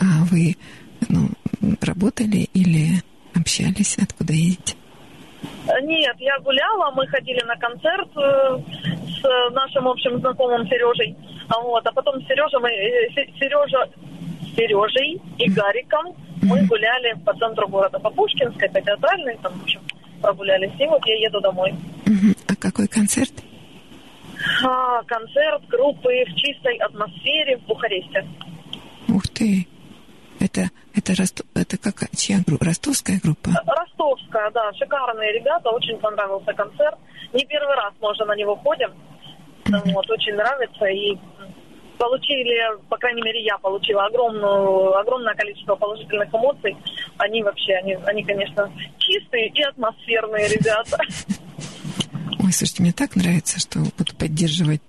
[0.00, 0.54] А вы
[1.08, 1.28] ну,
[1.80, 3.02] работали или
[3.34, 3.98] общались?
[3.98, 4.76] Откуда едете?
[5.66, 8.58] Э, Нет, я гуляла, мы ходили на концерт э,
[9.20, 11.16] с нашим общим знакомым Сережей.
[11.48, 12.68] А, вот, а потом Сережа, мы,
[13.14, 13.88] Се- Сережа,
[14.54, 19.80] Сережей и Гариком мы гуляли по центру города, по Пушкинской, по Театральной, там, в общем,
[20.22, 20.72] прогулялись.
[20.78, 21.74] И вот я еду домой.
[22.48, 23.32] А какой концерт?
[24.64, 28.26] А, концерт группы в чистой атмосфере в Бухаресте.
[29.08, 29.66] Ух ты.
[30.40, 32.64] Это, это, Росто- это какая, чья группа?
[32.64, 33.50] Ростовская группа?
[33.66, 36.96] Ростовская, да, шикарные ребята, очень понравился концерт.
[37.32, 38.90] Не первый раз мы уже на него ходим.
[39.66, 40.84] Вот, очень нравится.
[40.86, 41.18] И
[41.98, 42.56] получили,
[42.88, 46.76] по крайней мере, я получила огромную, огромное количество положительных эмоций.
[47.18, 50.98] Они вообще, они, они, конечно, чистые и атмосферные ребята.
[52.40, 54.80] Ой, слушайте, мне так нравится, что вот поддерживать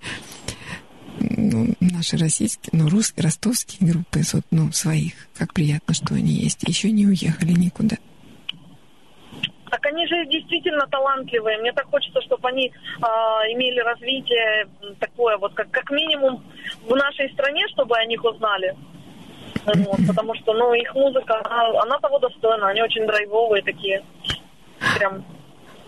[1.20, 4.22] ну, наши российские, ну, русские, ростовские группы,
[4.52, 5.14] ну, своих.
[5.36, 6.64] Как приятно, что они есть.
[6.68, 7.98] Еще не уехали никуда.
[9.70, 11.58] Так они же действительно талантливые.
[11.60, 14.68] Мне так хочется, чтобы они а, имели развитие
[15.00, 16.44] такое вот, как, как минимум
[16.84, 18.76] в нашей стране, чтобы о них узнали.
[19.66, 22.70] Вот, потому что, ну, их музыка, она, она того достойна.
[22.70, 24.04] Они очень драйвовые такие.
[24.98, 25.24] Прям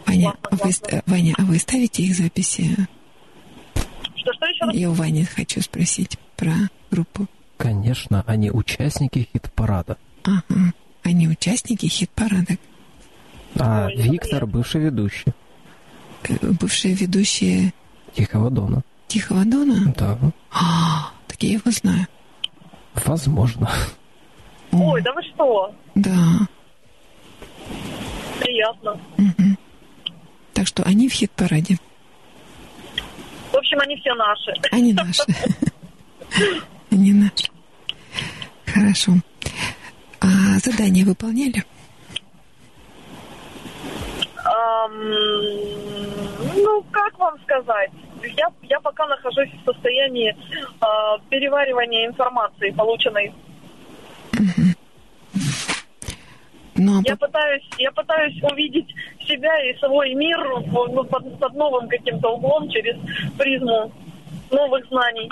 [0.06, 1.02] Ваня, классно, а вы, классно.
[1.08, 2.76] Ваня, а вы ставите их записи?
[4.16, 4.76] Что, что еще раз?
[4.76, 6.54] Я у Вани хочу спросить про
[6.92, 7.28] группу.
[7.58, 9.98] Конечно, они участники хит-парада.
[10.24, 10.74] Ага.
[11.04, 12.58] Они участники хит-парада.
[13.60, 15.34] А Ой, Виктор бывший ведущий
[16.24, 17.74] Э, Бывшие ведущие
[18.14, 18.82] Тихого Дона.
[19.08, 19.94] Тихого Дона?
[19.98, 20.18] Да,
[20.52, 22.08] А, так я его знаю.
[23.06, 23.70] возможно.
[24.72, 25.74] Ой, да вы что?
[25.96, 26.48] Да.
[28.40, 29.00] Приятно.
[29.18, 29.58] Мгм.
[30.54, 31.78] Так что они в хит-параде.
[33.52, 34.54] В общем, они все наши.
[34.72, 35.24] Они наши.
[36.92, 37.48] Они наши.
[38.66, 39.14] Хорошо.
[40.22, 41.64] А задание выполняли?
[44.44, 44.92] Ам,
[46.56, 47.92] ну, как вам сказать?
[48.38, 50.36] Я, я пока нахожусь в состоянии
[50.80, 53.34] а, переваривания информации, полученной.
[56.76, 58.88] Ну, а Я пытаюсь, я пытаюсь увидеть
[59.28, 60.38] себя и свой мир
[60.68, 62.98] ну, под, под новым каким-то углом через
[63.38, 63.92] призму
[64.50, 65.32] новых знаний.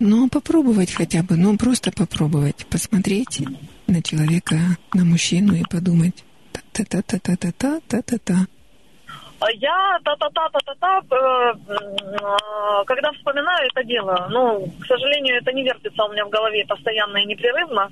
[0.00, 3.42] Ну, попробовать хотя бы, ну, просто попробовать, посмотреть
[3.88, 4.56] на человека,
[4.94, 6.24] на мужчину и подумать.
[6.78, 8.46] Та-та-та-та-та-та-та-та-та.
[9.40, 11.56] А Я та-та-та-та-та-та, э, м,
[12.86, 17.18] когда вспоминаю это дело, ну, к сожалению, это не вертится у меня в голове постоянно
[17.18, 17.88] и непрерывно,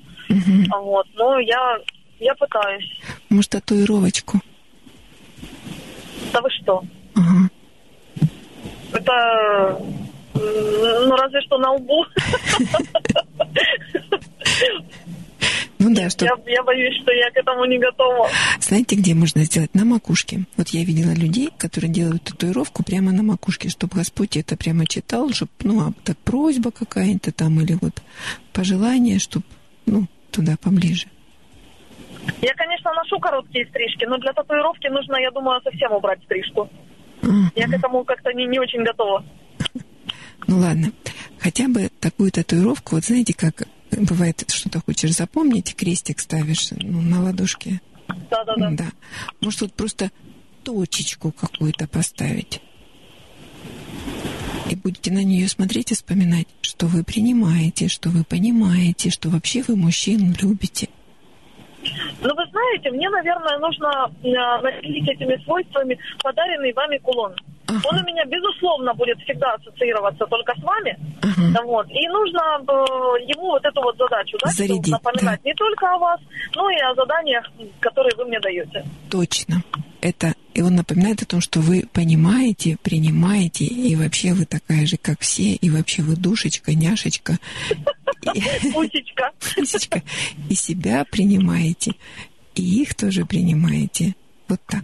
[0.82, 1.78] вот, но я,
[2.20, 3.00] я пытаюсь.
[3.30, 4.40] Может, татуировочку?
[6.32, 6.82] Да вы что?
[7.14, 7.48] Ага.
[8.92, 9.12] Это,
[10.34, 12.04] м, ну, разве что на лбу.
[15.86, 16.24] Ну да, что...
[16.24, 18.28] Я, я боюсь, что я к этому не готова.
[18.58, 19.72] Знаете, где можно сделать?
[19.72, 20.44] На макушке.
[20.56, 25.30] Вот я видела людей, которые делают татуировку прямо на макушке, чтобы Господь это прямо читал,
[25.30, 28.02] чтобы, ну, а так просьба какая-то там, или вот
[28.52, 29.44] пожелание, чтобы,
[29.86, 31.06] ну, туда поближе.
[32.42, 36.68] Я, конечно, ношу короткие стрижки, но для татуировки нужно, я думаю, совсем убрать стрижку.
[37.22, 39.24] А, Я к этому как-то не, не очень готова.
[40.48, 40.90] Ну ладно,
[41.38, 43.68] хотя бы такую татуировку, вот знаете, как
[44.04, 47.80] бывает, что-то хочешь запомнить, крестик ставишь ну, на ладошке.
[48.30, 48.70] Да-да-да.
[48.70, 48.84] Да.
[49.40, 50.10] Может, вот просто
[50.64, 52.60] точечку какую-то поставить.
[54.70, 59.62] И будете на нее смотреть и вспоминать, что вы принимаете, что вы понимаете, что вообще
[59.66, 60.88] вы мужчин любите.
[62.20, 67.32] Ну, вы знаете, мне, наверное, нужно э, наделить этими свойствами подаренный вами кулон.
[67.68, 67.80] Ага.
[67.84, 70.98] Он у меня, безусловно, будет всегда ассоциироваться только с вами.
[71.22, 71.62] Ага.
[71.64, 71.86] Вот.
[71.90, 72.72] И нужно э,
[73.26, 76.20] ему вот эту вот задачу, да, Зарядить, напоминать не только о вас,
[76.54, 77.44] но и о заданиях,
[77.80, 78.84] которые вы мне даете.
[79.10, 79.62] Точно.
[80.00, 84.96] Это и он напоминает о том, что вы понимаете, принимаете, и вообще вы такая же,
[84.96, 87.38] как все, и вообще вы душечка, няшечка,
[88.72, 89.32] Пусечка.
[89.54, 90.02] Пусечка,
[90.48, 91.92] и себя принимаете,
[92.54, 94.14] и их тоже принимаете.
[94.48, 94.82] Вот так.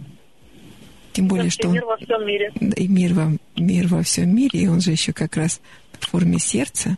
[1.13, 2.51] Тем более, что он- Мир во всем мире.
[2.75, 5.61] и мир во, мир во всем мире, и он же еще как раз
[5.99, 6.95] в форме сердца.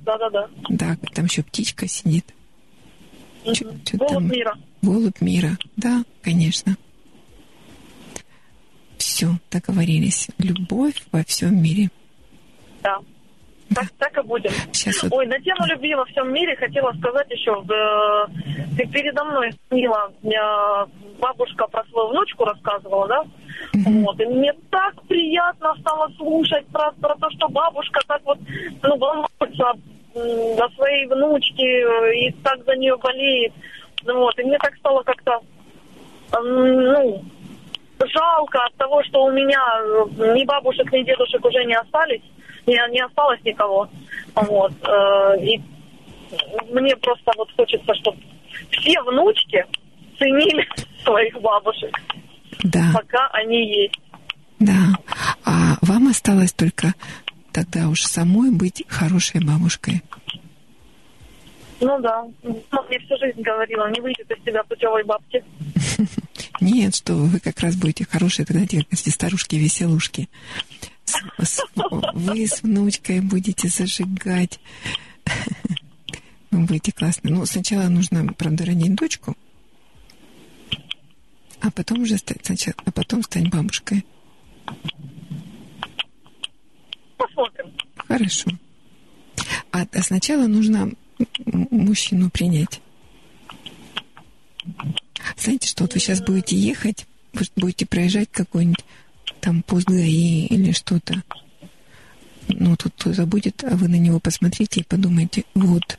[0.00, 0.48] Да-да-да.
[0.70, 2.24] Да, там еще птичка сидит.
[3.52, 3.84] Чё- Мгм.
[3.84, 4.28] чё Голубь там?
[4.28, 4.54] мира.
[4.82, 5.58] Голубь мира.
[5.76, 6.76] Да, конечно.
[8.96, 10.28] Все, договорились.
[10.38, 11.90] Любовь во всем мире.
[12.82, 12.98] Да.
[13.74, 14.50] Так, так и будем.
[14.72, 17.52] Сейчас вот Ой, на тему любви во всем мире хотела сказать еще.
[17.52, 20.86] э, передо мной Мила, э,
[21.20, 23.22] бабушка про свою внучку рассказывала, да?
[23.74, 24.20] Вот.
[24.20, 28.38] И мне так приятно стало слушать про, про то, что бабушка так вот
[28.82, 29.72] ну, волнуется
[30.14, 33.52] о своей внучке э, и так за нее болеет.
[34.04, 34.38] Ну Вот.
[34.38, 35.40] И мне так стало как-то
[36.32, 37.24] ну,
[38.06, 42.22] жалко от того, что у меня э, ни бабушек, ни дедушек уже не остались.
[42.68, 43.88] Не, не осталось никого.
[44.34, 44.72] Вот.
[44.86, 45.60] э, И
[46.70, 48.18] мне просто вот хочется, чтобы
[48.70, 49.64] все внучки
[50.18, 50.66] ценили
[51.04, 51.96] своих бабушек,
[52.64, 53.98] Да, пока они есть.
[54.58, 54.94] да.
[55.44, 56.94] А вам осталось только
[57.52, 60.02] тогда уж самой быть хорошей бабушкой.
[61.80, 62.24] Ну да.
[62.42, 65.44] Мама мне всю жизнь говорила, не выйдет из тебя путевой бабки.
[66.60, 70.28] Нет, что вы, как раз будете хорошие, тогда эти старушки-веселушки.
[71.42, 71.64] С-
[72.14, 74.60] Вы с внучкой будете зажигать.
[76.50, 77.30] Вы будете классно.
[77.30, 79.36] Ну, сначала нужно, правда, родить дочку,
[81.60, 84.04] а потом уже стать, сначала, а потом стать бабушкой.
[87.16, 87.72] Посмотрим.
[87.96, 88.50] Хорошо.
[89.72, 90.92] А, а сначала нужно
[91.46, 92.80] мужчину принять.
[95.36, 97.06] Знаете, что вот вы сейчас будете ехать,
[97.56, 98.84] будете проезжать какой-нибудь
[99.40, 101.22] там ГАИ или что-то.
[102.48, 105.98] Ну, тут кто-то будет, а вы на него посмотрите и подумайте, вот,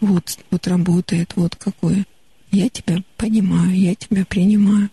[0.00, 2.04] вот, вот работает, вот какое.
[2.50, 4.88] Я тебя понимаю, я тебя принимаю.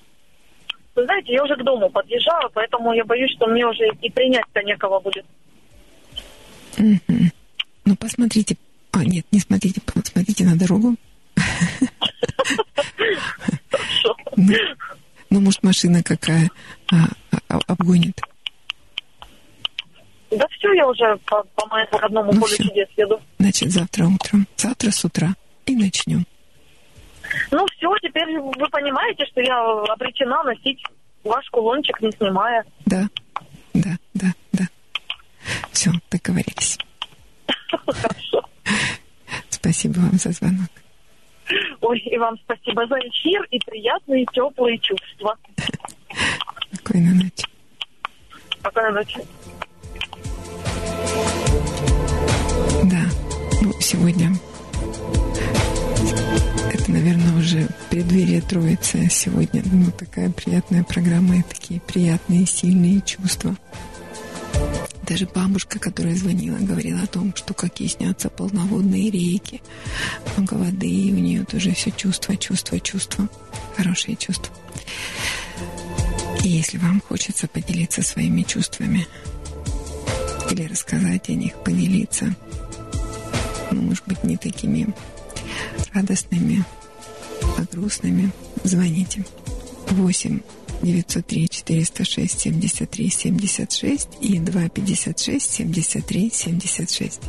[0.96, 4.62] Вы знаете, я уже к дому подъезжаю, поэтому я боюсь, что мне уже и принять-то
[4.64, 5.26] некого будет.
[6.78, 7.32] Мгм.
[7.86, 8.58] Ну, посмотрите.
[8.92, 10.96] А, нет, не смотрите, посмотрите на дорогу.
[15.30, 16.50] Ну, может, машина какая
[16.92, 17.08] а,
[17.50, 18.20] а, обгонит.
[20.32, 22.64] Да все, я уже по, по моему родному Ну полю всё.
[22.64, 23.22] чудес еду.
[23.40, 24.48] Значит, завтра утром.
[24.58, 25.30] Завтра с утра.
[25.66, 26.26] И начнем.
[27.52, 29.60] Ну все, теперь вы понимаете, что я
[29.94, 30.82] обречена носить
[31.24, 32.64] ваш кулончик, не снимая.
[32.86, 33.08] Да,
[33.74, 34.66] да, да, да.
[35.72, 36.78] Все, договорились.
[37.86, 38.44] Хорошо.
[39.50, 40.70] Спасибо вам за звонок.
[41.82, 45.36] Ой, и вам спасибо за эфир и приятные теплые чувства.
[46.74, 47.48] Спокойной ночи.
[48.60, 49.20] Спокойной ночи.
[52.84, 53.04] Да,
[53.62, 54.30] ну, сегодня
[56.74, 59.10] это, наверное, уже преддверие Троицы.
[59.10, 63.56] Сегодня, ну, такая приятная программа и такие приятные, сильные чувства.
[65.08, 69.62] Даже бабушка, которая звонила, говорила о том, что какие снятся полноводные реки,
[70.36, 73.30] много воды, и у нее тоже все чувства, чувства, чувства,
[73.78, 74.54] хорошие чувства.
[76.44, 79.08] И если вам хочется поделиться своими чувствами
[80.52, 82.36] или рассказать о них, поделиться,
[83.72, 84.94] ну, может быть, не такими
[85.94, 86.66] радостными,
[87.58, 88.32] а грустными,
[88.64, 89.26] звоните.
[89.90, 90.42] 8
[90.82, 97.22] 903 406 73 76 и 256 73 76.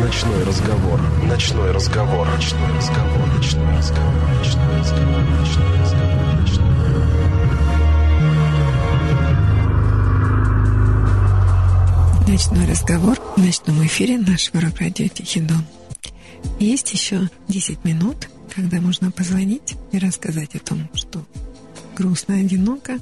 [0.00, 1.00] Ночной разговор.
[1.24, 2.26] Ночной разговор.
[2.26, 3.26] Ночной разговор.
[3.36, 4.12] Ночной разговор.
[4.38, 5.22] Ночной разговор.
[5.22, 5.79] Ночной разговор.
[12.30, 15.42] Ночной разговор в ночном эфире нашего радио Тихий.
[16.60, 21.26] Есть еще 10 минут, когда можно позвонить и рассказать о том, что
[21.96, 23.00] грустно, одиноко,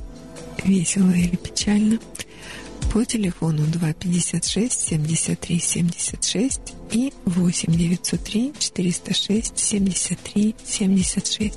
[0.64, 1.98] весело или печально.
[2.90, 6.60] По телефону 256 73 76
[6.92, 11.54] и 8 903 406 73 76.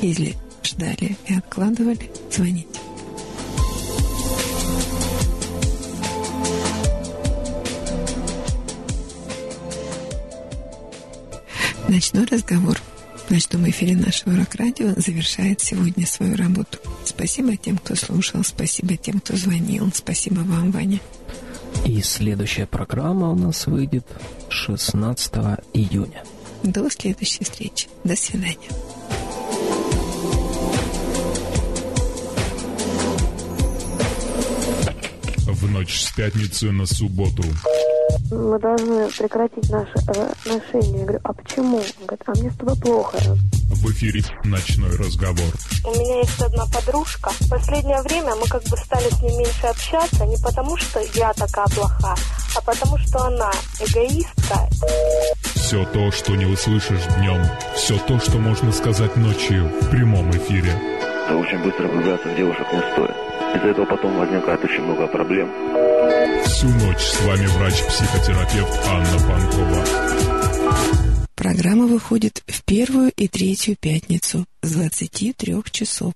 [0.00, 0.34] Если
[0.64, 2.80] ждали и откладывали, звоните.
[11.88, 12.80] Ночной разговор
[13.26, 16.78] в ночном эфире нашего рок-радио завершает сегодня свою работу.
[17.04, 21.00] Спасибо тем, кто слушал, спасибо тем, кто звонил, спасибо вам, Ваня.
[21.84, 24.04] И следующая программа у нас выйдет
[24.48, 25.34] 16
[25.74, 26.24] июня.
[26.64, 27.86] До следующей встречи.
[28.02, 28.68] До свидания.
[35.46, 37.44] В ночь с пятницы на субботу.
[38.30, 40.98] Мы должны прекратить наши э, отношения.
[40.98, 41.76] Я говорю, а почему?
[41.76, 43.18] Он говорит, а мне с тобой плохо.
[43.18, 45.52] В эфире «Ночной разговор».
[45.84, 47.30] У меня есть одна подружка.
[47.30, 51.32] В последнее время мы как бы стали с ней меньше общаться, не потому что я
[51.34, 52.14] такая плоха,
[52.56, 54.68] а потому что она эгоистка.
[55.54, 57.44] Все то, что не услышишь днем.
[57.74, 60.72] Все то, что можно сказать ночью в прямом эфире.
[61.30, 63.16] Очень быстро влюбляться в девушек не стоит.
[63.56, 65.50] Из-за этого потом возникает очень много проблем.
[66.44, 69.84] Всю ночь с вами врач-психотерапевт Анна Панкова.
[71.34, 76.12] Программа выходит в первую и третью пятницу с 23 часов.